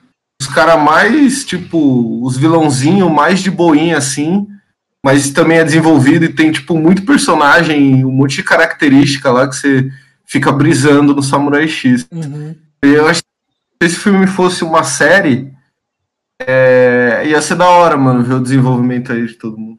os 0.41 0.47
caras 0.47 0.81
mais, 0.83 1.45
tipo, 1.45 2.25
os 2.25 2.37
vilãozinhos 2.37 3.11
mais 3.11 3.41
de 3.41 3.51
boinha 3.51 3.99
assim, 3.99 4.47
mas 5.05 5.31
também 5.31 5.59
é 5.59 5.65
desenvolvido 5.65 6.25
e 6.25 6.33
tem, 6.33 6.53
tipo, 6.53 6.79
muito 6.79 7.05
personagem, 7.05 8.05
um 8.05 8.13
monte 8.13 8.37
de 8.37 8.45
característica 8.45 9.31
lá 9.31 9.49
que 9.49 9.57
você 9.57 9.91
fica 10.25 10.53
brisando 10.53 11.15
no 11.15 11.23
Samurai 11.23 11.67
X. 11.67 12.07
uhum. 12.13 12.55
Eu 12.83 13.07
acho 13.09 13.23
que 13.23 13.29
se 13.83 13.93
esse 13.93 14.03
filme 14.03 14.27
fosse 14.27 14.65
uma 14.65 14.85
série, 14.85 15.53
é, 16.41 17.25
ia 17.27 17.43
ser 17.43 17.57
da 17.57 17.69
hora, 17.69 17.97
mano, 17.97 18.23
ver 18.23 18.35
o 18.35 18.43
desenvolvimento 18.43 19.13
aí 19.13 19.27
de 19.27 19.35
todo 19.35 19.59
mundo. 19.59 19.79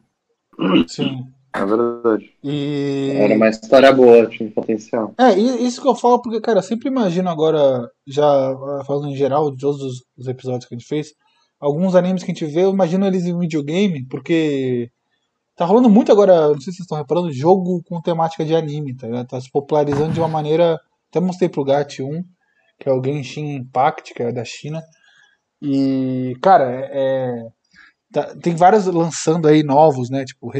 Sim. 0.86 1.26
É 1.54 1.64
verdade. 1.64 2.30
E. 2.42 3.12
Era 3.14 3.34
uma 3.34 3.48
história 3.48 3.92
boa, 3.92 4.26
tinha 4.26 4.50
potencial. 4.50 5.14
É, 5.18 5.38
isso 5.38 5.82
que 5.82 5.88
eu 5.88 5.94
falo, 5.94 6.20
porque, 6.22 6.40
cara, 6.40 6.58
eu 6.58 6.62
sempre 6.62 6.88
imagino 6.88 7.28
agora, 7.28 7.88
já 8.06 8.24
ah, 8.24 8.82
falando 8.86 9.08
em 9.08 9.16
geral, 9.16 9.50
de 9.50 9.58
todos 9.58 9.82
os, 9.82 10.04
os 10.16 10.26
episódios 10.26 10.64
que 10.64 10.74
a 10.74 10.78
gente 10.78 10.88
fez, 10.88 11.12
alguns 11.60 11.94
animes 11.94 12.22
que 12.22 12.30
a 12.30 12.34
gente 12.34 12.46
vê, 12.46 12.64
eu 12.64 12.72
imagino 12.72 13.06
eles 13.06 13.24
em 13.24 13.38
videogame, 13.38 14.06
porque 14.08 14.90
tá 15.54 15.64
rolando 15.64 15.90
muito 15.90 16.10
agora, 16.10 16.48
não 16.48 16.60
sei 16.60 16.72
se 16.72 16.78
vocês 16.78 16.80
estão 16.80 16.98
reparando, 16.98 17.32
jogo 17.32 17.82
com 17.84 18.00
temática 18.00 18.44
de 18.44 18.54
anime, 18.54 18.96
tá 18.96 19.06
ligado? 19.06 19.28
Tá 19.28 19.40
se 19.40 19.50
popularizando 19.50 20.12
de 20.12 20.20
uma 20.20 20.28
maneira. 20.28 20.80
Até 21.10 21.20
mostrei 21.20 21.48
pro 21.48 21.64
Gat 21.64 22.02
um, 22.02 22.24
que 22.80 22.88
é 22.88 22.92
o 22.92 23.02
Genshin 23.04 23.56
Impact, 23.56 24.14
que 24.14 24.22
é 24.22 24.32
da 24.32 24.44
China. 24.44 24.82
E, 25.60 26.34
cara, 26.42 26.64
é. 26.72 26.90
é- 26.94 27.48
tá- 28.12 28.34
tem 28.42 28.54
vários 28.56 28.86
lançando 28.86 29.46
aí 29.46 29.62
novos, 29.62 30.10
né? 30.10 30.24
Tipo, 30.24 30.50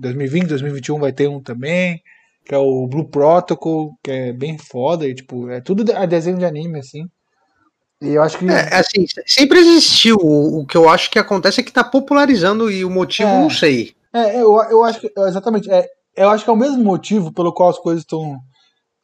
2020, 0.00 0.46
2021 0.48 0.98
vai 0.98 1.12
ter 1.12 1.28
um 1.28 1.40
também 1.42 2.00
que 2.44 2.54
é 2.54 2.58
o 2.58 2.86
Blue 2.88 3.08
Protocol, 3.08 3.92
que 4.02 4.10
é 4.10 4.32
bem 4.32 4.58
foda, 4.58 5.06
e 5.06 5.14
tipo, 5.14 5.48
é 5.50 5.60
tudo 5.60 5.84
de- 5.84 5.92
é 5.92 6.04
desenho 6.06 6.38
de 6.38 6.44
anime, 6.44 6.80
assim. 6.80 7.06
E 8.02 8.08
eu 8.08 8.22
acho 8.22 8.38
que. 8.38 8.46
É, 8.50 8.74
assim, 8.74 9.06
sempre 9.26 9.58
existiu. 9.60 10.16
O, 10.16 10.60
o 10.60 10.66
que 10.66 10.76
eu 10.76 10.88
acho 10.88 11.10
que 11.10 11.18
acontece 11.18 11.60
é 11.60 11.62
que 11.62 11.70
tá 11.72 11.84
popularizando 11.84 12.70
e 12.70 12.84
o 12.84 12.90
motivo 12.90 13.28
É. 13.28 13.38
não 13.40 13.50
sei. 13.50 13.92
É, 14.12 14.40
eu, 14.40 14.56
eu 14.70 14.82
acho 14.84 15.00
que. 15.00 15.12
Exatamente. 15.16 15.70
É, 15.70 15.86
eu 16.16 16.30
acho 16.30 16.42
que 16.42 16.50
é 16.50 16.52
o 16.52 16.56
mesmo 16.56 16.82
motivo 16.82 17.32
pelo 17.32 17.52
qual 17.52 17.68
as 17.70 17.78
coisas 17.78 18.02
estão 18.02 18.36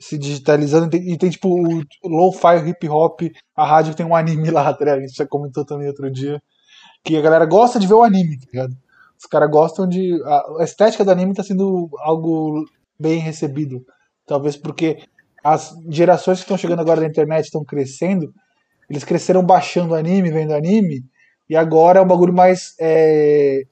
se 0.00 0.18
digitalizando. 0.18 0.86
E 0.86 0.90
tem, 0.90 1.12
e 1.12 1.18
tem, 1.18 1.30
tipo 1.30 1.48
o 1.48 1.82
Lo-Fi 2.08 2.68
Hip 2.68 2.88
Hop, 2.88 3.20
a 3.54 3.64
rádio 3.66 3.94
tem 3.94 4.04
um 4.06 4.16
anime 4.16 4.50
lá, 4.50 4.72
tá 4.72 4.78
ligado? 4.84 4.98
A 4.98 5.06
gente 5.06 5.14
já 5.14 5.26
comentou 5.26 5.64
também 5.64 5.86
outro 5.88 6.10
dia. 6.10 6.42
Que 7.04 7.16
a 7.16 7.20
galera 7.20 7.44
gosta 7.46 7.78
de 7.78 7.86
ver 7.86 7.94
o 7.94 8.02
anime, 8.02 8.38
tá 8.40 8.46
ligado? 8.52 8.74
Os 9.18 9.26
caras 9.26 9.50
gostam 9.50 9.88
de. 9.88 10.20
A 10.58 10.64
estética 10.64 11.04
do 11.04 11.10
anime 11.10 11.34
tá 11.34 11.42
sendo 11.42 11.88
algo 12.00 12.64
bem 12.98 13.18
recebido. 13.18 13.84
Talvez 14.26 14.56
porque 14.56 14.98
as 15.42 15.74
gerações 15.88 16.38
que 16.38 16.44
estão 16.44 16.58
chegando 16.58 16.80
agora 16.80 17.00
na 17.00 17.06
internet 17.06 17.44
estão 17.44 17.64
crescendo. 17.64 18.32
Eles 18.88 19.04
cresceram 19.04 19.44
baixando 19.44 19.94
anime, 19.94 20.30
vendo 20.30 20.54
anime. 20.54 21.04
E 21.48 21.56
agora 21.56 22.00
é 22.00 22.02
um 22.02 22.06
bagulho 22.06 22.32
mais 22.32 22.74
é, 22.80 23.62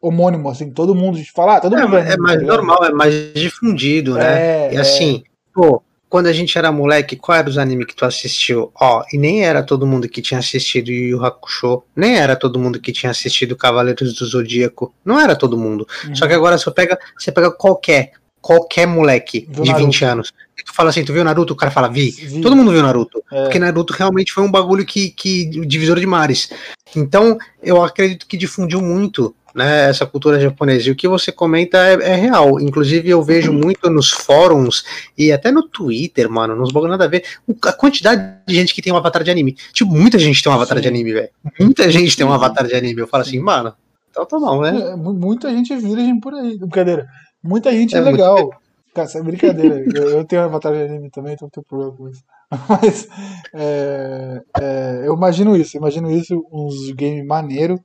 homônimo, 0.00 0.48
assim, 0.48 0.70
todo 0.70 0.94
mundo 0.94 1.18
fala, 1.34 1.56
ah, 1.56 1.60
todo 1.60 1.76
mundo 1.76 1.96
é, 1.96 2.12
é 2.12 2.16
mais 2.16 2.38
tá 2.38 2.46
normal, 2.46 2.84
é 2.84 2.92
mais 2.92 3.32
difundido, 3.32 4.14
né? 4.14 4.68
É, 4.68 4.74
e 4.74 4.76
assim, 4.76 5.24
pô, 5.52 5.82
quando 6.08 6.26
a 6.26 6.32
gente 6.32 6.56
era 6.56 6.70
moleque, 6.70 7.16
qual 7.16 7.38
era 7.38 7.48
os 7.48 7.58
animes 7.58 7.86
que 7.86 7.96
tu 7.96 8.04
assistiu? 8.04 8.70
Ó, 8.80 9.04
e 9.12 9.18
nem 9.18 9.44
era 9.44 9.62
todo 9.62 9.86
mundo 9.86 10.08
que 10.08 10.22
tinha 10.22 10.38
assistido 10.38 10.90
Yu 10.90 11.08
Yu 11.10 11.24
Hakusho, 11.24 11.82
nem 11.94 12.16
era 12.16 12.36
todo 12.36 12.58
mundo 12.58 12.80
que 12.80 12.92
tinha 12.92 13.10
assistido 13.10 13.56
Cavaleiros 13.56 14.14
do 14.14 14.24
Zodíaco, 14.24 14.94
não 15.04 15.18
era 15.20 15.34
todo 15.34 15.58
mundo. 15.58 15.86
Uhum. 16.06 16.14
Só 16.14 16.26
que 16.26 16.34
agora 16.34 16.56
você 16.56 16.70
pega, 16.70 16.98
você 17.18 17.32
pega 17.32 17.50
qualquer, 17.50 18.12
qualquer 18.40 18.86
moleque 18.86 19.46
de 19.48 19.70
Naruto. 19.70 19.84
20 19.84 20.04
anos. 20.04 20.32
E 20.58 20.62
tu 20.62 20.72
fala 20.72 20.90
assim, 20.90 21.04
tu 21.04 21.12
viu 21.12 21.24
Naruto? 21.24 21.52
O 21.52 21.56
cara 21.56 21.72
fala, 21.72 21.88
vi. 21.88 22.10
vi. 22.10 22.40
Todo 22.40 22.54
mundo 22.54 22.70
viu 22.70 22.82
Naruto. 22.82 23.22
É. 23.30 23.42
Porque 23.42 23.58
Naruto 23.58 23.92
realmente 23.92 24.32
foi 24.32 24.44
um 24.44 24.50
bagulho 24.50 24.86
que, 24.86 25.10
que 25.10 25.46
divisor 25.66 25.98
de 25.98 26.06
mares. 26.06 26.50
Então, 26.94 27.36
eu 27.62 27.82
acredito 27.82 28.26
que 28.26 28.36
difundiu 28.36 28.80
muito 28.80 29.34
né, 29.56 29.88
essa 29.88 30.04
cultura 30.04 30.38
japonesa. 30.38 30.88
E 30.88 30.92
o 30.92 30.94
que 30.94 31.08
você 31.08 31.32
comenta 31.32 31.78
é, 31.78 31.94
é, 31.94 32.14
real. 32.14 32.60
Inclusive, 32.60 33.08
eu 33.08 33.22
vejo 33.22 33.52
muito 33.52 33.88
nos 33.88 34.10
fóruns 34.10 34.84
e 35.16 35.32
até 35.32 35.50
no 35.50 35.66
Twitter, 35.66 36.30
mano, 36.30 36.54
nos 36.54 36.70
bagulho 36.70 36.90
nada 36.90 37.06
a 37.06 37.08
ver, 37.08 37.24
a 37.62 37.72
quantidade 37.72 38.36
de 38.46 38.54
gente 38.54 38.74
que 38.74 38.82
tem 38.82 38.92
um 38.92 38.96
avatar 38.98 39.24
de 39.24 39.30
anime. 39.30 39.56
Tipo, 39.72 39.90
muita 39.92 40.18
gente 40.18 40.42
tem 40.42 40.52
um 40.52 40.54
avatar 40.54 40.76
Sim. 40.76 40.82
de 40.82 40.88
anime, 40.88 41.12
velho. 41.12 41.30
Muita 41.58 41.90
gente 41.90 42.14
tem 42.14 42.26
um 42.26 42.32
avatar 42.32 42.66
de 42.66 42.74
anime. 42.74 43.00
Eu 43.00 43.08
falo 43.08 43.22
assim, 43.22 43.40
mano, 43.40 43.72
então 44.10 44.26
tá 44.26 44.38
bom, 44.38 44.60
né? 44.60 44.92
É, 44.92 44.96
muita 44.96 45.50
gente 45.50 45.74
virgem 45.74 46.20
por 46.20 46.34
aí. 46.34 46.58
Brincadeira. 46.58 47.06
Muita 47.42 47.72
gente 47.72 47.94
é, 47.94 47.98
é 47.98 48.02
legal. 48.02 48.36
Muito... 48.36 48.56
Cara, 48.94 49.08
é 49.14 49.22
brincadeira. 49.22 49.84
eu, 49.94 50.10
eu, 50.10 50.24
tenho 50.24 50.42
um 50.42 50.44
avatar 50.44 50.72
de 50.72 50.82
anime 50.82 51.10
também, 51.10 51.32
então 51.32 51.46
não 51.46 51.50
tenho 51.50 51.66
problema 51.66 51.96
com 51.96 52.08
isso. 52.08 52.22
Mas 52.68 53.08
é, 53.54 54.42
é, 54.60 55.02
eu 55.06 55.14
imagino 55.14 55.56
isso, 55.56 55.76
imagino 55.78 56.10
isso, 56.10 56.46
uns 56.52 56.92
game 56.92 57.22
maneiro. 57.24 57.80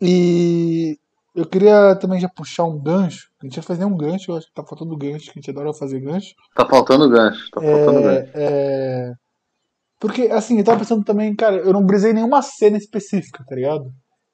E 0.00 0.98
eu 1.34 1.46
queria 1.46 1.96
também 1.96 2.20
já 2.20 2.28
puxar 2.28 2.64
um 2.64 2.78
gancho. 2.78 3.30
A 3.40 3.46
gente 3.46 3.56
já 3.56 3.62
fez 3.62 3.78
nenhum 3.78 3.96
gancho, 3.96 4.30
eu 4.30 4.36
acho 4.36 4.46
que 4.46 4.54
tá 4.54 4.64
faltando 4.64 4.96
gancho, 4.96 5.26
que 5.26 5.38
a 5.38 5.40
gente 5.40 5.50
adora 5.50 5.72
fazer 5.72 6.00
gancho. 6.00 6.34
Tá 6.54 6.66
faltando 6.66 7.08
gancho, 7.08 7.50
tá 7.50 7.60
faltando 7.60 7.98
é, 7.98 8.02
gancho. 8.02 8.32
É... 8.34 9.14
Porque, 9.98 10.22
assim, 10.22 10.58
eu 10.58 10.64
tava 10.64 10.80
pensando 10.80 11.04
também, 11.04 11.34
cara, 11.34 11.56
eu 11.56 11.72
não 11.72 11.84
brisei 11.86 12.12
nenhuma 12.12 12.42
cena 12.42 12.76
específica, 12.76 13.44
tá 13.48 13.54
ligado? 13.54 13.84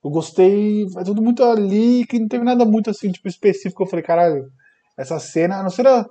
Eu 0.02 0.10
gostei, 0.10 0.86
é 0.96 1.04
tudo 1.04 1.22
muito 1.22 1.44
ali, 1.44 2.06
que 2.06 2.18
não 2.18 2.26
teve 2.26 2.42
nada 2.44 2.64
muito 2.64 2.90
assim, 2.90 3.12
tipo, 3.12 3.28
específico. 3.28 3.82
Eu 3.82 3.86
falei, 3.86 4.04
caralho, 4.04 4.48
essa 4.96 5.18
cena, 5.18 5.58
a 5.58 5.62
não 5.62 5.70
ser 5.70 5.86
a, 5.86 6.06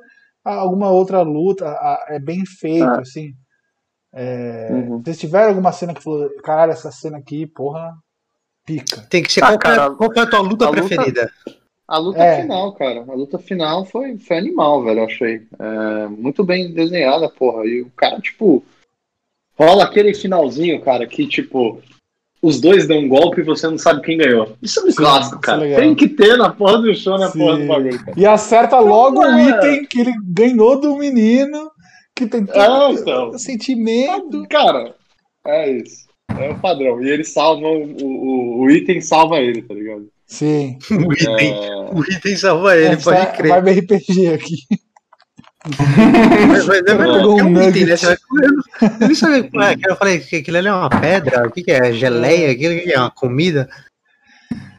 a, 0.45 0.53
alguma 0.53 0.89
outra 0.89 1.21
luta, 1.21 1.65
a, 1.67 2.05
é 2.09 2.19
bem 2.19 2.45
feito, 2.45 2.85
ah. 2.85 3.01
assim. 3.01 3.33
É, 4.13 4.69
uhum. 4.71 5.01
Vocês 5.03 5.19
tiveram 5.19 5.49
alguma 5.49 5.71
cena 5.71 5.93
que 5.93 6.03
falou, 6.03 6.29
caralho, 6.43 6.71
essa 6.71 6.91
cena 6.91 7.17
aqui, 7.17 7.45
porra, 7.47 7.93
pica. 8.67 9.07
Tem 9.09 9.23
que 9.23 9.31
ser 9.31 9.43
ah, 9.43 9.47
qual, 9.47 9.59
cara, 9.59 9.91
qual 9.91 10.13
é 10.13 10.19
a 10.19 10.27
tua 10.27 10.41
luta 10.41 10.67
a 10.67 10.71
preferida? 10.71 11.21
Luta, 11.21 11.57
a 11.87 11.97
luta 11.97 12.23
é. 12.23 12.41
final, 12.41 12.73
cara. 12.73 13.05
A 13.07 13.13
luta 13.15 13.39
final 13.39 13.85
foi, 13.85 14.17
foi 14.17 14.37
animal, 14.37 14.83
velho, 14.83 14.99
eu 14.99 15.05
achei. 15.05 15.41
É, 15.57 16.07
muito 16.09 16.43
bem 16.43 16.73
desenhada, 16.73 17.29
porra. 17.29 17.65
E 17.65 17.81
o 17.81 17.89
cara, 17.95 18.19
tipo, 18.19 18.63
rola 19.57 19.85
aquele 19.85 20.13
finalzinho, 20.13 20.81
cara, 20.81 21.07
que, 21.07 21.25
tipo, 21.25 21.81
os 22.41 22.59
dois 22.59 22.85
dão 22.85 22.97
um 22.99 23.07
golpe 23.07 23.39
e 23.39 23.45
você 23.45 23.67
não 23.67 23.77
sabe 23.77 24.01
quem 24.01 24.17
ganhou. 24.17 24.57
Isso 24.61 24.81
é 24.81 24.83
um 24.83 24.91
Sim, 24.91 24.97
clássico, 24.97 25.37
é 25.37 25.41
cara. 25.41 25.67
É 25.67 25.75
Tem 25.77 25.95
que 25.95 26.09
ter 26.09 26.37
na 26.37 26.49
porra 26.49 26.79
do 26.79 26.93
show, 26.93 27.17
na 27.17 27.29
Sim. 27.29 27.39
porra 27.39 27.57
do 27.57 27.67
bagulho. 27.67 28.05
Cara. 28.05 28.19
E 28.19 28.25
acerta 28.25 28.79
logo 28.79 29.21
o 29.21 29.39
item 29.39 29.85
que 29.85 30.01
ele 30.01 30.13
ganhou 30.25 30.79
do 30.79 30.97
menino, 30.97 31.71
que 32.13 32.27
tem 32.27 32.45
ah, 32.53 32.89
então. 32.91 33.37
sentimento. 33.37 34.45
Cara, 34.49 34.93
é 35.45 35.71
isso. 35.71 36.06
É 36.35 36.49
o 36.49 36.59
padrão. 36.59 37.01
E 37.01 37.09
ele 37.09 37.23
salva 37.23 37.67
o, 37.67 37.97
o, 38.01 38.59
o 38.61 38.69
item 38.69 38.99
salva 39.01 39.37
ele, 39.37 39.61
tá 39.61 39.73
ligado? 39.73 40.07
Sim. 40.25 40.77
O 40.91 41.13
item, 41.13 41.53
é... 41.53 41.75
o 41.93 42.03
item 42.03 42.35
salva 42.35 42.75
ele, 42.75 42.95
é, 42.95 42.97
pode 42.97 43.37
crer. 43.37 43.49
Vai 43.49 43.61
ver 43.61 43.79
RPG 43.79 44.27
aqui. 44.33 44.57
mas, 46.49 46.65
mas 46.65 46.77
é 46.77 46.81
verdade, 46.81 47.23
é 47.23 47.27
um 47.27 47.69
item, 47.69 47.85
né? 47.85 47.95
Eu 49.01 49.07
não 49.07 49.15
sabia 49.15 49.49
é, 49.71 49.75
que 49.75 49.89
eu 49.89 49.95
falei 49.95 50.19
que 50.19 50.35
aquilo 50.37 50.57
ali 50.57 50.67
é 50.67 50.73
uma 50.73 50.89
pedra, 50.89 51.47
o 51.47 51.51
que, 51.51 51.63
que 51.63 51.71
é? 51.71 51.93
Geleia, 51.93 52.51
aquilo 52.51 52.81
que 52.81 52.91
é 52.91 52.99
uma 52.99 53.11
comida. 53.11 53.69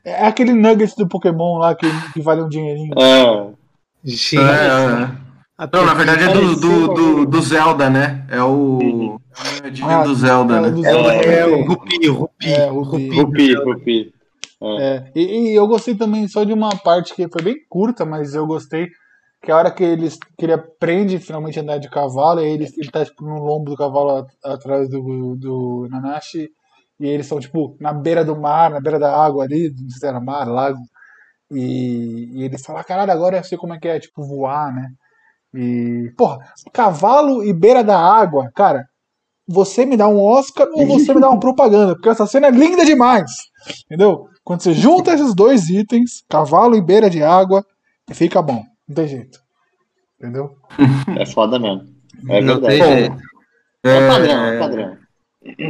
É 0.05 0.27
aquele 0.27 0.53
nugget 0.53 0.97
do 0.97 1.09
Pokémon 1.09 1.59
lá 1.59 1.75
que, 1.75 1.87
que 2.13 2.21
vale 2.23 2.43
um 2.43 2.49
dinheirinho. 2.49 2.93
É. 2.99 4.11
Sim. 4.11 4.39
É, 4.39 4.43
é. 4.43 5.28
Não, 5.73 5.85
na 5.85 5.93
verdade 5.93 6.23
é 6.23 6.33
do, 6.33 6.55
do, 6.55 6.95
do, 6.95 7.27
do, 7.27 7.43
Zelda, 7.43 7.91
né? 7.91 8.25
É 8.31 8.41
o. 8.41 9.21
É 9.65 9.85
o 9.85 9.89
ah, 9.89 10.05
do 10.05 10.15
Zelda, 10.15 10.61
né? 10.61 10.89
É, 10.89 11.47
o 11.47 11.65
Rupi, 11.65 12.09
o 12.09 12.15
Rupi. 12.15 12.47
É, 12.47 12.71
o 12.71 12.83
Rupi. 12.83 13.09
Rupi, 13.11 13.55
Rupi. 13.55 14.15
É. 14.63 15.11
E, 15.17 15.21
e, 15.51 15.55
eu 15.55 15.67
gostei 15.67 15.97
também 15.97 16.29
só 16.29 16.45
de 16.45 16.53
uma 16.53 16.71
parte 16.77 17.13
que 17.13 17.29
foi 17.29 17.43
bem 17.43 17.57
curta, 17.69 18.05
mas 18.05 18.35
eu 18.35 18.47
gostei. 18.47 18.89
Que 19.43 19.51
a 19.51 19.57
hora 19.57 19.71
que, 19.71 19.83
eles, 19.83 20.17
que 20.37 20.47
ele 20.47 20.53
aprende 20.53 21.19
finalmente 21.19 21.59
a 21.59 21.63
andar 21.63 21.79
de 21.79 21.91
cavalo, 21.91 22.41
e 22.41 22.47
ele, 22.47 22.69
ele 22.77 22.91
tá 22.91 23.05
tipo, 23.05 23.25
no 23.25 23.43
lombo 23.43 23.71
do 23.71 23.77
cavalo 23.77 24.27
atrás 24.45 24.89
do, 24.89 25.37
do 25.37 25.89
Nanashi, 25.91 26.51
e 27.01 27.07
eles 27.07 27.27
estão 27.27 27.39
tipo 27.39 27.77
na 27.81 27.93
beira 27.93 28.25
do 28.25 28.37
mar, 28.37 28.71
na 28.71 28.81
beira 28.81 28.99
da 28.99 29.13
água 29.13 29.45
ali, 29.45 29.71
não 29.71 29.91
sei 29.91 30.01
se 30.01 30.07
era 30.07 30.21
mar, 30.21 30.49
lago, 30.49 30.81
e, 31.51 32.31
e 32.33 32.45
ele 32.45 32.59
fala: 32.59 32.85
caralho, 32.85 33.13
agora 33.13 33.39
eu 33.39 33.45
sei 33.45 33.57
como 33.59 33.75
é 33.75 33.79
que 33.79 33.89
é, 33.89 33.99
tipo, 34.01 34.25
voar, 34.25 34.75
né? 34.75 34.91
E, 35.55 36.13
porra, 36.17 36.39
cavalo 36.73 37.43
e 37.43 37.53
beira 37.53 37.83
da 37.83 37.99
água, 37.99 38.51
cara, 38.55 38.87
você 39.47 39.87
me 39.87 39.97
dá 39.97 40.07
um 40.07 40.21
Oscar 40.21 40.69
ou 40.73 40.87
você 40.87 41.15
me 41.15 41.21
dá 41.21 41.31
uma 41.31 41.41
propaganda, 41.41 41.95
porque 41.95 42.09
essa 42.09 42.27
cena 42.27 42.49
é 42.49 42.51
linda 42.51 42.85
demais, 42.85 43.31
entendeu? 43.87 44.29
Quando 44.45 44.63
você 44.63 44.75
junta 44.75 45.15
esses 45.15 45.35
dois 45.35 45.71
itens, 45.71 46.23
cavalo 46.29 46.77
e 46.77 46.83
beira 46.83 47.09
de 47.09 47.23
água, 47.23 47.65
fica 48.13 48.43
bom, 48.43 48.63
não 48.87 48.95
tem 48.95 49.09
jeito, 49.09 49.41
entendeu? 50.19 50.55
É 51.17 51.25
foda 51.25 51.59
mesmo. 51.59 51.89
É 52.29 52.43
verdade. 52.43 52.83
É, 53.85 53.89
é 53.89 54.09
padrão, 54.09 54.45
é 54.45 54.59
padrão. 54.59 54.99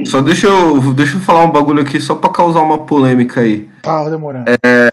Só 0.07 0.21
deixa 0.21 0.49
eu, 0.49 0.93
deixa 0.95 1.17
eu 1.17 1.21
falar 1.21 1.45
um 1.45 1.53
bagulho 1.53 1.83
aqui 1.83 2.01
só 2.01 2.15
pra 2.15 2.31
causar 2.31 2.63
uma 2.63 2.85
polêmica 2.85 3.43
aí. 3.43 3.69
Tá 3.83 4.09
demorando. 4.09 4.51
É, 4.51 4.91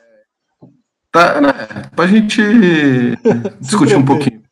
tá, 1.12 1.42
né, 1.42 1.54
pra 1.96 2.06
gente 2.06 2.42
discutir 3.60 3.96
um 3.96 4.06
pouquinho. 4.06 4.45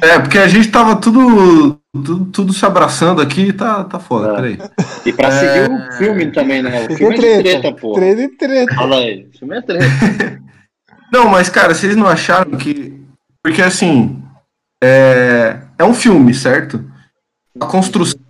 É, 0.00 0.18
porque 0.18 0.38
a 0.38 0.48
gente 0.48 0.70
tava 0.70 0.96
tudo, 0.96 1.78
tudo, 1.92 2.24
tudo 2.26 2.52
se 2.52 2.64
abraçando 2.64 3.20
aqui, 3.20 3.52
tá, 3.52 3.84
tá 3.84 3.98
foda, 3.98 4.32
é. 4.32 4.34
peraí. 4.34 4.58
E 5.06 5.12
pra 5.12 5.28
é... 5.28 5.30
seguir 5.30 5.72
o 5.72 5.92
filme 5.92 6.30
também, 6.32 6.62
né? 6.62 6.86
O 6.90 6.96
filme 6.96 7.14
é 7.14 7.18
treta, 7.18 7.42
treta 7.42 7.72
pô. 7.72 7.92
Treta 7.94 8.22
e 8.22 8.28
treta. 8.28 8.74
Fala 8.74 8.96
aí, 8.96 9.28
o 9.32 9.38
filme 9.38 9.56
é 9.56 9.62
treta. 9.62 9.84
não, 11.12 11.28
mas, 11.28 11.48
cara, 11.48 11.74
vocês 11.74 11.96
não 11.96 12.06
acharam 12.06 12.52
que. 12.52 13.02
Porque, 13.42 13.62
assim, 13.62 14.22
é, 14.82 15.60
é 15.78 15.84
um 15.84 15.94
filme, 15.94 16.34
certo? 16.34 16.84
A 17.60 17.66
construção 17.66 18.20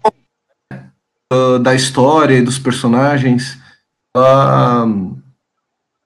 uh, 1.33 1.59
da 1.59 1.75
história 1.75 2.37
e 2.37 2.43
dos 2.43 2.59
personagens. 2.59 3.59
Uh, 4.17 5.17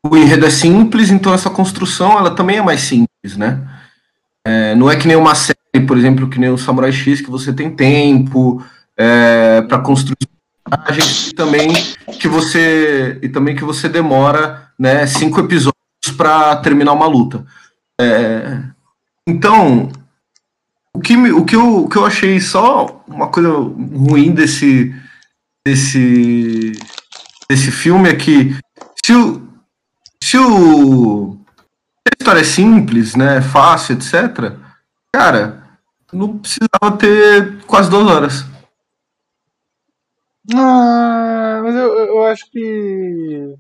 o 0.07 0.17
enredo 0.17 0.47
é 0.47 0.51
simples, 0.51 1.11
então 1.11 1.35
essa 1.35 1.51
construção 1.51 2.19
ela 2.19 2.31
também 2.31 2.59
é 2.59 2.63
mais 2.63 2.81
simples, 2.81 3.37
né? 3.37 3.61
É, 4.47 4.75
não 4.75 4.91
é 4.91 4.97
que 4.97 5.07
nem 5.07 5.17
uma 5.17 5.35
série, 5.35 5.87
por 5.87 5.97
exemplo, 5.97 6.29
que 6.29 6.39
nem 6.39 6.51
o 6.51 6.59
Samurai 6.59 6.93
X, 6.93 7.21
que 7.21 7.31
você 7.31 7.53
tem 7.53 7.75
tempo 7.75 8.65
é, 8.97 9.63
para 9.63 9.79
construir 9.79 10.29
personagens 10.69 11.29
e 11.29 11.35
também 11.35 11.73
que 12.19 12.29
você 12.29 13.19
e 13.23 13.29
também 13.29 13.55
que 13.55 13.65
você 13.65 13.89
demora 13.89 14.71
né, 14.79 15.07
cinco 15.07 15.41
episódios 15.41 15.75
para 16.17 16.57
terminar 16.57 16.93
uma 16.93 17.07
luta. 17.07 17.45
É, 18.01 18.63
então, 19.27 19.91
o 20.93 21.01
que, 21.01 21.17
o, 21.17 21.45
que 21.45 21.57
eu, 21.57 21.85
o 21.85 21.89
que 21.89 21.97
eu 21.97 22.07
achei 22.07 22.41
só 22.41 23.05
uma 23.07 23.29
coisa 23.29 23.51
ruim 23.51 24.33
desse, 24.33 24.95
desse, 25.65 26.73
desse 27.49 27.71
filme 27.71 28.09
é 28.09 28.17
que 28.17 28.57
se 29.05 29.15
o, 29.15 29.49
se 30.23 30.39
o 30.39 31.38
a 32.09 32.17
história 32.19 32.41
é 32.41 32.45
simples, 32.45 33.15
né, 33.15 33.41
fácil, 33.41 33.95
etc., 33.95 34.53
cara, 35.13 35.63
não 36.13 36.39
precisava 36.39 36.97
ter 36.99 37.59
quase 37.67 37.91
duas 37.91 38.07
horas. 38.07 38.45
Ah, 40.55 41.61
mas 41.63 41.75
eu, 41.75 41.95
eu 41.95 42.25
acho 42.25 42.51
que. 42.51 43.55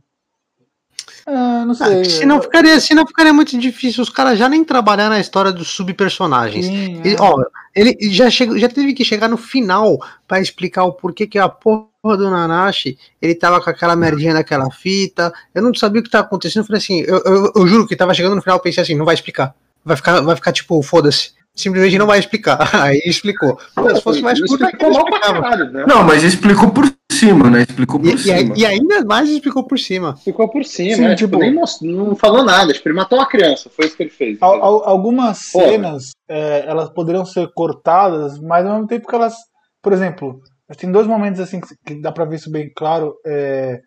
Ah, 1.26 1.64
não 1.66 1.74
sei. 1.74 2.00
Ah, 2.00 2.04
se, 2.04 2.24
não 2.24 2.40
ficaria, 2.40 2.80
se 2.80 2.94
não 2.94 3.06
ficaria 3.06 3.32
muito 3.32 3.58
difícil 3.58 4.02
os 4.02 4.08
caras 4.08 4.38
já 4.38 4.48
nem 4.48 4.64
trabalhar 4.64 5.10
na 5.10 5.20
história 5.20 5.52
dos 5.52 5.68
subpersonagens. 5.68 6.64
Sim, 6.64 7.02
é. 7.02 7.08
ele, 7.08 7.16
ó, 7.20 7.34
ele 7.74 7.96
já, 8.10 8.30
chegou, 8.30 8.58
já 8.58 8.68
teve 8.68 8.94
que 8.94 9.04
chegar 9.04 9.28
no 9.28 9.36
final 9.36 9.98
para 10.26 10.40
explicar 10.40 10.84
o 10.84 10.92
porquê 10.92 11.26
que 11.26 11.38
a 11.38 11.48
porra 11.48 11.87
do 12.02 12.30
Nanashi 12.30 12.96
ele 13.20 13.34
tava 13.34 13.60
com 13.60 13.68
aquela 13.70 13.96
merdinha 13.96 14.32
daquela 14.34 14.70
fita. 14.70 15.32
Eu 15.54 15.62
não 15.62 15.74
sabia 15.74 16.00
o 16.00 16.04
que 16.04 16.10
tava 16.10 16.26
acontecendo. 16.26 16.62
Eu 16.62 16.66
falei 16.66 16.78
assim, 16.78 17.00
eu, 17.00 17.20
eu, 17.24 17.52
eu 17.56 17.66
juro 17.66 17.86
que 17.86 17.96
tava 17.96 18.14
chegando 18.14 18.36
no 18.36 18.42
final, 18.42 18.56
eu 18.58 18.62
pensei 18.62 18.82
assim, 18.82 18.94
não 18.94 19.04
vai 19.04 19.14
explicar. 19.14 19.54
Vai 19.84 19.96
ficar, 19.96 20.20
vai 20.20 20.36
ficar 20.36 20.52
tipo, 20.52 20.80
foda-se 20.82 21.36
simplesmente 21.54 21.98
não 21.98 22.06
vai 22.06 22.20
explicar. 22.20 22.58
Aí 22.80 23.02
explicou. 23.04 23.58
se 23.94 24.00
fosse 24.00 24.22
mais 24.22 24.38
curto, 24.40 24.60
não, 24.80 24.90
explicava. 24.92 25.42
Caralho, 25.42 25.72
né? 25.72 25.84
não, 25.88 26.04
mas 26.04 26.22
explicou 26.22 26.70
por 26.70 26.88
cima, 27.10 27.50
né? 27.50 27.62
Explicou 27.62 27.98
por 27.98 28.08
E, 28.08 28.14
e, 28.14 28.18
cima. 28.18 28.54
e 28.56 28.64
ainda 28.64 29.04
mais 29.04 29.28
explicou 29.28 29.64
por 29.64 29.76
cima. 29.76 30.16
Ficou 30.18 30.48
por 30.48 30.64
cima, 30.64 30.94
Sim, 30.94 31.00
né? 31.02 31.14
tipo- 31.16 31.30
Tipo, 31.32 31.40
nem 31.42 31.52
most- 31.52 31.84
não 31.84 32.14
falou 32.14 32.44
nada. 32.44 32.72
Tipo, 32.72 32.88
ele 32.90 32.94
matou 32.96 33.18
uma 33.18 33.26
criança. 33.26 33.68
Foi 33.74 33.86
isso 33.86 33.96
que 33.96 34.04
ele 34.04 34.10
fez. 34.10 34.38
Al- 34.40 34.62
al- 34.62 34.84
algumas 34.88 35.50
Porra. 35.50 35.66
cenas 35.68 36.10
é, 36.28 36.64
elas 36.64 36.90
poderiam 36.90 37.24
ser 37.24 37.48
cortadas, 37.52 38.38
mas 38.38 38.64
ao 38.64 38.74
mesmo 38.74 38.86
tempo 38.86 39.08
que 39.08 39.14
elas, 39.16 39.34
por 39.82 39.92
exemplo, 39.92 40.40
tem 40.76 40.90
dois 40.90 41.06
momentos 41.06 41.40
assim 41.40 41.60
que, 41.84 42.00
dá 42.00 42.12
pra 42.12 42.24
ver 42.24 42.36
isso 42.36 42.50
bem 42.50 42.70
claro 42.76 43.14
é, 43.26 43.80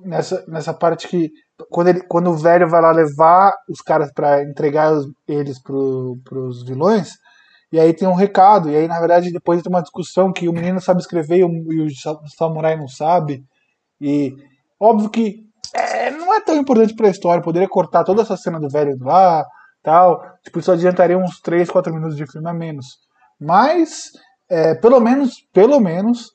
nessa, 0.00 0.44
nessa 0.48 0.72
parte 0.74 1.08
que 1.08 1.30
quando, 1.70 1.88
ele, 1.88 2.00
quando 2.02 2.30
o 2.30 2.36
velho 2.36 2.68
vai 2.68 2.80
lá 2.80 2.90
levar 2.92 3.54
os 3.68 3.80
caras 3.82 4.10
pra 4.12 4.42
entregar 4.42 4.92
os- 4.92 5.06
eles 5.28 5.60
pro, 5.62 6.16
pros 6.24 6.64
vilões 6.64 7.10
e 7.72 7.78
aí 7.78 7.92
tem 7.92 8.08
um 8.08 8.14
recado 8.14 8.70
e 8.70 8.76
aí 8.76 8.88
na 8.88 8.98
verdade 8.98 9.32
depois 9.32 9.62
tem 9.62 9.70
uma 9.70 9.82
discussão 9.82 10.32
que 10.32 10.48
o 10.48 10.52
menino 10.52 10.80
sabe 10.80 11.00
escrever 11.00 11.38
e 11.38 11.44
o, 11.44 11.72
e 11.72 11.80
o 11.82 11.90
sa- 11.94 12.18
samurai 12.36 12.76
não 12.76 12.88
sabe 12.88 13.44
e 14.00 14.34
óbvio 14.80 15.10
que 15.10 15.44
é, 15.74 16.10
não 16.10 16.34
é 16.34 16.40
tão 16.40 16.56
importante 16.56 16.94
pra 16.94 17.08
história 17.10 17.42
poderia 17.42 17.68
cortar 17.68 18.04
toda 18.04 18.22
essa 18.22 18.36
cena 18.36 18.58
do 18.60 18.68
velho 18.68 18.96
lá 19.00 19.44
tal. 19.82 20.22
Tipo, 20.42 20.58
isso 20.58 20.72
adiantaria 20.72 21.18
uns 21.18 21.40
3, 21.40 21.70
4 21.70 21.92
minutos 21.94 22.16
de 22.16 22.26
filme 22.30 22.48
a 22.48 22.52
menos. 22.54 22.86
Mas, 23.40 24.10
é, 24.50 24.74
pelo 24.74 25.00
menos, 25.00 25.46
pelo 25.52 25.80
menos, 25.80 26.32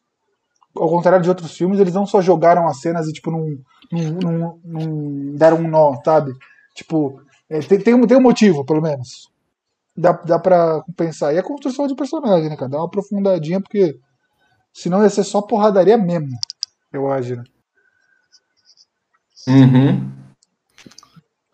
ao 0.76 0.90
contrário 0.90 1.22
de 1.24 1.30
outros 1.30 1.56
filmes, 1.56 1.80
eles 1.80 1.94
não 1.94 2.06
só 2.06 2.22
jogaram 2.22 2.68
as 2.68 2.80
cenas 2.82 3.08
e, 3.08 3.14
tipo, 3.14 3.32
não, 3.32 3.58
não, 3.92 4.12
não- 4.22 4.60
não 4.66 5.36
deram 5.36 5.58
um 5.58 5.68
nó, 5.68 5.96
sabe? 6.04 6.34
Tipo, 6.76 7.22
é, 7.50 7.60
tem, 7.60 7.80
tem, 7.80 7.94
um, 7.94 8.08
tem 8.08 8.18
um 8.18 8.22
motivo, 8.22 8.66
pelo 8.66 8.82
menos. 8.82 9.30
Dá, 9.98 10.12
dá 10.14 10.40
pra 10.40 10.82
compensar. 10.84 11.34
E 11.34 11.38
a 11.38 11.44
construção 11.44 11.88
de 11.88 11.96
personagem, 11.96 12.50
né, 12.50 12.58
cara? 12.58 12.70
Dá 12.72 12.78
uma 12.80 12.86
aprofundadinha, 12.86 13.62
porque 13.62 13.98
senão 14.74 15.04
ia 15.04 15.10
ser 15.10 15.24
só 15.24 15.42
porradaria 15.42 15.98
mesmo, 15.98 16.38
eu 16.92 17.12
acho, 17.12 17.36
né? 17.38 17.44
Uhum. 19.48 20.12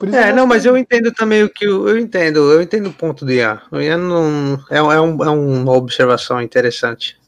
Por 0.01 0.07
isso 0.07 0.17
É, 0.17 0.31
eu 0.31 0.35
não, 0.35 0.47
mas 0.47 0.65
eu 0.65 0.75
entendo 0.75 1.11
também 1.13 1.43
o 1.43 1.49
que 1.49 1.67
o- 1.67 1.87
eu 1.87 1.95
entendo, 1.95 2.51
eu 2.51 2.59
entendo 2.59 2.89
o 2.89 2.93
ponto 2.93 3.23
do 3.23 3.31
Ian. 3.31 3.61
O 3.71 3.79
Ian 3.79 3.97
não 3.97 4.55
é, 4.71 4.77
é, 4.77 4.81
um- 4.99 5.23
é 5.23 5.29
uma 5.29 5.73
observação 5.73 6.41
interessante. 6.41 7.19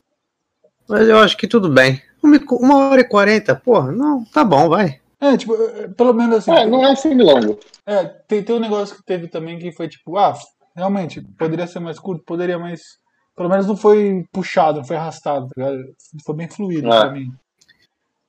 Mas 0.90 1.08
eu 1.08 1.20
acho 1.20 1.38
que 1.38 1.48
tudo 1.48 1.70
bem. 1.70 2.02
Uma, 2.24 2.40
uma 2.54 2.90
hora 2.90 3.02
e 3.02 3.08
quarenta, 3.08 3.56
porra, 3.56 3.92
não, 3.92 4.26
tá 4.26 4.44
bom, 4.44 4.70
vai. 4.70 5.00
É, 5.22 5.38
tipo, 5.38 5.54
é, 5.54 5.88
pelo 5.90 6.16
menos 6.16 6.38
assim. 6.38 6.52
É, 6.52 6.66
não 6.66 6.84
é 6.84 6.90
um 6.92 6.96
filme 6.96 7.24
longo. 7.24 7.60
É, 7.86 8.06
tem, 8.06 8.42
tem 8.42 8.56
um 8.56 8.60
negócio 8.60 8.96
que 8.96 9.04
teve 9.06 9.28
também 9.28 9.60
que 9.60 9.72
foi 9.72 9.88
tipo, 9.88 10.18
ah, 10.18 10.34
realmente, 10.76 11.22
poderia 11.38 11.68
ser 11.68 11.80
mais 11.80 12.00
curto, 12.00 12.24
poderia, 12.26 12.58
mas 12.58 12.82
pelo 13.36 13.50
menos 13.50 13.68
não 13.68 13.78
foi 13.78 14.26
puxado, 14.34 14.80
não 14.80 14.84
foi 14.84 14.96
arrastado, 14.96 15.48
tá 15.56 15.62
ligado? 15.64 15.84
Foi 16.26 16.36
bem 16.36 16.50
fluido 16.50 16.88
É. 16.92 17.00
pra 17.02 17.12
mim. 17.12 17.32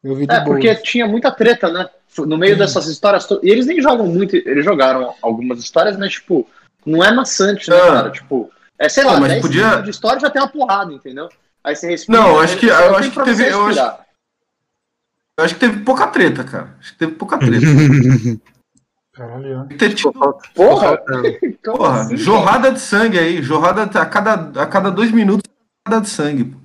Eu 0.04 0.14
vi 0.14 0.26
de 0.26 0.32
É, 0.34 0.40
boa. 0.40 0.46
porque 0.54 0.74
tinha 0.76 1.06
muita 1.08 1.30
treta, 1.32 1.68
né? 1.72 1.88
No 2.18 2.36
meio 2.36 2.52
Sim. 2.52 2.58
dessas 2.60 2.86
histórias. 2.86 3.26
E 3.42 3.48
eles 3.50 3.66
nem 3.66 3.80
jogam 3.80 4.06
muito. 4.06 4.36
Eles 4.36 4.64
jogaram 4.64 5.14
algumas 5.22 5.58
histórias, 5.58 5.96
mas, 5.96 6.12
tipo, 6.12 6.46
não 6.84 7.02
é 7.02 7.10
maçante, 7.12 7.70
né, 7.70 7.76
Ah. 7.76 7.86
cara? 7.92 8.10
Tipo, 8.10 8.50
é, 8.78 8.88
sei 8.88 9.02
lá, 9.04 9.16
Ah, 9.16 9.20
mas 9.20 9.30
10 9.32 9.42
podia- 9.42 9.80
de 9.80 9.90
história 9.90 10.20
já 10.20 10.28
tem 10.30 10.42
uma 10.42 10.48
porrada, 10.48 10.92
entendeu? 10.92 11.28
Aí 11.64 11.74
você 11.74 11.88
respira. 11.88 12.18
Não, 12.20 12.38
acho 12.38 12.56
que- 12.58 12.66
eu 12.66 12.96
acho 12.96 13.08
que 13.08 13.14
pra 13.14 13.24
teve- 13.24 13.48
eu 13.50 13.66
acho-. 13.66 13.80
Eu 15.38 15.44
acho 15.44 15.54
que 15.54 15.60
teve 15.60 15.80
pouca 15.80 16.06
treta, 16.08 16.44
cara. 16.44 16.76
Acho 16.78 16.92
que 16.92 16.98
teve 16.98 17.12
pouca 17.12 17.38
treta. 17.38 17.64
Caralho, 19.14 19.60
né? 19.60 19.66
Que 19.70 19.76
ter 19.76 19.94
tido, 19.94 20.12
Porra! 20.12 20.98
Porra, 21.62 22.00
assim, 22.02 22.16
jorrada 22.16 22.70
de 22.72 22.80
sangue 22.80 23.18
aí. 23.18 23.42
Jorrada 23.42 23.82
a 23.82 24.06
cada, 24.06 24.62
a 24.62 24.66
cada 24.66 24.90
dois 24.90 25.10
minutos, 25.12 25.42
jorrada 25.86 26.04
de 26.04 26.10
sangue. 26.10 26.44
pô. 26.44 26.58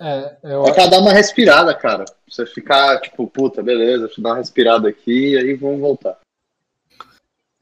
É, 0.00 0.36
eu 0.44 0.64
É 0.66 0.72
pra 0.72 0.86
dar 0.86 0.98
uma 1.00 1.12
respirada, 1.12 1.74
cara. 1.74 2.04
Pra 2.04 2.14
Você 2.28 2.46
ficar, 2.46 3.00
tipo, 3.00 3.26
puta, 3.26 3.62
beleza, 3.62 4.06
deixa 4.06 4.20
eu 4.20 4.22
dar 4.24 4.30
uma 4.30 4.36
respirada 4.38 4.88
aqui 4.88 5.30
e 5.32 5.36
aí 5.38 5.54
vamos 5.54 5.80
voltar. 5.80 6.18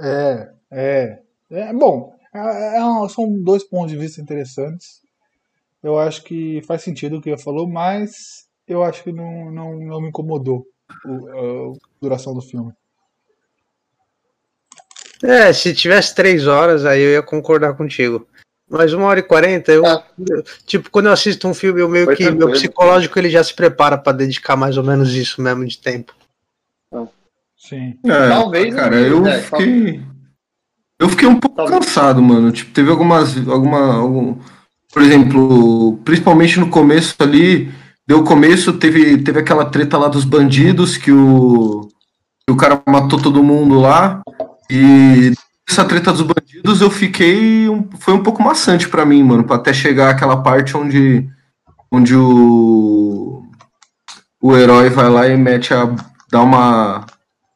É, 0.01 0.51
é. 0.71 1.19
É 1.51 1.73
bom, 1.73 2.15
é- 2.35 2.79
é 2.79 2.85
um- 2.85 3.09
são 3.09 3.43
dois 3.43 3.63
pontos 3.65 3.93
de 3.93 3.97
vista 3.99 4.21
interessantes. 4.21 5.01
Eu 5.83 5.99
acho 5.99 6.23
que 6.25 6.61
faz 6.67 6.83
sentido 6.83 7.19
o 7.19 7.21
que 7.23 7.31
ele 7.31 7.39
falou, 7.41 7.69
mas 7.69 8.47
eu 8.67 8.83
acho 8.83 9.05
que 9.05 9.13
não, 9.13 9.51
não, 9.53 9.77
não 9.79 10.01
me 10.01 10.09
incomodou 10.09 10.67
o- 11.05 11.73
a 11.75 11.79
duração 12.03 12.35
do 12.35 12.43
filme. 12.43 12.73
É, 15.23 15.53
se 15.53 15.75
tivesse 15.75 16.15
três 16.15 16.47
horas, 16.47 16.85
aí 16.85 17.01
eu 17.01 17.11
ia 17.13 17.23
concordar 17.23 17.75
contigo. 17.77 18.27
Mas 18.69 18.93
uma 18.93 19.07
hora 19.07 19.21
e 19.21 19.23
quarenta, 19.23 19.71
eu. 19.71 19.87
Ah. 19.87 20.03
Tipo, 20.67 20.91
quando 20.91 21.07
eu 21.07 21.13
assisto 21.13 21.47
um 21.47 21.55
filme, 21.55 21.81
eu 21.81 21.89
meio 21.89 22.07
Foi 22.07 22.17
que. 22.17 22.25
Meu 22.25 22.33
tranquilo. 22.33 22.53
psicológico 22.53 23.19
ele 23.19 23.31
já 23.31 23.43
se 23.45 23.55
prepara 23.55 23.97
pra 23.97 24.13
dedicar 24.13 24.57
mais 24.57 24.77
ou 24.77 24.83
menos 24.85 25.15
isso 25.15 25.41
mesmo 25.41 25.65
de 25.65 25.79
tempo. 25.79 26.13
Sim. 27.57 27.97
É, 28.05 28.29
Talvez, 28.29 28.75
Cara, 28.75 28.91
né? 29.01 29.11
eu 29.11 29.27
É, 29.27 29.41
fiquei. 29.41 30.03
Eu 30.99 31.09
fiquei 31.09 31.29
um 31.29 31.39
pouco 31.39 31.57
Talvez. 31.57 31.79
cansado, 31.79 32.23
mano. 32.23 32.51
Tipo, 32.53 32.71
teve 32.73 32.91
algumas. 32.91 33.37
Alguma, 33.49 33.95
algum... 33.97 34.37
Por 34.93 35.03
exemplo, 35.03 35.99
principalmente 36.05 36.59
no 36.61 36.69
começo 36.71 37.15
ali. 37.21 37.73
Deu 38.07 38.23
começo, 38.25 38.73
teve, 38.75 39.19
teve 39.19 39.41
aquela 39.41 39.65
treta 39.65 39.99
lá 39.99 40.09
dos 40.09 40.25
bandidos 40.25 40.97
que 40.97 41.11
o. 41.11 41.89
que 42.47 42.53
o 42.53 42.57
cara 42.57 42.81
matou 42.87 43.21
todo 43.21 43.43
mundo 43.43 43.81
lá. 43.81 44.23
E 44.71 45.33
essa 45.69 45.85
treta 45.85 46.13
dos 46.13 46.23
bandidos 46.23 46.46
eu 46.65 46.91
fiquei. 46.91 47.69
um- 47.69 47.89
foi 47.99 48.15
um 48.15 48.23
pouco 48.23 48.43
maçante 48.43 48.89
pra 48.89 49.05
mim, 49.07 49.23
mano. 49.23 49.45
Pra 49.45 49.57
até 49.57 49.73
chegar 49.73 50.11
aquela 50.11 50.43
parte 50.43 50.77
onde. 50.77 51.29
Onde 51.91 52.15
o. 52.17 53.43
O 54.41 54.57
herói 54.57 54.91
vai 54.91 55.09
lá 55.09 55.27
e 55.29 55.37
mete 55.37 55.73
a. 55.75 55.85
dá 56.31 56.41
uma 56.43 57.07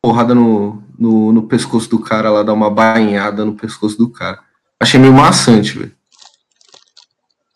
porrada 0.03 0.34
no, 0.34 0.82
no, 0.98 1.32
no 1.32 1.42
pescoço 1.46 1.88
do 1.90 1.98
cara 2.01 2.30
lá, 2.30 2.42
dá 2.42 2.53
uma 2.53 2.70
bainhada 2.70 3.44
no 3.44 3.55
pescoço 3.55 3.96
do 3.98 4.09
cara. 4.11 4.42
Achei 4.80 4.98
meio 4.98 5.12
maçante, 5.12 5.78
velho. 5.78 5.94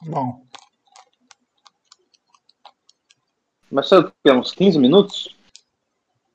Bom, 0.03 0.45
Mas 3.71 3.91
o 3.91 4.05
quê? 4.23 4.31
Uns 4.31 4.53
15 4.53 4.79
minutos? 4.79 5.35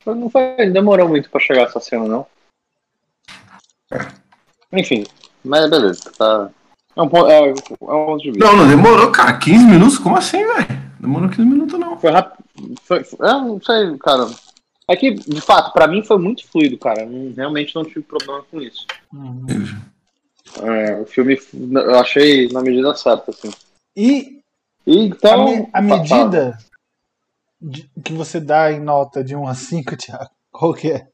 Não 0.04 0.28
foi, 0.28 0.68
demorou 0.70 1.08
muito 1.08 1.30
pra 1.30 1.40
chegar 1.40 1.62
essa 1.62 1.78
cena, 1.78 2.06
não. 2.06 2.26
Enfim, 4.72 5.04
mas 5.44 5.68
beleza, 5.68 6.12
tá. 6.16 6.50
É 6.96 7.02
um 7.02 7.08
ponto, 7.08 7.30
é, 7.30 7.48
é 7.48 7.52
um 7.52 7.54
ponto 8.06 8.22
de 8.22 8.30
vista. 8.32 8.44
Não, 8.46 8.56
não 8.56 8.68
demorou, 8.68 9.10
cara. 9.10 9.36
15 9.38 9.64
minutos? 9.64 9.98
Como 9.98 10.16
assim, 10.16 10.38
velho? 10.46 10.66
Demorou 11.00 11.28
15 11.28 11.42
minutos, 11.48 11.78
não. 11.78 11.98
Foi 11.98 12.10
rápido. 12.10 12.44
Foi, 12.84 13.02
foi- 13.04 13.26
eu 13.28 13.40
não 13.42 13.60
sei, 13.60 13.96
cara. 13.98 14.26
É 14.88 14.96
que, 14.96 15.12
de 15.14 15.40
fato, 15.40 15.72
pra 15.72 15.86
mim 15.86 16.02
foi 16.02 16.18
muito 16.18 16.46
fluido, 16.48 16.76
cara. 16.78 17.06
Não- 17.06 17.32
realmente 17.34 17.74
não 17.74 17.84
tive 17.84 18.02
problema 18.02 18.42
com 18.50 18.60
isso. 18.60 18.86
uhum. 19.12 19.46
É, 20.62 20.96
o 21.00 21.06
filme 21.06 21.38
eu 21.74 21.94
achei 21.98 22.48
na 22.48 22.60
medida 22.60 22.94
certa, 22.96 23.30
assim. 23.30 23.50
E 23.96 24.40
E, 24.86 24.98
a, 24.98 25.04
então. 25.04 25.44
me- 25.44 25.68
a 25.72 25.76
fa- 25.76 25.80
medida 25.82 26.58
de- 27.60 27.88
que 28.04 28.12
você 28.12 28.40
dá 28.40 28.72
em 28.72 28.80
nota 28.80 29.22
de 29.22 29.36
1 29.36 29.46
a 29.46 29.54
5, 29.54 29.94
Thiago, 29.96 30.30
qual 30.50 30.74
que 30.74 30.90
é? 30.90 31.06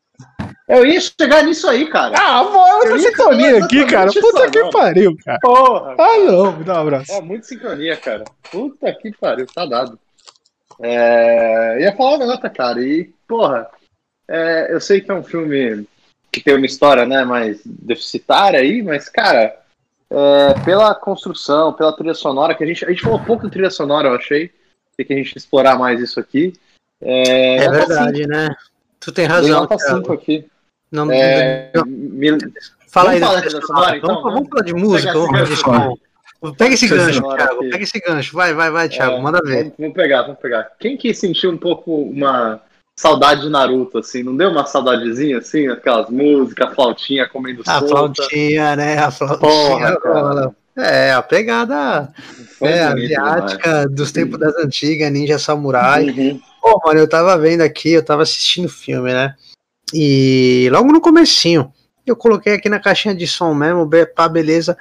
Eu 0.68 0.84
ia 0.84 1.00
chegar 1.00 1.44
nisso 1.44 1.68
aí, 1.68 1.88
cara. 1.88 2.16
Ah, 2.18 2.40
é 2.40 2.74
outra 2.74 2.98
sintonia 2.98 3.64
aqui, 3.64 3.86
cara. 3.86 4.10
Puta 4.12 4.50
que 4.50 4.58
agora. 4.58 4.72
pariu, 4.72 5.16
cara. 5.24 5.38
Porra! 5.40 5.96
Ah, 5.98 6.18
não, 6.18 6.56
me 6.56 6.64
dá 6.64 6.74
um 6.74 6.82
abraço. 6.82 7.12
É 7.12 7.20
muito 7.20 7.46
sincronia, 7.46 7.96
cara. 7.96 8.24
Puta 8.50 8.92
que 8.92 9.12
pariu, 9.16 9.46
tá 9.46 9.64
dado. 9.64 9.98
É, 10.80 11.80
ia 11.80 11.96
falar 11.96 12.16
uma 12.16 12.26
nota, 12.26 12.50
cara. 12.50 12.82
E, 12.82 13.12
porra, 13.28 13.68
é, 14.28 14.72
eu 14.72 14.80
sei 14.80 15.00
que 15.00 15.10
é 15.10 15.14
um 15.14 15.22
filme 15.22 15.86
que 16.32 16.42
tem 16.42 16.56
uma 16.56 16.66
história 16.66 17.06
né, 17.06 17.24
mais 17.24 17.60
deficitária 17.64 18.58
aí, 18.58 18.82
mas, 18.82 19.08
cara, 19.08 19.56
é, 20.10 20.64
pela 20.64 20.94
construção, 20.94 21.72
pela 21.72 21.96
trilha 21.96 22.14
sonora, 22.14 22.54
que 22.54 22.64
a 22.64 22.66
gente, 22.66 22.84
a 22.84 22.90
gente 22.90 23.02
falou 23.02 23.20
pouco 23.20 23.44
de 23.44 23.52
trilha 23.52 23.70
sonora, 23.70 24.08
eu 24.08 24.14
achei. 24.14 24.50
Tem 24.96 25.06
que 25.06 25.12
a 25.12 25.16
gente 25.16 25.36
explorar 25.36 25.78
mais 25.78 26.00
isso 26.00 26.18
aqui. 26.18 26.54
É, 27.00 27.56
É, 27.56 27.70
verdade, 27.70 28.26
né? 28.26 28.48
Tu 29.06 29.12
tem 29.12 29.24
razão. 29.26 29.60
nota 29.60 29.76
Thiago. 29.76 29.96
5 29.98 30.12
aqui. 30.12 30.44
Não, 30.90 31.10
É, 31.12 31.70
não- 31.74 31.84
me- 31.86 32.38
fala 32.88 33.10
aí 33.10 33.20
vamos 33.20 33.66
falar 33.66 33.96
então? 33.96 34.08
vamos, 34.20 34.34
vamos 34.34 34.48
falar 34.48 34.62
de 34.64 34.74
música, 34.74 35.12
Pega 35.12 35.26
vamos 35.26 35.50
esse 35.50 35.62
gancho. 35.64 35.98
Pega 36.58 36.74
esse 36.74 36.88
gancho, 36.88 37.22
Thiago. 37.22 37.60
Pega 37.70 37.82
esse 37.84 38.00
gancho. 38.00 38.36
Vai, 38.36 38.52
vai, 38.54 38.70
vai, 38.70 38.88
Thiago. 38.88 39.16
É, 39.16 39.20
Manda 39.20 39.40
ver. 39.44 39.72
Vamos, 39.78 39.94
pegar, 39.94 40.22
vamos 40.22 40.38
pegar. 40.40 40.68
Quem 40.78 40.96
que 40.96 41.14
sentiu 41.14 41.50
um 41.50 41.56
pouco 41.56 42.02
uma 42.02 42.60
saudade 42.96 43.42
de 43.42 43.48
Naruto, 43.48 43.98
assim? 43.98 44.22
Não 44.24 44.36
deu 44.36 44.50
uma 44.50 44.66
saudadezinha, 44.66 45.38
assim? 45.38 45.68
Aquelas 45.68 46.08
músicas, 46.10 46.74
flautinha 46.74 47.28
comendo 47.28 47.62
A 47.66 47.78
solta. 47.80 47.86
flautinha, 47.88 48.74
né? 48.76 48.98
A 48.98 49.10
flautinha. 49.10 49.96
Porra. 50.00 50.54
É, 50.78 51.12
a 51.12 51.22
pegada 51.22 52.12
Foi 52.58 52.68
é, 52.68 52.88
bonito 52.90 53.18
asiática 53.18 53.88
dos 53.88 54.12
tempos 54.12 54.38
das 54.38 54.54
antigas, 54.56 55.10
ninja 55.10 55.38
samurai. 55.38 56.04
demais. 56.04 56.32
Uhum. 56.34 56.40
Pô, 56.66 56.80
mano, 56.84 56.98
eu 56.98 57.08
tava 57.08 57.38
vendo 57.38 57.60
aqui, 57.60 57.92
eu 57.92 58.04
tava 58.04 58.24
assistindo 58.24 58.64
o 58.64 58.68
filme, 58.68 59.12
né? 59.12 59.36
E 59.94 60.68
logo 60.72 60.90
no 60.90 61.00
comecinho, 61.00 61.72
eu 62.04 62.16
coloquei 62.16 62.54
aqui 62.54 62.68
na 62.68 62.80
caixinha 62.80 63.14
de 63.14 63.24
som 63.24 63.54
mesmo, 63.54 63.88
pá, 64.16 64.28
beleza. 64.28 64.76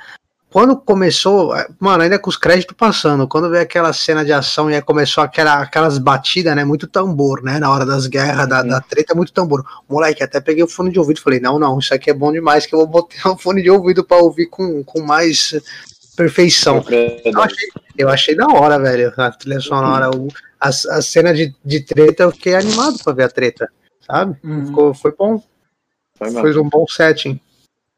quando 0.49 0.75
começou, 0.75 1.53
mano, 1.79 2.01
ainda 2.01 2.17
com 2.17 2.27
os 2.27 2.37
créditos 2.37 2.75
passando, 2.75 3.27
quando 3.27 3.51
veio 3.51 3.61
aquela 3.61 3.93
cena 3.93 4.25
de 4.25 4.33
ação 4.33 4.71
e 4.71 4.73
aí 4.73 4.81
começou 4.81 5.23
aquela, 5.23 5.61
aquelas 5.61 5.99
batidas, 5.99 6.55
né? 6.55 6.65
Muito 6.65 6.87
tambor, 6.87 7.43
né? 7.43 7.59
Na 7.59 7.69
hora 7.69 7.85
das 7.85 8.07
guerras, 8.07 8.49
da, 8.49 8.63
da 8.63 8.81
treta, 8.81 9.13
muito 9.13 9.31
tambor. 9.31 9.63
Moleque, 9.87 10.23
até 10.23 10.41
peguei 10.41 10.63
o 10.63 10.67
fone 10.67 10.91
de 10.91 10.97
ouvido 10.97 11.19
e 11.19 11.21
falei, 11.21 11.39
não, 11.39 11.59
não, 11.59 11.77
isso 11.77 11.93
aqui 11.93 12.09
é 12.09 12.15
bom 12.15 12.31
demais, 12.31 12.65
que 12.65 12.73
eu 12.73 12.79
vou 12.79 12.87
botar 12.87 13.29
um 13.29 13.37
fone 13.37 13.61
de 13.61 13.69
ouvido 13.69 14.03
pra 14.03 14.17
ouvir 14.17 14.47
com, 14.47 14.83
com 14.83 15.03
mais 15.03 15.53
perfeição. 16.17 16.83
Eu 17.23 17.41
achei, 17.43 17.69
eu 17.95 18.09
achei 18.09 18.35
da 18.35 18.47
hora, 18.47 18.79
velho, 18.79 19.13
a 19.15 19.29
trilha 19.29 19.59
sonora. 19.59 20.09
O, 20.09 20.29
a, 20.65 20.97
a 20.97 21.01
cena 21.01 21.33
de, 21.33 21.53
de 21.63 21.79
treta, 21.81 22.23
eu 22.23 22.31
fiquei 22.31 22.55
animado 22.55 22.97
pra 23.03 23.13
ver 23.13 23.23
a 23.23 23.29
treta, 23.29 23.69
sabe? 24.01 24.37
Uhum. 24.43 24.65
Ficou, 24.65 24.93
foi 24.93 25.15
bom. 25.15 25.41
Foi. 26.17 26.31
Foi 26.31 26.57
um 26.59 26.69
bom 26.69 26.85
setting. 26.87 27.39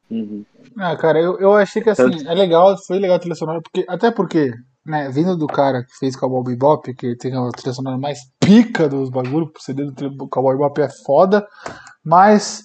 Uhum. 0.10 0.46
Ah, 0.78 0.96
cara, 0.96 1.20
eu, 1.20 1.40
eu 1.40 1.54
achei 1.54 1.82
que 1.82 1.90
assim, 1.90 2.28
é 2.28 2.34
legal, 2.34 2.78
foi 2.78 3.00
legal 3.00 3.18
a 3.18 3.20
trilha 3.20 3.36
sonora, 3.36 3.62
porque, 3.62 3.86
até 3.88 4.12
porque, 4.12 4.54
né, 4.86 5.10
vindo 5.10 5.36
do 5.36 5.48
cara 5.48 5.84
que 5.84 5.98
fez 5.98 6.16
Cowboy 6.16 6.44
Bebop, 6.44 6.94
que 6.94 7.16
tem 7.16 7.36
a 7.36 7.50
trilha 7.50 7.74
sonora 7.74 7.98
mais 7.98 8.20
pica 8.40 8.88
dos 8.88 9.10
bagulhos, 9.10 9.50
o 9.56 9.62
CD 9.62 9.86
do 9.92 10.28
Cowboy 10.28 10.56
Bebop 10.56 10.82
é 10.82 10.90
foda, 10.90 11.48
mas, 12.04 12.64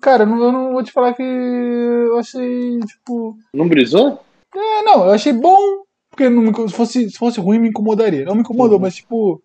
cara, 0.00 0.22
eu 0.22 0.26
não, 0.26 0.42
eu 0.44 0.52
não 0.52 0.72
vou 0.72 0.82
te 0.82 0.92
falar 0.92 1.12
que 1.14 1.22
eu 1.22 2.18
achei, 2.18 2.78
tipo, 2.80 3.36
Não 3.54 3.68
brisou? 3.68 4.22
é, 4.54 4.82
não, 4.82 5.04
eu 5.06 5.12
achei 5.12 5.32
bom, 5.32 5.84
porque 6.20 6.28
não 6.28 6.42
me- 6.42 6.68
se, 6.68 6.74
fosse, 6.74 7.10
se 7.10 7.16
fosse 7.18 7.40
ruim 7.40 7.58
me 7.58 7.68
incomodaria, 7.68 8.24
não 8.24 8.34
me 8.34 8.40
incomodou, 8.40 8.76
Uhum. 8.76 8.82
mas, 8.82 8.96
tipo, 8.96 9.42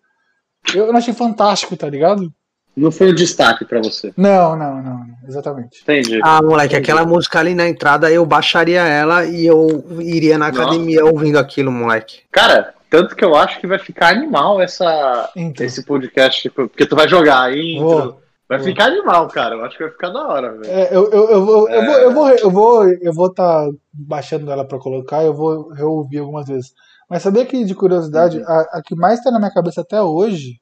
eu 0.74 0.88
não 0.88 0.98
achei 0.98 1.14
fantástico, 1.14 1.76
tá 1.76 1.88
ligado? 1.88 2.30
Não 2.76 2.90
foi 2.92 3.10
um 3.10 3.14
destaque 3.14 3.64
pra 3.64 3.78
você. 3.80 4.12
Não, 4.16 4.54
não, 4.54 4.76
não, 4.82 4.98
não, 4.98 5.06
exatamente. 5.26 5.80
Entendi. 5.82 6.20
Ah, 6.22 6.42
moleque, 6.42 6.76
aquela 6.76 7.06
música 7.06 7.38
ali 7.40 7.54
na 7.54 7.66
entrada, 7.66 8.10
eu 8.12 8.26
baixaria 8.26 8.82
ela 8.82 9.24
e 9.24 9.46
eu 9.46 9.82
iria 10.00 10.36
na 10.36 10.48
Nossa. 10.48 10.60
academia 10.62 11.02
ouvindo 11.06 11.38
aquilo, 11.38 11.72
moleque. 11.72 12.20
Cara, 12.30 12.74
tanto 12.90 13.16
que 13.16 13.24
eu 13.24 13.34
acho 13.34 13.58
que 13.60 13.66
vai 13.66 13.78
ficar 13.78 14.08
animal 14.10 14.60
essa, 14.60 15.30
Então, 15.34 15.64
esse 15.64 15.86
podcast, 15.86 16.42
tipo, 16.42 16.68
porque 16.68 16.84
tu 16.84 16.94
vai 16.94 17.08
jogar 17.08 17.56
intro. 17.56 17.82
Vou. 17.82 18.22
Vai 18.48 18.60
ficar 18.60 18.86
animal, 18.86 19.26
cara. 19.28 19.56
Eu 19.56 19.64
acho 19.64 19.76
que 19.76 19.82
vai 19.82 19.92
ficar 19.92 20.10
da 20.10 20.28
hora, 20.28 20.52
velho. 20.52 20.72
É, 20.72 20.94
eu, 20.94 21.10
eu, 21.10 21.30
eu, 21.30 21.44
vou, 21.44 21.68
eu, 21.68 21.84
vou, 21.84 21.98
eu 21.98 22.12
vou, 22.12 22.30
eu 22.30 22.50
vou, 22.50 22.88
eu 22.88 23.12
vou 23.12 23.34
tá 23.34 23.68
baixando 23.92 24.50
ela 24.50 24.64
pra 24.64 24.78
colocar, 24.78 25.24
eu 25.24 25.34
vou 25.34 25.72
reouvir 25.72 26.18
algumas 26.18 26.46
vezes. 26.46 26.72
Mas 27.10 27.22
sabia 27.22 27.44
que, 27.44 27.64
de 27.64 27.74
curiosidade, 27.74 28.42
a, 28.44 28.78
a 28.78 28.82
que 28.84 28.94
mais 28.94 29.20
tá 29.20 29.30
na 29.30 29.38
minha 29.38 29.52
cabeça 29.52 29.80
até 29.80 30.00
hoje 30.00 30.60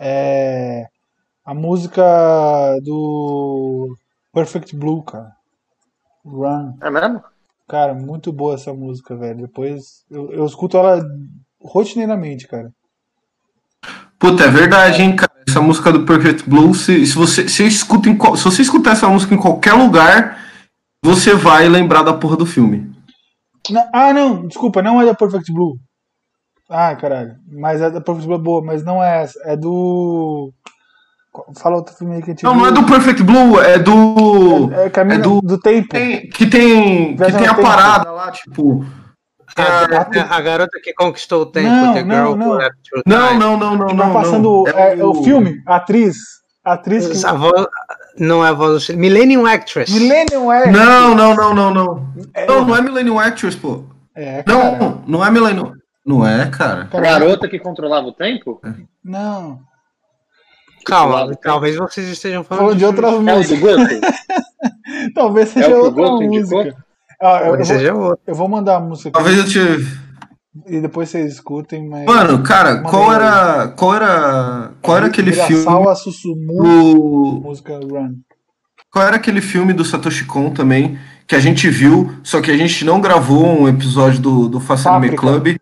é 0.00 0.86
a 1.44 1.54
música 1.54 2.02
do 2.82 3.96
Perfect 4.32 4.76
Blue, 4.76 5.02
cara. 5.02 5.32
Run. 6.24 6.74
É 6.80 6.90
mesmo? 6.90 7.22
Cara, 7.66 7.94
muito 7.94 8.32
boa 8.32 8.54
essa 8.54 8.72
música, 8.72 9.16
velho. 9.16 9.42
Depois 9.42 10.04
eu, 10.10 10.30
eu 10.32 10.46
escuto 10.46 10.76
ela 10.76 11.00
rotineiramente, 11.60 12.46
cara. 12.46 12.72
Puta, 14.18 14.44
é 14.44 14.48
verdade, 14.48 15.02
hein, 15.02 15.16
cara. 15.16 15.27
Essa 15.58 15.66
música 15.66 15.90
do 15.92 16.04
Perfect 16.06 16.48
Blue, 16.48 16.72
se, 16.72 17.04
se 17.04 17.14
você 17.16 17.48
se, 17.48 17.66
escuta 17.66 18.08
em, 18.08 18.16
se 18.36 18.44
você 18.44 18.62
escutar 18.62 18.92
essa 18.92 19.08
música 19.08 19.34
em 19.34 19.38
qualquer 19.38 19.72
lugar, 19.72 20.38
você 21.04 21.34
vai 21.34 21.68
lembrar 21.68 22.04
da 22.04 22.12
porra 22.12 22.36
do 22.36 22.46
filme. 22.46 22.88
Na- 23.68 23.88
ah, 23.92 24.12
não, 24.12 24.46
desculpa, 24.46 24.80
não 24.80 25.02
é 25.02 25.04
da 25.04 25.14
Perfect 25.14 25.52
Blue. 25.52 25.76
Ah, 26.70 26.94
caralho. 26.94 27.32
Mas 27.50 27.80
é 27.82 27.90
da 27.90 28.00
Perfect 28.00 28.24
Blue 28.28 28.36
é 28.36 28.40
boa, 28.40 28.62
mas 28.64 28.84
não 28.84 29.02
é 29.02 29.24
essa. 29.24 29.36
É 29.46 29.56
do. 29.56 30.52
Fala 31.60 31.76
outro 31.76 31.94
filme 31.96 32.14
aí 32.14 32.22
que 32.22 32.30
a 32.30 32.34
gente 32.34 32.44
Não, 32.44 32.54
não 32.54 32.66
é 32.66 32.72
viu. 32.72 32.80
do 32.82 32.86
Perfect 32.86 33.22
Blue, 33.24 33.60
é 33.60 33.78
do. 33.80 34.72
É 34.74 34.88
Caminho 34.90 35.18
é 35.18 35.22
do- 35.22 35.40
do... 35.40 35.58
Tempo. 35.58 35.88
tem- 35.88 36.28
que 36.28 36.46
tem, 36.46 37.16
que 37.16 37.24
tem 37.32 37.46
a 37.46 37.54
tempo. 37.54 37.62
parada 37.62 38.12
lá, 38.12 38.30
tipo. 38.30 38.84
A, 39.58 39.62
a- 39.84 40.34
a- 40.34 40.36
a 40.36 40.40
garota 40.40 40.80
que 40.82 40.92
conquistou 40.94 41.42
o 41.42 41.46
tempo, 41.46 41.68
Não, 41.68 41.94
The 41.94 42.02
não, 42.04 42.14
Girl 42.14 42.36
não. 42.36 42.58
Não, 43.06 43.34
não, 43.38 43.56
não, 43.58 43.76
não, 43.76 43.86
Que 43.88 43.94
não. 43.94 44.12
vai 44.12 44.22
passando 44.22 44.64
não. 44.64 44.78
é, 44.78 45.04
o... 45.04 45.22
filme, 45.22 45.62
a 45.66 45.76
atriz. 45.76 46.16
A 46.64 46.72
atriz 46.74 47.06
que. 47.06 47.12
Essa 47.12 47.32
voz, 47.32 47.66
não 48.18 48.44
é 48.44 48.50
a 48.50 48.52
voz 48.52 48.86
do 48.88 48.96
Millennium 48.96 49.46
Actress. 49.46 49.92
Millennium 49.92 50.52
é. 50.52 50.70
Não, 50.70 51.14
não, 51.14 51.34
não, 51.34 51.54
não, 51.54 51.74
não. 51.74 52.08
Não, 52.46 52.64
não 52.66 52.76
é 52.76 52.82
Millennium 52.82 53.18
Actress, 53.18 53.56
pô. 53.56 53.84
É, 54.14 54.42
cara. 54.42 54.78
Não, 54.78 55.02
não 55.06 55.24
é 55.24 55.30
Millennium. 55.30 55.72
Não 56.04 56.26
é, 56.26 56.46
cara. 56.50 56.88
A 56.92 57.00
garota 57.00 57.48
que 57.48 57.58
controlava 57.58 58.06
o 58.06 58.12
tempo? 58.12 58.60
não. 59.04 59.60
Calma, 60.86 61.34
talvez 61.36 61.76
vocês 61.76 62.08
estejam 62.08 62.42
falando 62.42 62.62
Falando 62.62 62.78
de 62.78 62.84
outras 62.86 63.12
É 63.12 63.14
o 63.14 63.18
do 63.18 63.22
músicas. 63.24 63.60
Guto? 63.60 64.00
Talvez 65.14 65.48
seja 65.50 65.66
É 65.66 65.74
o 65.74 65.80
o 65.80 65.84
outra 65.84 66.02
Goto 66.02 66.22
indicou? 66.22 66.72
Ah, 67.20 67.40
eu, 67.44 67.56
eu 67.56 67.94
vou, 67.94 68.02
outro. 68.10 68.20
eu 68.26 68.34
vou 68.34 68.48
mandar 68.48 68.76
a 68.76 68.80
música 68.80 69.08
aqui 69.08 69.18
Talvez 69.18 69.38
eu 69.38 69.44
te. 69.46 69.98
e 70.66 70.80
depois 70.80 71.08
vocês 71.08 71.32
escutem, 71.32 71.88
mas. 71.88 72.04
Mano, 72.04 72.42
cara, 72.42 72.80
qual 72.82 73.10
aí. 73.10 73.16
era. 73.16 73.68
Qual 73.68 73.94
era. 73.94 74.70
Qual 74.80 74.96
era 74.96 75.06
aquele 75.06 75.32
filme 75.32 75.64
Mirasawa 75.64 75.94
Susumu, 75.96 76.62
do. 76.62 77.40
música 77.42 77.74
Run. 77.74 78.14
Qual 78.90 79.04
era 79.06 79.16
aquele 79.16 79.40
filme 79.40 79.72
do 79.72 79.84
Satoshi 79.84 80.24
Kon 80.24 80.50
também, 80.50 80.98
que 81.26 81.34
a 81.34 81.40
gente 81.40 81.68
viu, 81.68 82.10
só 82.22 82.40
que 82.40 82.50
a 82.50 82.56
gente 82.56 82.84
não 82.84 83.00
gravou 83.00 83.44
um 83.46 83.68
episódio 83.68 84.20
do, 84.20 84.48
do 84.48 84.60
Fast 84.60 84.88
Anime. 84.88 85.16
Club. 85.16 85.56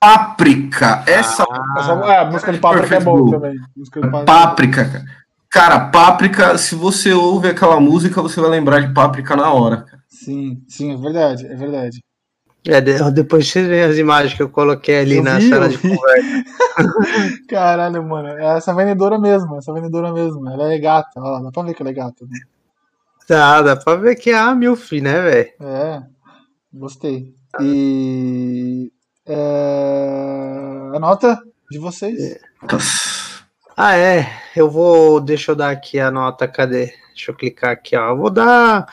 Páprica! 0.00 1.04
Essa 1.06 1.44
Essa, 1.78 1.92
é, 1.92 2.18
a 2.18 2.24
música 2.24 2.52
do 2.52 2.58
Páprica 2.58 2.96
é 2.96 3.00
boa 3.00 3.30
também. 3.30 3.56
A 3.56 3.66
música 3.76 4.00
do 4.00 4.10
Páprica. 4.10 4.32
Páprica, 4.32 4.84
cara. 4.84 5.04
Cara, 5.48 5.80
Páprica, 5.90 6.58
se 6.58 6.74
você 6.74 7.12
ouve 7.12 7.48
aquela 7.48 7.78
música, 7.78 8.20
você 8.22 8.40
vai 8.40 8.50
lembrar 8.50 8.80
de 8.80 8.92
Páprica 8.92 9.36
na 9.36 9.52
hora. 9.52 9.82
cara. 9.82 10.01
Sim, 10.24 10.62
sim, 10.68 10.92
é 10.92 10.96
verdade, 10.96 11.46
é 11.46 11.54
verdade. 11.54 12.00
É, 12.66 12.80
de- 12.80 13.10
depois 13.10 13.48
vocês 13.48 13.66
veem 13.66 13.82
as 13.82 13.96
imagens 13.96 14.34
que 14.34 14.42
eu 14.42 14.48
coloquei 14.48 15.00
ali 15.00 15.16
Eu 15.16 15.24
na 15.24 15.38
vi, 15.38 15.48
sala 15.50 15.68
de 15.68 15.78
conversa. 15.78 16.44
Caralho, 17.48 18.02
mano. 18.04 18.28
É 18.28 18.56
essa 18.56 18.72
vendedora 18.72 19.18
mesmo, 19.18 19.56
essa 19.56 19.72
vendedora 19.72 20.12
mesmo. 20.12 20.48
Ela 20.48 20.72
é 20.72 20.78
gata, 20.78 21.18
lá, 21.20 21.40
dá 21.40 21.50
pra 21.50 21.62
ver 21.64 21.74
que 21.74 21.82
ela 21.82 21.90
é 21.90 21.94
gata. 21.94 22.24
Né? 22.24 22.38
Tá, 23.26 23.62
dá 23.62 23.74
pra 23.76 23.96
ver 23.96 24.14
que 24.14 24.30
é 24.30 24.38
a 24.38 24.54
Milf, 24.54 24.92
né, 25.00 25.20
velho? 25.22 25.50
É, 25.60 26.02
gostei. 26.72 27.34
E. 27.60 28.92
É, 29.26 30.90
a 30.94 30.98
nota 31.00 31.40
de 31.70 31.78
vocês? 31.78 32.38
Ah, 33.76 33.96
é. 33.96 34.26
Eu 34.54 34.70
vou. 34.70 35.20
Deixa 35.20 35.50
eu 35.52 35.56
dar 35.56 35.70
aqui 35.70 35.98
a 35.98 36.10
nota. 36.10 36.46
Cadê? 36.46 36.92
Deixa 37.14 37.30
eu 37.30 37.34
clicar 37.34 37.70
aqui, 37.72 37.96
ó. 37.96 38.10
Eu 38.10 38.16
vou 38.16 38.30
dar. 38.30 38.86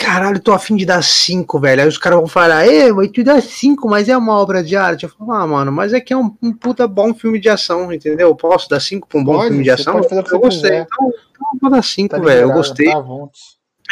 Caralho, 0.00 0.40
tô 0.40 0.52
afim 0.52 0.76
de 0.76 0.86
dar 0.86 1.04
5, 1.04 1.60
velho. 1.60 1.82
Aí 1.82 1.88
os 1.88 1.98
caras 1.98 2.18
vão 2.18 2.26
falar, 2.26 2.66
Ê, 2.66 2.90
mas 2.90 3.10
tu 3.10 3.22
dá 3.22 3.38
5, 3.38 3.86
mas 3.86 4.08
é 4.08 4.16
uma 4.16 4.38
obra 4.38 4.64
de 4.64 4.74
arte. 4.74 5.04
Eu 5.04 5.10
falo, 5.10 5.30
ah, 5.32 5.46
mano, 5.46 5.70
mas 5.70 5.92
é 5.92 6.00
que 6.00 6.10
é 6.10 6.16
um, 6.16 6.34
um 6.42 6.54
puta 6.54 6.88
bom 6.88 7.12
filme 7.12 7.38
de 7.38 7.50
ação, 7.50 7.92
entendeu? 7.92 8.28
Eu 8.28 8.34
posso 8.34 8.66
dar 8.66 8.80
5 8.80 9.06
pra 9.06 9.20
um 9.20 9.24
bom 9.24 9.34
Pode, 9.34 9.48
filme 9.48 9.62
de 9.62 9.70
ação? 9.70 9.98
eu 9.98 10.40
gostei. 10.40 10.78
Então, 10.78 11.12
então 11.30 11.48
eu 11.52 11.60
vou 11.60 11.70
dar 11.70 11.82
5, 11.82 12.16
Tá 12.16 12.18
velho. 12.18 12.40
Eu 12.40 12.52
gostei. 12.52 12.90
Tá. 12.90 13.04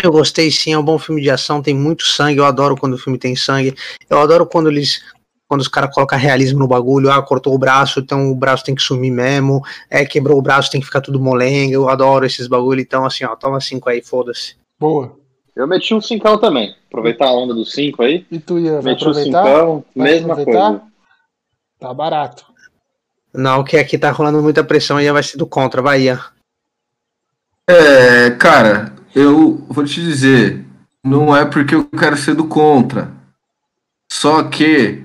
Eu 0.02 0.10
gostei 0.12 0.50
sim, 0.50 0.72
é 0.72 0.78
um 0.78 0.82
bom 0.82 0.98
filme 0.98 1.20
de 1.20 1.28
ação, 1.28 1.60
tem 1.60 1.74
muito 1.74 2.04
sangue, 2.04 2.38
eu 2.38 2.46
adoro 2.46 2.76
quando 2.76 2.94
o 2.94 2.98
filme 2.98 3.18
tem 3.18 3.36
sangue. 3.36 3.74
Eu 4.08 4.18
adoro 4.18 4.46
quando 4.46 4.70
eles 4.70 5.02
quando 5.46 5.62
os 5.62 5.68
caras 5.68 5.94
colocam 5.94 6.18
realismo 6.18 6.58
no 6.58 6.68
bagulho, 6.68 7.10
ah, 7.10 7.22
cortou 7.22 7.54
o 7.54 7.58
braço, 7.58 8.00
então 8.00 8.30
o 8.30 8.34
braço 8.34 8.64
tem 8.64 8.74
que 8.74 8.82
sumir 8.82 9.10
mesmo, 9.10 9.62
é, 9.88 10.04
quebrou 10.04 10.38
o 10.38 10.42
braço, 10.42 10.70
tem 10.70 10.78
que 10.78 10.86
ficar 10.86 11.00
tudo 11.00 11.18
molenga, 11.18 11.72
eu 11.72 11.88
adoro 11.88 12.26
esses 12.26 12.46
bagulho, 12.46 12.82
então 12.82 13.04
assim, 13.06 13.24
ó, 13.24 13.34
toma 13.34 13.58
cinco 13.58 13.88
aí, 13.88 14.02
foda-se. 14.02 14.56
Boa. 14.78 15.17
Eu 15.58 15.66
meti 15.66 15.92
um 15.92 16.00
5 16.00 16.38
também. 16.38 16.72
Aproveitar 16.86 17.26
a 17.26 17.32
onda 17.32 17.52
do 17.52 17.64
5 17.64 18.00
aí. 18.04 18.24
E 18.30 18.38
tu 18.38 18.60
ia 18.60 18.80
Meti 18.80 19.04
um 19.04 19.12
5, 19.12 19.36
aproveitar? 19.36 19.82
Vai 19.96 20.12
mesma 20.12 20.32
aproveitar? 20.34 20.68
coisa. 20.68 20.82
Tá 21.80 21.92
barato. 21.92 22.46
Não, 23.34 23.64
que 23.64 23.76
aqui 23.76 23.98
tá 23.98 24.12
rolando 24.12 24.40
muita 24.40 24.62
pressão 24.62 24.98
aí 24.98 25.10
vai 25.10 25.20
ser 25.20 25.36
do 25.36 25.48
contra, 25.48 25.82
Bahia. 25.82 26.20
É, 27.68 28.30
cara, 28.30 28.92
eu 29.12 29.56
vou 29.68 29.84
te 29.84 30.00
dizer, 30.00 30.64
não 31.04 31.36
é 31.36 31.44
porque 31.44 31.74
eu 31.74 31.84
quero 31.86 32.16
ser 32.16 32.36
do 32.36 32.46
contra. 32.46 33.10
Só 34.10 34.44
que. 34.44 35.04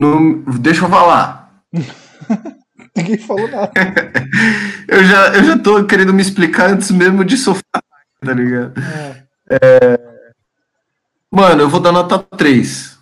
Não, 0.00 0.40
deixa 0.60 0.84
eu 0.84 0.88
falar. 0.88 1.52
Ninguém 2.96 3.18
falou 3.18 3.48
nada. 3.48 3.72
Eu 4.86 5.02
já, 5.02 5.34
eu 5.34 5.44
já 5.44 5.58
tô 5.58 5.84
querendo 5.84 6.12
me 6.12 6.22
explicar 6.22 6.70
antes 6.70 6.90
mesmo 6.92 7.24
de 7.24 7.36
sofá, 7.36 7.62
tá 8.20 8.32
ligado? 8.32 8.78
É. 8.78 9.23
Mano, 11.32 11.62
eu 11.62 11.68
vou 11.68 11.80
dar 11.80 11.92
nota 11.92 12.18
3. 12.18 12.98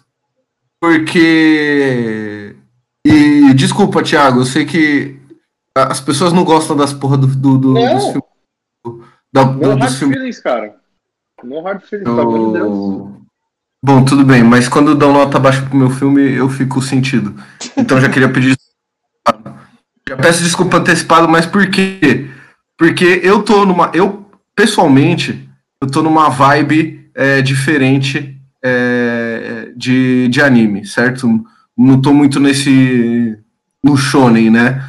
Porque. 0.81 2.57
E 3.07 3.53
desculpa, 3.55 4.03
Thiago, 4.03 4.41
eu 4.41 4.45
sei 4.45 4.65
que 4.65 5.21
as 5.77 6.01
pessoas 6.01 6.33
não 6.33 6.45
gostam 6.45 6.77
das 6.77 6.93
porra 6.93 7.17
do, 7.17 7.27
do, 7.27 7.59
do- 7.59 7.75
Não. 7.75 7.95
dos 7.95 8.05
filmes. 8.05 8.23
do- 8.85 9.05
da- 9.33 9.45
do- 9.45 9.53
No 9.61 9.77
hard 9.79 9.93
filmes. 9.93 10.17
feelings, 10.17 10.41
cara. 10.41 10.77
No 11.43 11.63
hard 11.63 11.83
feelings, 11.83 12.05
pelo 12.09 12.21
amor 12.21 12.47
de 12.47 12.53
Deus. 12.59 12.69
Eu- 12.69 13.23
Bom, 13.85 14.05
tudo 14.05 14.25
bem, 14.25 14.45
mas 14.45 14.69
quando 14.69 14.95
dão 14.95 15.13
nota 15.13 15.41
baixa 15.41 15.61
pro 15.63 15.77
meu 15.77 15.91
filme, 15.91 16.33
eu 16.33 16.49
fico 16.49 16.81
sentido. 16.81 17.35
Então 17.77 18.01
já 18.01 18.09
queria 18.09 18.33
pedir 18.33 18.57
desculpa. 18.57 19.59
Já 20.09 20.17
peço 20.17 20.43
desculpa 20.45 20.77
antecipado, 20.77 21.29
mas 21.29 21.47
por 21.47 21.69
quê? 21.69 22.31
Porque 22.79 23.21
eu 23.25 23.43
tô 23.43 23.65
numa. 23.67 23.91
Eu, 23.93 24.25
pessoalmente, 24.55 25.49
eu 25.83 25.91
tô 25.91 26.01
numa 26.01 26.29
vibe 26.29 27.11
é, 27.13 27.43
diferente 27.43 28.41
é, 28.63 29.73
de, 29.77 30.29
de 30.29 30.41
anime, 30.41 30.87
certo? 30.87 31.29
Não 31.77 32.01
tô 32.01 32.15
muito 32.15 32.39
nesse. 32.39 33.37
no 33.83 33.97
shonen, 33.97 34.49
né? 34.49 34.89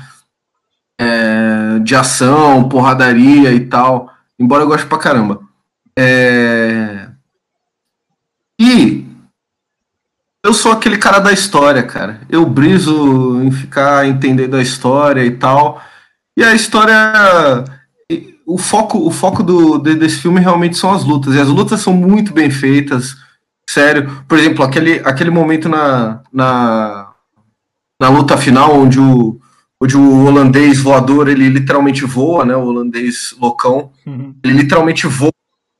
É, 0.99 1.79
de 1.79 1.95
ação, 1.95 2.69
porradaria 2.69 3.51
e 3.51 3.61
tal. 3.61 4.13
Embora 4.37 4.61
eu 4.61 4.67
goste 4.67 4.85
pra 4.85 4.99
caramba. 4.99 5.41
É... 5.97 7.09
E 8.59 9.07
eu 10.43 10.53
sou 10.53 10.71
aquele 10.71 10.99
cara 10.99 11.17
da 11.17 11.31
história, 11.31 11.81
cara. 11.81 12.21
Eu 12.29 12.45
briso 12.45 13.41
em 13.41 13.51
ficar 13.51 14.07
entendendo 14.07 14.55
a 14.55 14.61
história 14.61 15.25
e 15.25 15.31
tal. 15.31 15.81
E 16.37 16.43
a 16.43 16.53
história. 16.53 17.63
O 18.45 18.57
foco, 18.57 18.99
o 18.99 19.11
foco 19.11 19.41
do, 19.41 19.77
desse 19.79 20.17
filme 20.17 20.39
realmente 20.39 20.77
são 20.77 20.91
as 20.91 21.03
lutas. 21.03 21.35
E 21.35 21.39
as 21.39 21.47
lutas 21.47 21.81
são 21.81 21.93
muito 21.93 22.33
bem 22.33 22.49
feitas. 22.49 23.15
Sério. 23.69 24.23
Por 24.27 24.37
exemplo, 24.37 24.63
aquele, 24.63 24.99
aquele 24.99 25.29
momento 25.29 25.69
na, 25.69 26.21
na, 26.31 27.11
na 27.99 28.09
luta 28.09 28.37
final 28.37 28.75
onde 28.75 28.99
o, 28.99 29.39
onde 29.81 29.97
o 29.97 30.25
holandês 30.25 30.79
voador 30.79 31.27
ele 31.27 31.49
literalmente 31.49 32.05
voa, 32.05 32.45
né? 32.45 32.55
O 32.55 32.65
holandês 32.65 33.35
loucão. 33.39 33.91
Uhum. 34.05 34.35
Ele 34.43 34.53
literalmente 34.53 35.07
voa, 35.07 35.31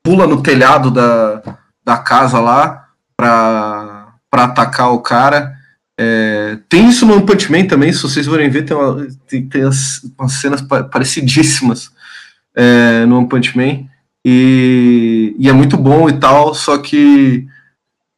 pula 0.02 0.26
no 0.26 0.42
telhado 0.42 0.90
da, 0.90 1.58
da 1.84 1.98
casa 1.98 2.40
lá 2.40 2.88
para 3.16 4.16
atacar 4.32 4.92
o 4.92 5.00
cara. 5.00 5.54
É, 5.98 6.58
tem 6.68 6.88
isso 6.88 7.06
no 7.06 7.22
Punch 7.22 7.52
Man 7.52 7.66
também, 7.66 7.92
se 7.92 8.02
vocês 8.02 8.26
forem 8.26 8.50
ver, 8.50 8.64
tem, 8.64 8.76
uma, 8.76 9.06
tem, 9.28 9.48
tem 9.48 9.62
as, 9.62 10.00
umas 10.18 10.32
cenas 10.32 10.60
parecidíssimas 10.60 11.93
é, 12.54 13.04
no 13.06 13.18
One 13.18 13.28
Punch 13.28 13.56
Man. 13.56 13.88
E, 14.24 15.34
e 15.38 15.48
é 15.48 15.52
muito 15.52 15.76
bom 15.76 16.08
e 16.08 16.18
tal, 16.18 16.54
só 16.54 16.78
que 16.78 17.46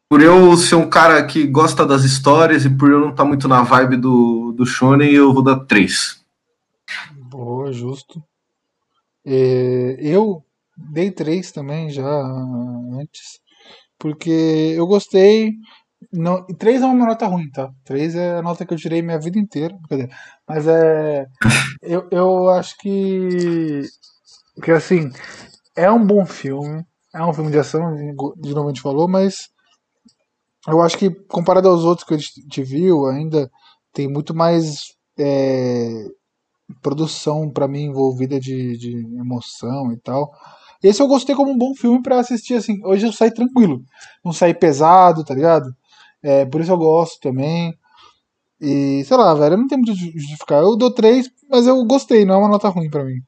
por 0.08 0.22
eu 0.22 0.56
ser 0.56 0.76
um 0.76 0.88
cara 0.88 1.24
que 1.26 1.46
gosta 1.46 1.84
das 1.84 2.04
histórias 2.04 2.64
e 2.64 2.70
por 2.70 2.90
eu 2.90 3.00
não 3.00 3.10
estar 3.10 3.24
tá 3.24 3.28
muito 3.28 3.48
na 3.48 3.62
vibe 3.62 3.96
do, 3.96 4.52
do 4.52 4.64
Shonen, 4.64 5.10
eu 5.10 5.34
vou 5.34 5.42
dar 5.42 5.60
três. 5.64 6.24
Boa, 7.28 7.72
justo. 7.72 8.22
É, 9.24 9.96
eu 9.98 10.44
dei 10.76 11.10
três 11.10 11.50
também 11.50 11.90
já 11.90 12.06
antes, 12.92 13.40
porque 13.98 14.30
eu 14.76 14.86
gostei. 14.86 15.54
Não, 16.12 16.44
três 16.46 16.82
é 16.82 16.86
uma 16.86 17.06
nota 17.06 17.26
ruim, 17.26 17.50
tá? 17.50 17.72
Três 17.84 18.14
é 18.14 18.36
a 18.36 18.42
nota 18.42 18.64
que 18.64 18.72
eu 18.72 18.78
tirei 18.78 19.02
minha 19.02 19.18
vida 19.18 19.38
inteira. 19.38 19.76
Mas 20.46 20.68
é. 20.68 21.26
Eu, 21.82 22.08
eu 22.12 22.48
acho 22.50 22.76
que. 22.78 23.82
Que 24.62 24.70
assim. 24.70 25.10
É 25.74 25.90
um 25.90 26.04
bom 26.04 26.24
filme. 26.24 26.84
É 27.14 27.22
um 27.24 27.32
filme 27.32 27.50
de 27.50 27.58
ação, 27.58 27.94
de 28.36 28.54
novo 28.54 28.68
a 28.68 28.72
gente 28.72 28.82
falou, 28.82 29.08
mas 29.08 29.48
eu 30.68 30.82
acho 30.82 30.98
que 30.98 31.10
comparado 31.10 31.68
aos 31.68 31.84
outros 31.84 32.06
que 32.06 32.14
a 32.14 32.18
gente 32.18 32.62
viu, 32.62 33.06
ainda 33.06 33.50
tem 33.92 34.08
muito 34.08 34.34
mais 34.34 34.94
é, 35.18 36.04
produção 36.82 37.48
para 37.50 37.68
mim 37.68 37.84
envolvida 37.84 38.38
de, 38.38 38.76
de, 38.76 38.98
emoção 39.18 39.92
e 39.92 39.96
tal. 39.98 40.30
Esse 40.82 41.00
eu 41.00 41.08
gostei 41.08 41.34
como 41.34 41.52
um 41.52 41.58
bom 41.58 41.74
filme 41.74 42.02
para 42.02 42.20
assistir 42.20 42.54
assim. 42.54 42.84
Hoje 42.84 43.06
eu 43.06 43.12
saí 43.12 43.32
tranquilo, 43.32 43.82
não 44.24 44.32
saí 44.32 44.52
pesado, 44.52 45.24
tá 45.24 45.34
ligado? 45.34 45.74
É, 46.22 46.44
por 46.44 46.60
isso 46.60 46.70
eu 46.72 46.78
gosto 46.78 47.20
também. 47.20 47.74
E 48.60 49.04
sei 49.04 49.16
lá, 49.16 49.34
velho, 49.34 49.56
não 49.56 49.68
tenho 49.68 49.82
muito 49.82 49.96
de 49.96 50.12
justificar. 50.18 50.62
Eu 50.62 50.76
dou 50.76 50.92
três, 50.92 51.30
mas 51.48 51.66
eu 51.66 51.82
gostei, 51.84 52.24
não 52.24 52.34
é 52.34 52.38
uma 52.38 52.48
nota 52.48 52.68
ruim 52.68 52.90
para 52.90 53.04
mim. 53.04 53.20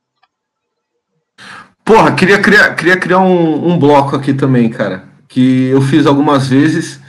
Porra, 1.89 2.13
queria 2.13 2.39
criar, 2.39 2.75
queria 2.75 2.99
criar 2.99 3.21
um, 3.21 3.71
um 3.71 3.79
bloco 3.79 4.15
aqui 4.15 4.35
também, 4.35 4.69
cara. 4.69 5.05
Que 5.27 5.69
eu 5.69 5.81
fiz 5.81 6.05
algumas 6.05 6.47
vezes 6.47 7.01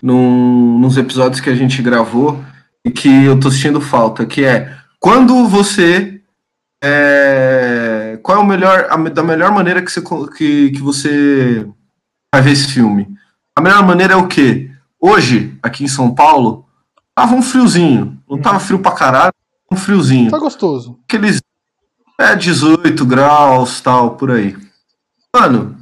num, 0.00 0.78
nos 0.78 0.96
episódios 0.96 1.38
que 1.38 1.50
a 1.50 1.54
gente 1.54 1.82
gravou 1.82 2.42
e 2.82 2.90
que 2.90 3.26
eu 3.26 3.38
tô 3.38 3.50
sentindo 3.50 3.78
falta, 3.78 4.24
que 4.24 4.42
é 4.42 4.74
quando 4.98 5.46
você 5.46 6.22
é, 6.82 8.18
qual 8.22 8.38
é 8.38 8.40
o 8.40 8.46
melhor 8.46 8.86
a, 8.88 8.96
da 8.96 9.22
melhor 9.22 9.52
maneira 9.52 9.82
que 9.82 9.92
você 9.92 10.00
que, 10.34 10.70
que 10.70 10.80
você 10.80 11.68
vai 12.34 12.40
ver 12.40 12.52
esse 12.52 12.68
filme? 12.68 13.14
A 13.54 13.60
melhor 13.60 13.86
maneira 13.86 14.14
é 14.14 14.16
o 14.16 14.28
quê? 14.28 14.70
Hoje, 14.98 15.58
aqui 15.62 15.84
em 15.84 15.88
São 15.88 16.10
Paulo, 16.10 16.64
tava 17.14 17.34
um 17.34 17.42
friozinho. 17.42 18.18
Não 18.26 18.38
tava 18.38 18.58
frio 18.60 18.78
pra 18.78 18.92
caralho, 18.92 19.34
um 19.70 19.76
friozinho. 19.76 20.30
Tá 20.30 20.38
gostoso. 20.38 20.98
Aqueles 21.04 21.42
é 22.22 22.36
18 22.36 23.04
graus, 23.04 23.80
tal, 23.80 24.16
por 24.16 24.30
aí. 24.30 24.56
Mano, 25.34 25.76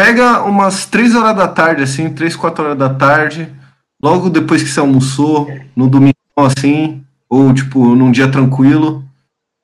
Pega 0.00 0.44
umas 0.44 0.86
3 0.86 1.14
horas 1.14 1.36
da 1.36 1.46
tarde, 1.46 1.82
assim, 1.82 2.08
3, 2.08 2.34
4 2.34 2.64
horas 2.64 2.78
da 2.78 2.88
tarde, 2.88 3.54
logo 4.02 4.30
depois 4.30 4.62
que 4.62 4.70
você 4.70 4.80
almoçou, 4.80 5.46
no 5.76 5.86
domingo, 5.86 6.16
assim, 6.38 7.04
ou 7.28 7.52
tipo, 7.52 7.94
num 7.94 8.10
dia 8.10 8.26
tranquilo, 8.26 9.04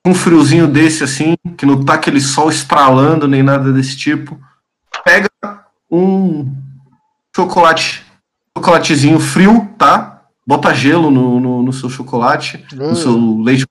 um 0.07 0.15
friozinho 0.15 0.69
desse, 0.69 1.03
assim, 1.03 1.37
que 1.57 1.65
não 1.65 1.83
tá 1.83 1.95
aquele 1.95 2.21
sol 2.21 2.51
estralando 2.51 3.27
nem 3.27 3.43
nada 3.43 3.73
desse 3.73 3.97
tipo. 3.97 4.39
Pega 5.03 5.31
um 5.91 6.55
chocolate, 7.35 8.05
chocolatezinho 8.55 9.19
frio, 9.19 9.67
tá? 9.79 10.21
Bota 10.47 10.75
gelo 10.75 11.11
no, 11.11 11.41
no, 11.41 11.63
no 11.63 11.73
seu 11.73 11.89
chocolate, 11.89 12.63
no 12.75 12.95
seu 12.95 13.41
leite, 13.41 13.65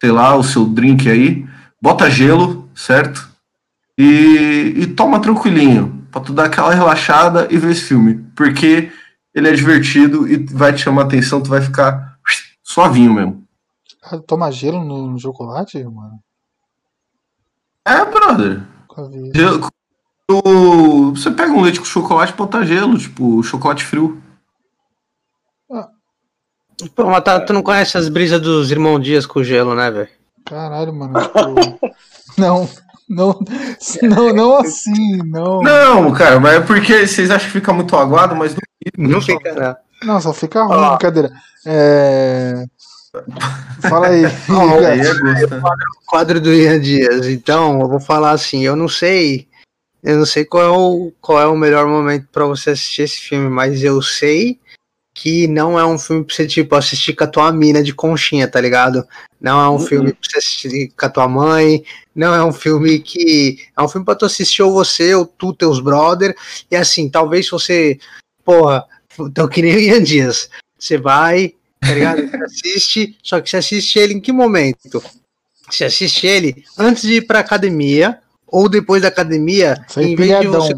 sei 0.00 0.10
lá, 0.10 0.36
o 0.36 0.42
seu 0.42 0.66
drink 0.66 1.08
aí. 1.08 1.46
Bota 1.80 2.10
gelo, 2.10 2.68
certo? 2.74 3.36
e, 3.98 4.74
e 4.76 4.86
toma 4.88 5.20
tranquilinho, 5.20 6.06
pra 6.10 6.20
tu 6.20 6.32
dar 6.32 6.46
aquela 6.46 6.74
relaxada 6.74 7.48
e 7.50 7.56
ver 7.56 7.72
esse 7.72 7.82
filme. 7.82 8.26
Porque 8.36 8.92
ele 9.34 9.48
é 9.48 9.52
divertido 9.52 10.28
e 10.28 10.36
vai 10.36 10.72
te 10.72 10.82
chamar 10.82 11.02
atenção, 11.02 11.40
tu 11.40 11.48
vai 11.48 11.60
ficar 11.60 12.18
suavinho 12.62 13.14
mesmo. 13.14 13.44
Toma 14.26 14.52
gelo 14.52 14.84
no, 14.84 15.10
no 15.10 15.18
chocolate, 15.18 15.82
mano? 15.84 16.20
É, 17.84 18.04
brother. 18.04 18.62
Gelo, 19.34 19.68
tu, 20.26 21.12
você 21.14 21.30
pega 21.30 21.52
um 21.52 21.62
leite 21.62 21.78
com 21.78 21.84
chocolate 21.84 22.32
e 22.32 22.36
bota 22.36 22.64
gelo, 22.64 22.98
tipo, 22.98 23.42
chocolate 23.42 23.84
frio. 23.84 24.20
Pô, 26.94 27.04
mas 27.06 27.24
tá, 27.24 27.40
tu 27.40 27.52
não 27.52 27.62
conhece 27.62 27.96
as 27.96 28.08
brisas 28.08 28.40
dos 28.40 28.70
irmãos 28.70 29.00
Dias 29.00 29.24
com 29.24 29.42
gelo, 29.42 29.74
né, 29.74 29.90
velho? 29.90 30.08
Caralho, 30.44 30.92
mano. 30.92 31.14
Tipo, 31.20 31.90
não. 32.36 32.68
Não, 33.08 33.38
não, 34.02 34.34
não 34.34 34.56
assim, 34.56 35.18
não. 35.18 35.62
Não, 35.62 36.12
cara, 36.12 36.40
mas 36.40 36.54
é 36.54 36.60
porque 36.60 37.06
vocês 37.06 37.30
acham 37.30 37.46
que 37.46 37.52
fica 37.52 37.72
muito 37.72 37.94
aguado, 37.94 38.34
mas 38.34 38.52
não, 38.98 39.10
não 39.10 39.20
fica, 39.20 39.54
não. 39.54 39.76
Não, 40.14 40.20
só 40.20 40.32
fica 40.32 40.64
ruim, 40.64 40.76
ah. 40.76 40.90
brincadeira. 40.90 41.32
É... 41.64 42.64
Fala 43.88 44.08
aí. 44.08 44.24
É 44.26 45.46
quadro, 45.46 45.86
quadro 46.04 46.40
do 46.40 46.52
Ian 46.52 46.80
Dias. 46.80 47.26
Então, 47.26 47.80
eu 47.80 47.88
vou 47.88 48.00
falar 48.00 48.32
assim, 48.32 48.64
eu 48.64 48.74
não 48.74 48.88
sei, 48.88 49.46
eu 50.02 50.18
não 50.18 50.26
sei 50.26 50.44
qual 50.44 50.62
é 50.64 50.68
o, 50.68 51.12
qual 51.20 51.40
é 51.40 51.46
o 51.46 51.56
melhor 51.56 51.86
momento 51.86 52.26
para 52.32 52.44
você 52.44 52.70
assistir 52.70 53.02
esse 53.02 53.20
filme, 53.20 53.48
mas 53.48 53.84
eu 53.84 54.02
sei 54.02 54.58
que 55.16 55.48
não 55.48 55.78
é 55.78 55.84
um 55.84 55.98
filme 55.98 56.22
pra 56.22 56.34
você, 56.34 56.46
tipo, 56.46 56.74
assistir 56.74 57.14
com 57.14 57.24
a 57.24 57.26
tua 57.26 57.50
mina 57.50 57.82
de 57.82 57.94
conchinha, 57.94 58.46
tá 58.46 58.60
ligado? 58.60 59.02
Não 59.40 59.58
é 59.58 59.66
um 59.66 59.72
uhum. 59.72 59.78
filme 59.78 60.12
pra 60.12 60.20
você 60.30 60.38
assistir 60.38 60.92
com 60.94 61.06
a 61.06 61.08
tua 61.08 61.26
mãe, 61.26 61.82
não 62.14 62.34
é 62.34 62.44
um 62.44 62.52
filme 62.52 62.98
que. 62.98 63.66
É 63.74 63.82
um 63.82 63.88
filme 63.88 64.04
pra 64.04 64.14
tu 64.14 64.26
assistir 64.26 64.62
ou 64.62 64.74
você, 64.74 65.14
ou 65.14 65.24
tu, 65.24 65.54
teus 65.54 65.80
brother. 65.80 66.36
E 66.70 66.76
assim, 66.76 67.08
talvez 67.08 67.48
você. 67.48 67.98
Porra, 68.44 68.84
então 69.18 69.48
que 69.48 69.62
nem 69.62 69.74
o 69.74 69.80
Ian 69.80 70.02
Dias. 70.02 70.50
Você 70.78 70.98
vai, 70.98 71.54
tá 71.80 71.94
ligado? 71.94 72.20
Você 72.28 72.36
assiste, 72.44 73.18
só 73.22 73.40
que 73.40 73.48
você 73.48 73.56
assiste 73.56 73.98
ele 73.98 74.12
em 74.12 74.20
que 74.20 74.32
momento? 74.32 75.02
Você 75.70 75.86
assiste 75.86 76.26
ele 76.26 76.62
antes 76.78 77.04
de 77.04 77.14
ir 77.14 77.26
pra 77.26 77.40
academia, 77.40 78.18
ou 78.46 78.68
depois 78.68 79.00
da 79.00 79.08
academia, 79.08 79.82
em 79.96 80.14
vez 80.14 80.40
de 80.40 80.46
você 80.46 80.74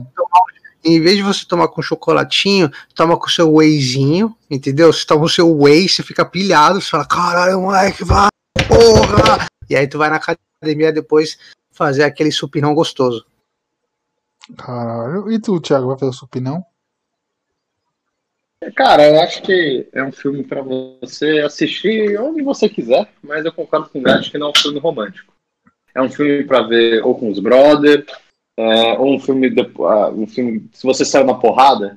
em 0.88 1.00
vez 1.00 1.16
de 1.16 1.22
você 1.22 1.44
tomar 1.46 1.68
com 1.68 1.82
chocolatinho, 1.82 2.70
toma 2.94 3.18
com 3.18 3.28
seu 3.28 3.52
wheyzinho, 3.54 4.36
entendeu? 4.50 4.92
Você 4.92 5.04
toma 5.04 5.24
o 5.24 5.28
seu 5.28 5.54
whey, 5.56 5.88
você 5.88 6.02
fica 6.02 6.24
pilhado, 6.24 6.80
você 6.80 6.90
fala, 6.90 7.06
caralho, 7.06 7.60
moleque, 7.60 8.04
vai, 8.04 8.28
porra! 8.66 9.46
E 9.68 9.76
aí 9.76 9.86
tu 9.86 9.98
vai 9.98 10.08
na 10.08 10.16
academia 10.16 10.92
depois 10.92 11.38
fazer 11.70 12.04
aquele 12.04 12.32
supinão 12.32 12.74
gostoso. 12.74 13.26
Caralho, 14.56 15.30
e 15.30 15.38
tu, 15.38 15.60
Thiago, 15.60 15.88
vai 15.88 15.98
fazer 15.98 16.10
o 16.10 16.14
supinão? 16.14 16.64
Cara, 18.74 19.08
eu 19.08 19.20
acho 19.20 19.42
que 19.42 19.88
é 19.92 20.02
um 20.02 20.10
filme 20.10 20.42
para 20.42 20.62
você 20.62 21.40
assistir 21.40 22.18
onde 22.18 22.42
você 22.42 22.68
quiser, 22.68 23.08
mas 23.22 23.44
eu 23.44 23.52
concordo 23.52 23.88
com 23.88 24.00
o 24.00 24.02
Gato 24.02 24.30
que 24.30 24.38
não 24.38 24.48
é 24.48 24.50
um 24.50 24.60
filme 24.60 24.80
romântico. 24.80 25.32
É 25.94 26.02
um 26.02 26.10
filme 26.10 26.44
para 26.44 26.62
ver 26.62 27.04
ou 27.04 27.16
com 27.16 27.30
os 27.30 27.38
brothers, 27.38 28.06
é, 28.58 28.98
um 28.98 29.20
filme, 29.20 29.48
de, 29.48 29.60
uh, 29.60 30.10
um 30.20 30.26
filme, 30.26 30.68
se 30.72 30.84
você 30.84 31.04
saiu 31.04 31.24
na 31.24 31.34
porrada 31.34 31.96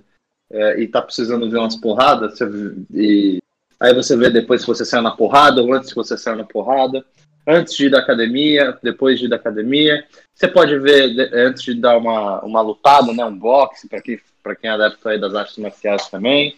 é, 0.52 0.80
e 0.80 0.88
tá 0.88 1.02
precisando 1.02 1.50
ver 1.50 1.58
umas 1.58 1.76
porradas, 1.76 2.38
você, 2.38 2.46
e 2.94 3.40
aí 3.80 3.96
você 3.96 4.16
vê 4.16 4.30
depois 4.30 4.62
se 4.62 4.68
você 4.68 4.86
saiu 4.86 5.02
na 5.02 5.10
porrada 5.10 5.60
ou 5.60 5.74
antes 5.74 5.90
que 5.90 5.96
você 5.96 6.16
saiu 6.16 6.38
na 6.38 6.44
porrada, 6.44 7.04
antes 7.48 7.76
de 7.76 7.88
ir 7.88 7.90
da 7.90 7.98
academia, 7.98 8.78
depois 8.84 9.18
de 9.18 9.26
ir 9.26 9.30
da 9.30 9.38
academia. 9.38 10.06
Você 10.36 10.48
pode 10.48 10.78
ver 10.78 11.16
de, 11.16 11.36
antes 11.36 11.64
de 11.64 11.74
dar 11.74 11.98
uma, 11.98 12.40
uma 12.42 12.62
lutada, 12.62 13.12
né, 13.12 13.26
um 13.26 13.36
boxe, 13.36 13.90
para 13.90 14.00
quem 14.00 14.20
para 14.44 14.56
quem 14.56 14.70
é 14.70 14.74
adepto 14.74 15.08
aí 15.08 15.20
das 15.20 15.34
artes 15.34 15.58
marciais 15.58 16.10
também. 16.10 16.58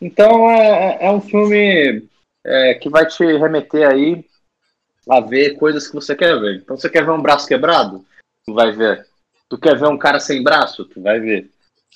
Então 0.00 0.50
é, 0.50 0.98
é, 1.00 1.06
é 1.06 1.10
um 1.10 1.20
filme 1.20 2.04
é, 2.44 2.74
que 2.74 2.88
vai 2.88 3.06
te 3.06 3.24
remeter 3.24 3.88
aí 3.88 4.24
a 5.08 5.20
ver 5.20 5.56
coisas 5.56 5.86
que 5.86 5.94
você 5.94 6.14
quer 6.14 6.38
ver. 6.40 6.56
Então 6.56 6.76
você 6.76 6.88
quer 6.88 7.04
ver 7.04 7.12
um 7.12 7.22
braço 7.22 7.46
quebrado? 7.46 8.04
Vai 8.48 8.72
ver. 8.72 9.06
Tu 9.48 9.58
quer 9.58 9.78
ver 9.78 9.88
um 9.88 9.98
cara 9.98 10.20
sem 10.20 10.42
braço? 10.42 10.84
Tu 10.84 11.00
vai 11.00 11.18
ver. 11.20 11.50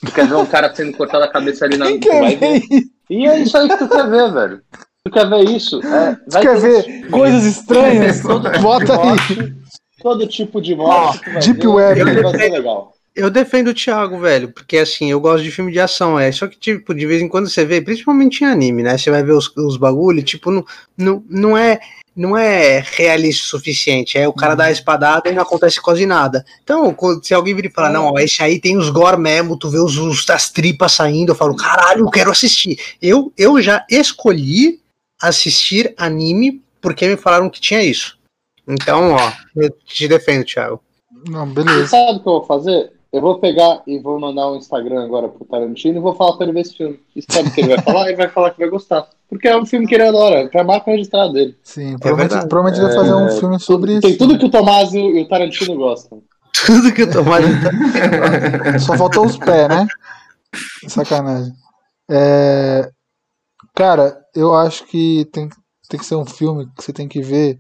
Tu 0.05 0.11
quer 0.13 0.27
ver 0.27 0.35
um 0.37 0.47
cara 0.47 0.75
sendo 0.75 0.97
cortado 0.97 1.25
a 1.25 1.29
cabeça 1.29 1.65
ali 1.65 1.77
na. 1.77 1.87
Quem 1.87 2.01
tu 2.01 2.09
vai 2.09 2.37
ver? 2.37 2.61
ver. 2.61 2.83
E 3.11 3.27
é 3.27 3.39
isso 3.41 3.57
aí 3.57 3.69
que 3.69 3.77
tu 3.77 3.89
quer 3.89 4.09
ver, 4.09 4.33
velho. 4.33 4.63
Tu 5.05 5.13
quer 5.13 5.29
ver 5.29 5.43
isso? 5.45 5.81
É, 5.85 6.15
Tu 6.15 6.41
quer 6.41 6.57
ver 6.59 7.11
coisas 7.11 7.45
estranhas? 7.45 8.17
tipo 8.21 8.39
Bota 8.63 8.85
de 8.85 8.93
aí. 8.93 9.53
Todo 10.01 10.27
tipo 10.27 10.61
de 10.61 10.75
morte. 10.75 11.31
vai 11.31 11.41
Deep 11.43 11.67
Web. 11.67 12.23
Vai 12.23 12.31
ser 12.39 12.51
legal. 12.51 12.93
Eu 13.15 13.29
defendo 13.31 13.69
o 13.69 13.75
Thiago, 13.75 14.19
velho, 14.19 14.51
porque 14.53 14.79
assim, 14.79 15.11
eu 15.11 15.21
gosto 15.21 15.45
de 15.45 15.51
filme 15.51 15.71
de 15.71 15.79
ação, 15.79 16.19
é. 16.19 16.33
Só 16.33 16.47
que, 16.47 16.59
tipo, 16.59 16.95
de 16.95 17.05
vez 17.07 17.21
em 17.21 17.29
quando 17.29 17.49
você 17.49 17.63
vê, 17.65 17.81
principalmente 17.83 18.43
em 18.43 18.47
anime, 18.47 18.83
né? 18.83 18.97
Você 18.97 19.11
vai 19.11 19.23
ver 19.23 19.33
os, 19.33 19.55
os 19.57 19.77
bagulho, 19.77 20.23
tipo, 20.23 20.51
não, 20.51 20.65
não, 20.97 21.25
não 21.29 21.57
é. 21.59 21.79
Não 22.15 22.37
é 22.37 22.81
realista 22.81 23.43
o 23.47 23.49
suficiente. 23.59 24.19
É 24.19 24.29
o 24.29 24.35
cara 24.35 24.55
dá 24.55 24.65
a 24.65 24.71
espadada 24.71 25.31
e 25.31 25.33
não 25.35 25.41
acontece 25.43 25.81
quase 25.81 26.05
nada. 26.05 26.45
Então, 26.63 26.93
quando- 26.93 27.25
se 27.25 27.33
alguém 27.33 27.55
vir 27.55 27.65
e 27.65 27.71
falar, 27.71 27.89
não, 27.91 28.13
ó, 28.13 28.19
esse 28.19 28.43
aí 28.43 28.61
tem 28.61 28.77
os 28.77 28.91
gore 28.91 29.17
mesmo, 29.17 29.57
tu 29.57 29.71
vê 29.71 29.79
os, 29.79 29.97
os- 29.97 30.29
as 30.29 30.51
tripas 30.51 30.93
saindo, 30.93 31.33
eu 31.33 31.35
falo, 31.35 31.57
caralho, 31.57 32.01
eu 32.05 32.11
quero 32.11 32.31
assistir. 32.31 32.79
Eu, 33.01 33.33
eu 33.39 33.63
já 33.63 33.87
escolhi 33.91 34.79
assistir 35.23 35.95
anime 35.97 36.63
porque 36.83 37.09
me 37.09 37.17
falaram 37.17 37.49
que 37.49 37.61
tinha 37.63 37.83
isso. 37.83 38.19
Então, 38.69 39.13
ó, 39.13 39.33
eu 39.57 39.71
te 39.87 40.07
defendo, 40.07 40.45
Thiago. 40.45 40.83
Não, 41.29 41.47
Você 41.47 41.55
beleza. 41.55 41.89
sabe 41.89 42.11
o 42.19 42.21
que 42.23 42.29
eu 42.29 42.33
vou 42.33 42.45
fazer? 42.45 42.93
Eu 43.13 43.21
vou 43.21 43.39
pegar 43.39 43.83
e 43.87 43.99
vou 43.99 44.19
mandar 44.19 44.51
um 44.51 44.57
Instagram 44.57 45.05
agora 45.05 45.29
pro 45.29 45.45
Tarantino 45.45 45.99
e 45.99 46.01
vou 46.01 46.15
falar 46.15 46.33
pra 46.37 46.45
ele 46.47 46.55
ver 46.55 46.61
esse 46.61 46.77
filme. 46.77 46.99
E 47.15 47.23
sabe 47.31 47.49
o 47.49 47.53
que 47.53 47.61
ele 47.61 47.75
vai 47.75 47.85
falar? 47.85 48.07
Ele 48.09 48.17
vai 48.17 48.29
falar 48.29 48.51
que 48.53 48.59
vai 48.61 48.71
gostar. 48.71 49.07
Porque 49.29 49.49
é 49.49 49.57
um 49.57 49.67
filme 49.67 49.87
que 49.87 49.95
ele 49.95 50.05
adora, 50.05 50.49
é 50.53 50.61
a 50.61 50.65
marca 50.65 50.91
registrada 50.91 51.33
dele. 51.33 51.57
Sim, 51.63 51.99
provavelmente, 51.99 52.31
verdade. 52.31 52.49
provavelmente 52.49 52.81
ele 52.81 52.87
vai 52.87 52.97
fazer 52.97 53.15
um 53.15 53.39
filme 53.39 53.61
sobre 53.61 54.01
Tem 54.01 54.11
isso. 54.11 54.19
tudo 54.19 54.39
que 54.39 54.47
o 54.47 54.51
Tomás 54.51 54.95
e 54.95 54.99
o 54.99 55.21
o 55.21 55.29
Tarantino 55.29 55.77
gostam. 55.77 56.23
Tudo 56.67 56.93
que 56.93 57.03
eu 57.03 57.11
tô 57.11 57.23
mais. 57.23 57.45
Só 58.85 58.97
faltou 58.97 59.27
os 59.27 59.37
pés, 59.37 59.69
né? 59.69 59.87
Sacanagem. 60.87 61.53
É, 62.11 62.91
Cara, 63.75 64.15
eu 64.35 64.55
acho 64.55 64.85
que 64.85 65.25
tem, 65.33 65.49
tem 65.89 65.99
que 65.99 66.05
ser 66.07 66.15
um 66.17 66.27
filme 66.27 66.67
que 66.77 66.85
você 66.85 66.93
tem 66.93 67.09
que 67.09 67.23
ver 67.23 67.59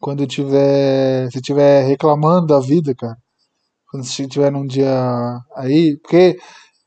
quando 0.00 0.26
tiver, 0.26 1.30
se 1.30 1.40
tiver 1.40 1.84
reclamando 1.86 2.46
da 2.46 2.60
vida, 2.60 2.94
cara. 2.94 3.16
Quando 3.94 4.06
você 4.06 4.24
estiver 4.24 4.50
num 4.50 4.66
dia 4.66 5.38
aí, 5.54 5.96
porque 6.02 6.36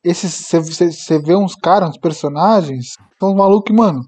esses 0.03 0.45
você- 0.51 1.19
vê 1.19 1.37
uns 1.37 1.55
caras, 1.55 1.91
uns 1.91 1.97
personagens, 1.97 2.95
são 3.17 3.29
uns 3.29 3.35
malucos 3.37 3.73
mano, 3.73 4.01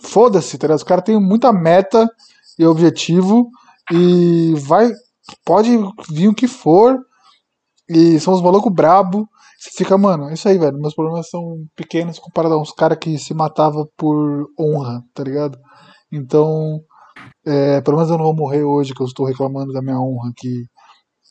foda-se, 0.00 0.56
tá 0.56 0.68
ligado? 0.68 0.78
Os 0.78 0.84
caras 0.84 1.02
têm 1.02 1.20
muita 1.20 1.52
meta 1.52 2.08
e 2.56 2.64
objetivo 2.64 3.48
e 3.90 4.54
vai, 4.60 4.92
pode 5.44 5.76
vir 6.08 6.28
o 6.28 6.34
que 6.34 6.46
for, 6.46 6.96
e 7.88 8.20
são 8.20 8.32
os 8.32 8.42
malucos 8.42 8.72
brabo. 8.72 9.28
Você 9.58 9.70
fica, 9.76 9.98
mano, 9.98 10.28
é 10.28 10.34
isso 10.34 10.48
aí, 10.48 10.56
velho. 10.56 10.78
Meus 10.78 10.94
problemas 10.94 11.28
são 11.28 11.56
pequenos 11.74 12.20
comparado 12.20 12.54
a 12.54 12.62
uns 12.62 12.70
caras 12.70 12.98
que 13.00 13.18
se 13.18 13.34
matavam 13.34 13.88
por 13.96 14.46
honra, 14.56 15.02
tá 15.12 15.24
ligado? 15.24 15.58
Então, 16.12 16.78
é, 17.44 17.80
pelo 17.80 17.96
menos 17.96 18.08
eu 18.12 18.18
não 18.18 18.26
vou 18.26 18.36
morrer 18.36 18.62
hoje, 18.62 18.94
que 18.94 19.02
eu 19.02 19.06
estou 19.06 19.26
reclamando 19.26 19.72
da 19.72 19.82
minha 19.82 19.98
honra 19.98 20.30
aqui 20.30 20.64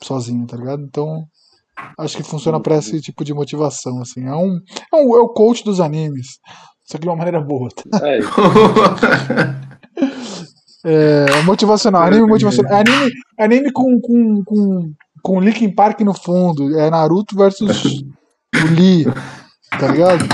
sozinho, 0.03 0.45
tá 0.45 0.57
ligado? 0.57 0.83
Então, 0.83 1.23
acho 1.97 2.17
que 2.17 2.23
funciona 2.23 2.59
pra 2.59 2.77
esse 2.77 2.99
tipo 3.01 3.23
de 3.23 3.33
motivação, 3.33 4.01
assim. 4.01 4.25
É 4.25 4.35
um, 4.35 4.59
é 4.93 4.95
um 4.95 5.15
é 5.15 5.19
o 5.19 5.29
coach 5.29 5.63
dos 5.63 5.79
animes, 5.79 6.39
só 6.85 6.97
que 6.97 7.03
de 7.03 7.09
uma 7.09 7.15
maneira 7.15 7.41
boa, 7.41 7.69
tá? 7.69 8.07
É 8.07 8.19
isso. 8.19 8.29
É 10.85 11.41
motivacional, 11.41 12.03
anime 12.03 12.25
motivacional. 12.25 12.71
É 12.71 12.79
anime, 12.79 13.11
anime 13.37 13.71
com, 13.71 13.99
com, 13.99 14.43
com, 14.45 14.93
com 15.21 15.41
Linkin 15.41 15.73
Park 15.75 15.99
no 16.01 16.13
fundo. 16.13 16.79
É 16.79 16.89
Naruto 16.89 17.35
versus 17.35 18.01
o 18.55 18.65
Lee, 18.73 19.05
tá 19.77 19.87
ligado? 19.87 20.25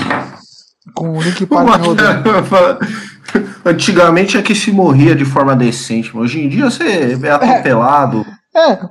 Com 0.94 1.18
o 1.18 1.22
Linkin 1.22 1.48
Park 1.48 1.84
rodando. 1.84 2.30
Antigamente 3.66 4.38
é 4.38 4.44
que 4.44 4.54
se 4.54 4.72
morria 4.72 5.16
de 5.16 5.26
forma 5.26 5.56
decente, 5.56 6.12
mas 6.14 6.26
hoje 6.26 6.42
em 6.42 6.48
dia 6.48 6.70
você 6.70 7.18
é 7.24 7.32
atropelado, 7.32 8.24
É, 8.24 8.36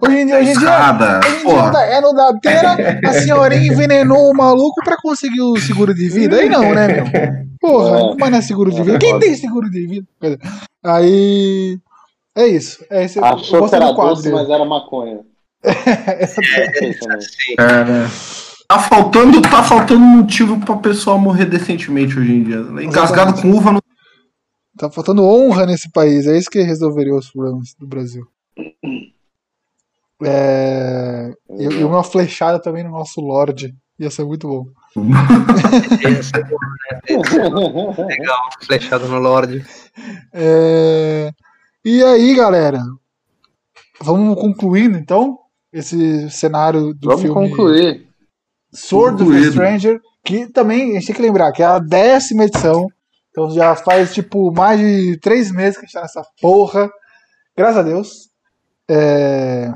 hoje 0.02 0.16
em 0.18 0.26
dia, 0.26 0.36
hoje 0.36 0.50
em 0.50 0.52
dia, 0.58 0.68
escada, 0.68 1.20
hoje 1.26 1.36
em 1.36 1.46
dia 1.46 1.70
tá- 1.70 1.86
é 1.86 2.00
no 2.00 2.12
da 2.12 2.32
beira, 2.42 3.00
a 3.06 3.12
senhorinha 3.14 3.66
envenenou 3.72 4.30
o 4.30 4.36
maluco 4.36 4.82
pra 4.84 4.96
conseguir 5.00 5.40
o 5.40 5.56
seguro 5.58 5.94
de 5.94 6.08
vida. 6.08 6.36
Aí 6.36 6.48
não, 6.48 6.74
né, 6.74 6.86
meu? 6.88 7.04
Porra, 7.60 7.98
É. 7.98 8.14
mas 8.18 8.30
não 8.30 8.38
é 8.38 8.42
seguro 8.42 8.70
de 8.70 8.82
vida. 8.82 8.98
Quem 8.98 9.18
tem 9.18 9.34
seguro 9.34 9.70
de 9.70 9.86
vida? 9.86 10.06
Aí. 10.84 11.78
É 12.36 12.46
isso. 12.46 12.84
É 12.90 13.04
esse, 13.04 13.18
Achou 13.20 13.68
que 13.68 13.74
era 13.74 13.92
doce, 13.92 14.30
mas 14.30 14.50
era 14.50 14.64
maconha. 14.64 15.20
Também. 15.64 16.92
Sim. 16.92 17.54
É, 17.58 17.84
né? 17.84 18.10
Tá 18.68 18.78
faltando, 18.80 19.40
tá 19.40 19.62
faltando 19.62 20.00
motivo 20.00 20.58
pra 20.60 20.76
pessoa 20.76 21.16
morrer 21.16 21.44
decentemente 21.46 22.18
hoje 22.18 22.32
em 22.32 22.42
dia. 22.42 22.56
Engasgado 22.82 23.40
com 23.40 23.50
uva 23.50 23.72
no 23.72 23.80
Tá 24.76 24.90
faltando 24.90 25.22
honra 25.24 25.64
nesse 25.66 25.88
país. 25.92 26.26
É 26.26 26.36
isso 26.36 26.50
que 26.50 26.60
resolveria 26.60 27.14
os 27.14 27.30
problemas 27.30 27.74
do 27.78 27.86
Brasil. 27.86 28.26
É... 30.22 31.32
E, 31.50 31.64
e 31.64 31.84
uma 31.84 32.04
flechada 32.04 32.60
também 32.60 32.84
no 32.84 32.90
nosso 32.90 33.20
Lorde. 33.20 33.74
Ia 33.98 34.10
ser 34.10 34.24
muito 34.24 34.48
bom. 34.48 34.64
Legal, 38.06 38.48
flechado 38.60 39.08
no 39.08 39.18
Lorde. 39.18 39.64
É, 40.32 41.30
E 41.84 42.02
aí, 42.02 42.34
galera? 42.34 42.80
Vamos 44.00 44.40
concluindo 44.40 44.98
então 44.98 45.38
esse 45.72 46.28
cenário 46.30 46.92
do 46.94 47.08
Vamos 47.08 47.22
filme 47.22 47.34
concluir. 47.48 48.08
Sword 48.72 49.22
of 49.22 49.32
the. 49.32 49.50
Stranger, 49.50 50.00
que 50.24 50.46
também 50.50 50.90
a 50.90 50.94
gente 50.94 51.06
tem 51.06 51.16
que 51.16 51.22
lembrar 51.22 51.52
que 51.52 51.62
é 51.62 51.66
a 51.66 51.78
décima 51.78 52.44
edição. 52.44 52.86
Então 53.30 53.50
já 53.50 53.74
faz 53.76 54.12
tipo 54.14 54.52
mais 54.52 54.78
de 54.80 55.18
três 55.20 55.50
meses 55.52 55.76
que 55.78 55.84
a 55.84 55.86
gente 55.86 55.94
tá 55.94 56.02
nessa 56.02 56.24
porra. 56.40 56.90
Graças 57.56 57.76
a 57.78 57.82
Deus. 57.82 58.08
É, 58.88 59.72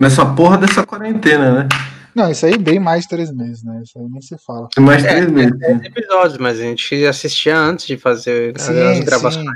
nessa 0.00 0.24
porra 0.34 0.58
dessa 0.58 0.84
quarentena, 0.86 1.62
né? 1.64 1.68
Não, 2.14 2.30
isso 2.30 2.46
aí 2.46 2.56
bem 2.56 2.78
mais 2.78 3.02
de 3.02 3.08
três 3.08 3.32
meses, 3.32 3.62
né? 3.64 3.80
Isso 3.84 3.98
aí 3.98 4.06
nem 4.08 4.20
se 4.22 4.36
fala. 4.38 4.68
Tem 4.74 4.84
mais 4.84 5.02
três 5.02 5.28
meses. 5.30 5.58
né? 5.58 5.80
episódios, 5.84 6.38
mas 6.38 6.58
a 6.60 6.62
gente 6.62 7.04
assistia 7.06 7.56
antes 7.58 7.86
de 7.86 7.96
fazer 7.98 8.54
as 8.56 8.62
Sim, 8.62 9.04
gravações. 9.04 9.44
sim. 9.44 9.52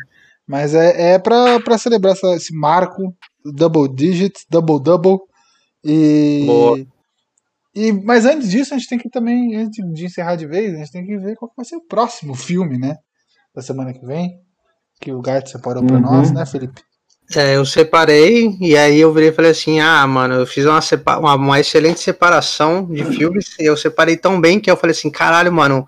Mas 0.47 0.75
é, 0.75 1.13
é 1.13 1.19
pra, 1.19 1.61
pra 1.61 1.79
celebrar 1.79 2.15
essa- 2.15 2.35
esse 2.35 2.53
marco, 2.57 3.15
double 3.45 3.89
digits, 3.95 4.45
double 4.51 4.83
double. 4.83 5.19
E, 5.85 6.43
Boa. 6.47 6.79
e 7.75 7.93
Mas 7.93 8.25
antes 8.25 8.49
disso, 8.51 8.75
a 8.75 8.79
gente 8.79 8.89
tem 8.89 8.99
que 8.99 9.09
também, 9.11 9.55
antes 9.57 9.79
de 9.95 10.07
encerrar 10.07 10.35
de 10.37 10.47
vez, 10.47 10.75
a 10.75 10.79
gente 10.79 10.91
tem 10.91 11.05
que 11.07 11.17
ver 11.19 11.37
qual 11.37 11.49
que 11.51 11.57
vai 11.57 11.65
ser 11.65 11.77
o 11.77 11.87
próximo 11.87 12.35
filme, 12.35 12.77
né? 12.79 12.97
Da 13.55 13.63
semana 13.63 13.93
que 13.93 14.05
vem. 14.05 14.41
Que 15.01 15.13
o 15.13 15.21
Gart 15.21 15.47
separou 15.47 15.85
pra 15.87 15.97
Uhum. 15.97 16.03
nós, 16.03 16.33
né, 16.33 16.45
Felipe? 16.45 16.83
É, 17.37 17.57
eu 17.57 17.65
separei 17.67 18.57
e 18.59 18.75
aí 18.77 18.99
eu 18.99 19.13
virei 19.13 19.29
e 19.29 19.33
falei 19.33 19.51
assim: 19.51 19.81
ah, 19.81 20.07
mano, 20.07 20.35
eu 20.35 20.47
fiz 20.47 20.65
uma, 20.65 20.81
uma, 21.19 21.35
uma 21.35 21.61
excelente 21.61 22.01
separação 22.01 22.87
de 22.87 23.05
filmes 23.05 23.55
e 23.59 23.65
eu 23.67 23.77
separei 23.77 24.17
tão 24.17 24.41
bem 24.41 24.59
que 24.59 24.71
eu 24.71 24.77
falei 24.77 24.93
assim: 24.93 25.11
caralho, 25.11 25.53
mano, 25.53 25.87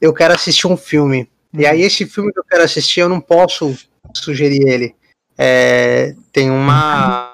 eu 0.00 0.14
quero 0.14 0.32
assistir 0.34 0.66
um 0.66 0.76
filme. 0.76 1.28
E 1.52 1.66
aí, 1.66 1.82
esse 1.82 2.06
filme 2.06 2.32
que 2.32 2.38
eu 2.38 2.44
quero 2.44 2.62
assistir, 2.64 3.00
eu 3.00 3.08
não 3.08 3.20
posso 3.20 3.76
sugerir 4.14 4.66
ele. 4.66 4.94
É, 5.36 6.14
tem 6.32 6.50
uma, 6.50 7.32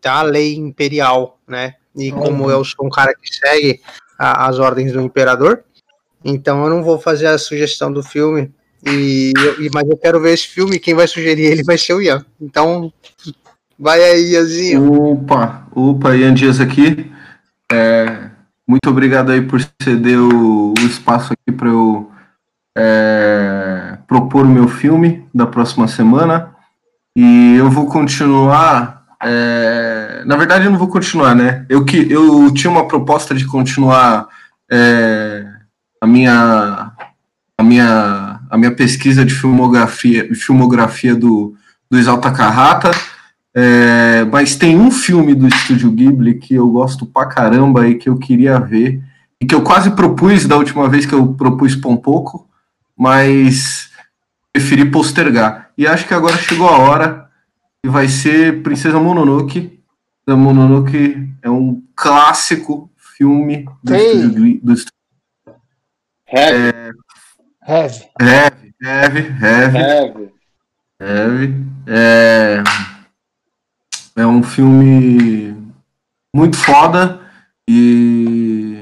tem 0.00 0.12
uma 0.12 0.22
lei 0.22 0.54
imperial, 0.54 1.38
né? 1.48 1.76
E 1.96 2.10
como 2.12 2.50
eu 2.50 2.62
sou 2.64 2.86
um 2.86 2.90
cara 2.90 3.14
que 3.14 3.34
segue 3.34 3.80
a- 4.18 4.46
as 4.46 4.58
ordens 4.58 4.92
do 4.92 5.00
imperador, 5.00 5.64
então 6.22 6.62
eu 6.64 6.70
não 6.70 6.82
vou 6.82 7.00
fazer 7.00 7.26
a 7.28 7.38
sugestão 7.38 7.90
do 7.90 8.02
filme. 8.02 8.52
E, 8.86 9.32
e- 9.60 9.70
mas 9.72 9.88
eu 9.88 9.96
quero 9.96 10.20
ver 10.20 10.32
esse 10.34 10.48
filme, 10.48 10.78
quem 10.78 10.94
vai 10.94 11.06
sugerir 11.06 11.44
ele 11.44 11.62
vai 11.64 11.78
ser 11.78 11.94
o 11.94 12.02
Ian. 12.02 12.24
Então, 12.40 12.92
vai 13.78 14.02
aí, 14.02 14.32
Ianzinho. 14.32 14.92
Opa, 15.12 15.66
opa, 15.74 16.14
Ian 16.14 16.34
Dias 16.34 16.60
aqui. 16.60 17.10
É, 17.72 18.30
muito 18.68 18.88
obrigado 18.88 19.30
aí 19.30 19.40
por 19.40 19.60
ceder 19.82 20.18
o, 20.18 20.74
o 20.78 20.80
espaço 20.86 21.32
aqui 21.32 21.56
para 21.56 21.68
eu 21.68 22.10
é, 22.76 23.98
propor 24.06 24.44
o 24.44 24.48
meu 24.48 24.68
filme 24.68 25.26
da 25.34 25.46
próxima 25.46 25.88
semana. 25.88 26.50
E 27.16 27.56
eu 27.56 27.70
vou 27.70 27.86
continuar. 27.86 29.04
é, 29.22 30.22
na 30.26 30.36
verdade, 30.36 30.64
eu 30.64 30.70
não 30.70 30.78
vou 30.78 30.88
continuar, 30.88 31.34
né? 31.34 31.64
Eu, 31.68 31.84
que, 31.84 32.10
eu 32.10 32.52
tinha 32.52 32.70
uma 32.70 32.86
proposta 32.88 33.34
de 33.34 33.46
continuar 33.46 34.26
é, 34.70 35.46
a 36.00 36.06
minha 36.06 36.92
a 37.56 37.62
minha 37.62 38.23
a 38.54 38.58
minha 38.58 38.74
pesquisa 38.74 39.24
de 39.24 39.34
filmografia 39.34 40.32
filmografia 40.34 41.14
do 41.14 41.54
do 41.90 41.98
Isao 41.98 42.18
Takahata 42.18 42.90
é, 43.56 44.24
mas 44.24 44.56
tem 44.56 44.76
um 44.76 44.90
filme 44.90 45.32
do 45.32 45.46
Estúdio 45.46 45.92
Ghibli 45.92 46.34
que 46.34 46.54
eu 46.54 46.68
gosto 46.68 47.06
pra 47.06 47.26
caramba 47.26 47.86
e 47.86 47.94
que 47.94 48.08
eu 48.08 48.18
queria 48.18 48.58
ver, 48.58 49.00
e 49.40 49.46
que 49.46 49.54
eu 49.54 49.62
quase 49.62 49.92
propus 49.92 50.44
da 50.44 50.56
última 50.56 50.88
vez 50.88 51.06
que 51.06 51.14
eu 51.14 51.34
propus 51.34 51.76
por 51.76 51.90
um 51.90 51.96
pouco, 51.96 52.50
mas 52.96 53.90
preferi 54.52 54.90
postergar. 54.90 55.70
E 55.78 55.86
acho 55.86 56.06
que 56.06 56.14
agora 56.14 56.36
chegou 56.36 56.68
a 56.68 56.78
hora 56.78 57.30
e 57.84 57.88
vai 57.88 58.08
ser 58.08 58.62
Princesa 58.64 58.98
Mononoke. 58.98 59.80
Da 60.26 60.34
Mononoke 60.34 61.30
é 61.40 61.50
um 61.50 61.80
clássico 61.94 62.90
filme 62.96 63.66
do 63.84 63.90
Sei. 63.90 64.16
estúdio, 64.16 64.60
do 64.62 64.72
estúdio 64.72 64.94
Heavy, 67.66 68.04
Heavy. 68.20 68.72
Heavy, 68.82 69.20
Heavy, 69.40 69.78
Heavy. 69.78 70.32
heavy. 71.00 71.66
É... 71.86 72.62
é 74.16 74.26
um 74.26 74.42
filme 74.42 75.56
muito 76.34 76.56
foda 76.58 77.20
e... 77.68 78.78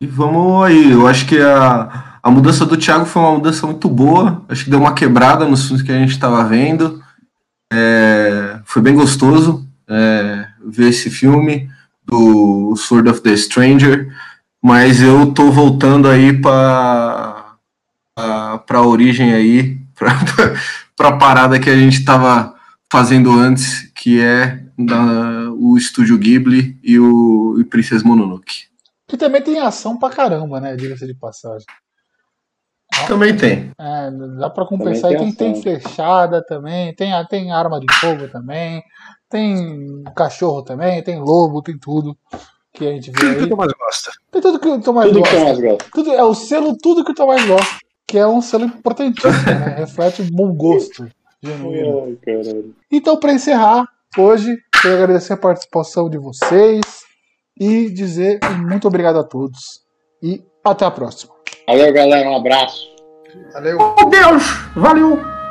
e 0.00 0.06
vamos 0.06 0.66
aí. 0.66 0.90
Eu 0.90 1.06
acho 1.06 1.26
que 1.26 1.40
a, 1.40 2.18
a 2.22 2.30
mudança 2.30 2.66
do 2.66 2.76
Thiago 2.76 3.06
foi 3.06 3.22
uma 3.22 3.32
mudança 3.32 3.66
muito 3.66 3.88
boa. 3.88 4.44
Acho 4.50 4.64
que 4.64 4.70
deu 4.70 4.80
uma 4.80 4.94
quebrada 4.94 5.46
nos 5.46 5.66
filmes 5.66 5.82
que 5.82 5.90
a 5.90 5.98
gente 5.98 6.12
estava 6.12 6.44
vendo. 6.44 7.02
É... 7.72 8.60
Foi 8.66 8.82
bem 8.82 8.94
gostoso 8.94 9.66
é, 9.88 10.46
ver 10.62 10.88
esse 10.88 11.08
filme 11.08 11.70
do 12.04 12.76
Sword 12.76 13.08
of 13.08 13.20
the 13.22 13.34
Stranger, 13.34 14.14
mas 14.62 15.00
eu 15.00 15.32
tô 15.32 15.50
voltando 15.50 16.08
aí 16.08 16.38
para 16.38 17.33
para 18.66 18.78
a 18.78 18.86
origem 18.86 19.32
aí, 19.32 19.78
para 20.96 21.08
a 21.08 21.16
parada 21.16 21.58
que 21.58 21.70
a 21.70 21.76
gente 21.76 21.98
estava 21.98 22.54
fazendo 22.90 23.30
antes, 23.32 23.90
que 23.94 24.20
é 24.20 24.62
da, 24.78 25.50
o 25.52 25.76
Estúdio 25.76 26.18
Ghibli 26.18 26.78
e 26.82 26.98
o 26.98 27.56
e 27.60 27.64
Princesa 27.64 28.04
Mononoke. 28.06 28.64
Que 29.06 29.16
também 29.16 29.42
tem 29.42 29.58
ação 29.60 29.98
pra 29.98 30.10
caramba, 30.10 30.60
né? 30.60 30.76
Diga-se 30.76 31.06
de 31.06 31.14
passagem. 31.14 31.66
Também 33.08 33.36
tem. 33.36 33.70
É, 33.78 34.10
dá 34.38 34.48
pra 34.48 34.64
compensar. 34.64 35.10
Também 35.12 35.32
tem, 35.32 35.52
tem 35.52 35.62
tem 35.62 35.62
flechada 35.80 36.44
também, 36.46 36.94
tem, 36.94 37.10
tem 37.28 37.52
arma 37.52 37.80
de 37.80 37.92
fogo 37.94 38.28
também, 38.28 38.82
tem 39.28 40.04
cachorro 40.16 40.62
também, 40.62 41.02
tem 41.02 41.18
lobo, 41.18 41.60
tem 41.62 41.76
tudo 41.78 42.16
que 42.72 42.86
a 42.86 42.92
gente 42.92 43.10
vê 43.10 43.18
Tudo 43.18 43.34
que 43.34 43.40
aí. 43.40 43.44
o 43.44 43.48
Thomas 43.48 43.72
gosta. 43.78 44.10
Tem 44.30 44.40
tudo 44.42 44.58
que 44.60 44.68
o 44.68 44.80
Tomás 44.80 45.08
Tudo 45.08 45.22
que 45.22 45.30
gosta. 45.30 45.36
eu 45.38 45.44
mais 45.44 45.60
gosto. 45.60 45.90
Tudo, 45.92 46.12
é 46.12 46.24
o 46.24 46.34
selo 46.34 46.76
tudo 46.76 47.04
que 47.04 47.12
o 47.12 47.14
Tomás 47.14 47.44
gosta, 47.46 47.76
que 48.14 48.18
é 48.18 48.24
um 48.28 48.40
selo 48.40 48.66
importantíssimo, 48.66 49.44
né? 49.44 49.74
Reflete 49.76 50.22
um 50.22 50.28
bom 50.30 50.54
gosto 50.54 51.04
genuíno. 51.42 52.16
Então, 52.88 53.18
para 53.18 53.32
encerrar, 53.32 53.88
hoje, 54.16 54.56
quero 54.80 54.94
agradecer 54.94 55.32
a 55.32 55.36
participação 55.36 56.08
de 56.08 56.16
vocês 56.16 56.80
e 57.58 57.90
dizer 57.90 58.38
muito 58.64 58.86
obrigado 58.86 59.18
a 59.18 59.24
todos. 59.24 59.82
E 60.22 60.44
até 60.64 60.84
a 60.84 60.92
próxima. 60.92 61.34
Valeu, 61.66 61.92
galera. 61.92 62.30
Um 62.30 62.36
abraço. 62.36 62.86
Valeu. 63.52 63.78
Meu 63.78 64.08
Deus! 64.08 64.44
Valeu! 64.76 65.43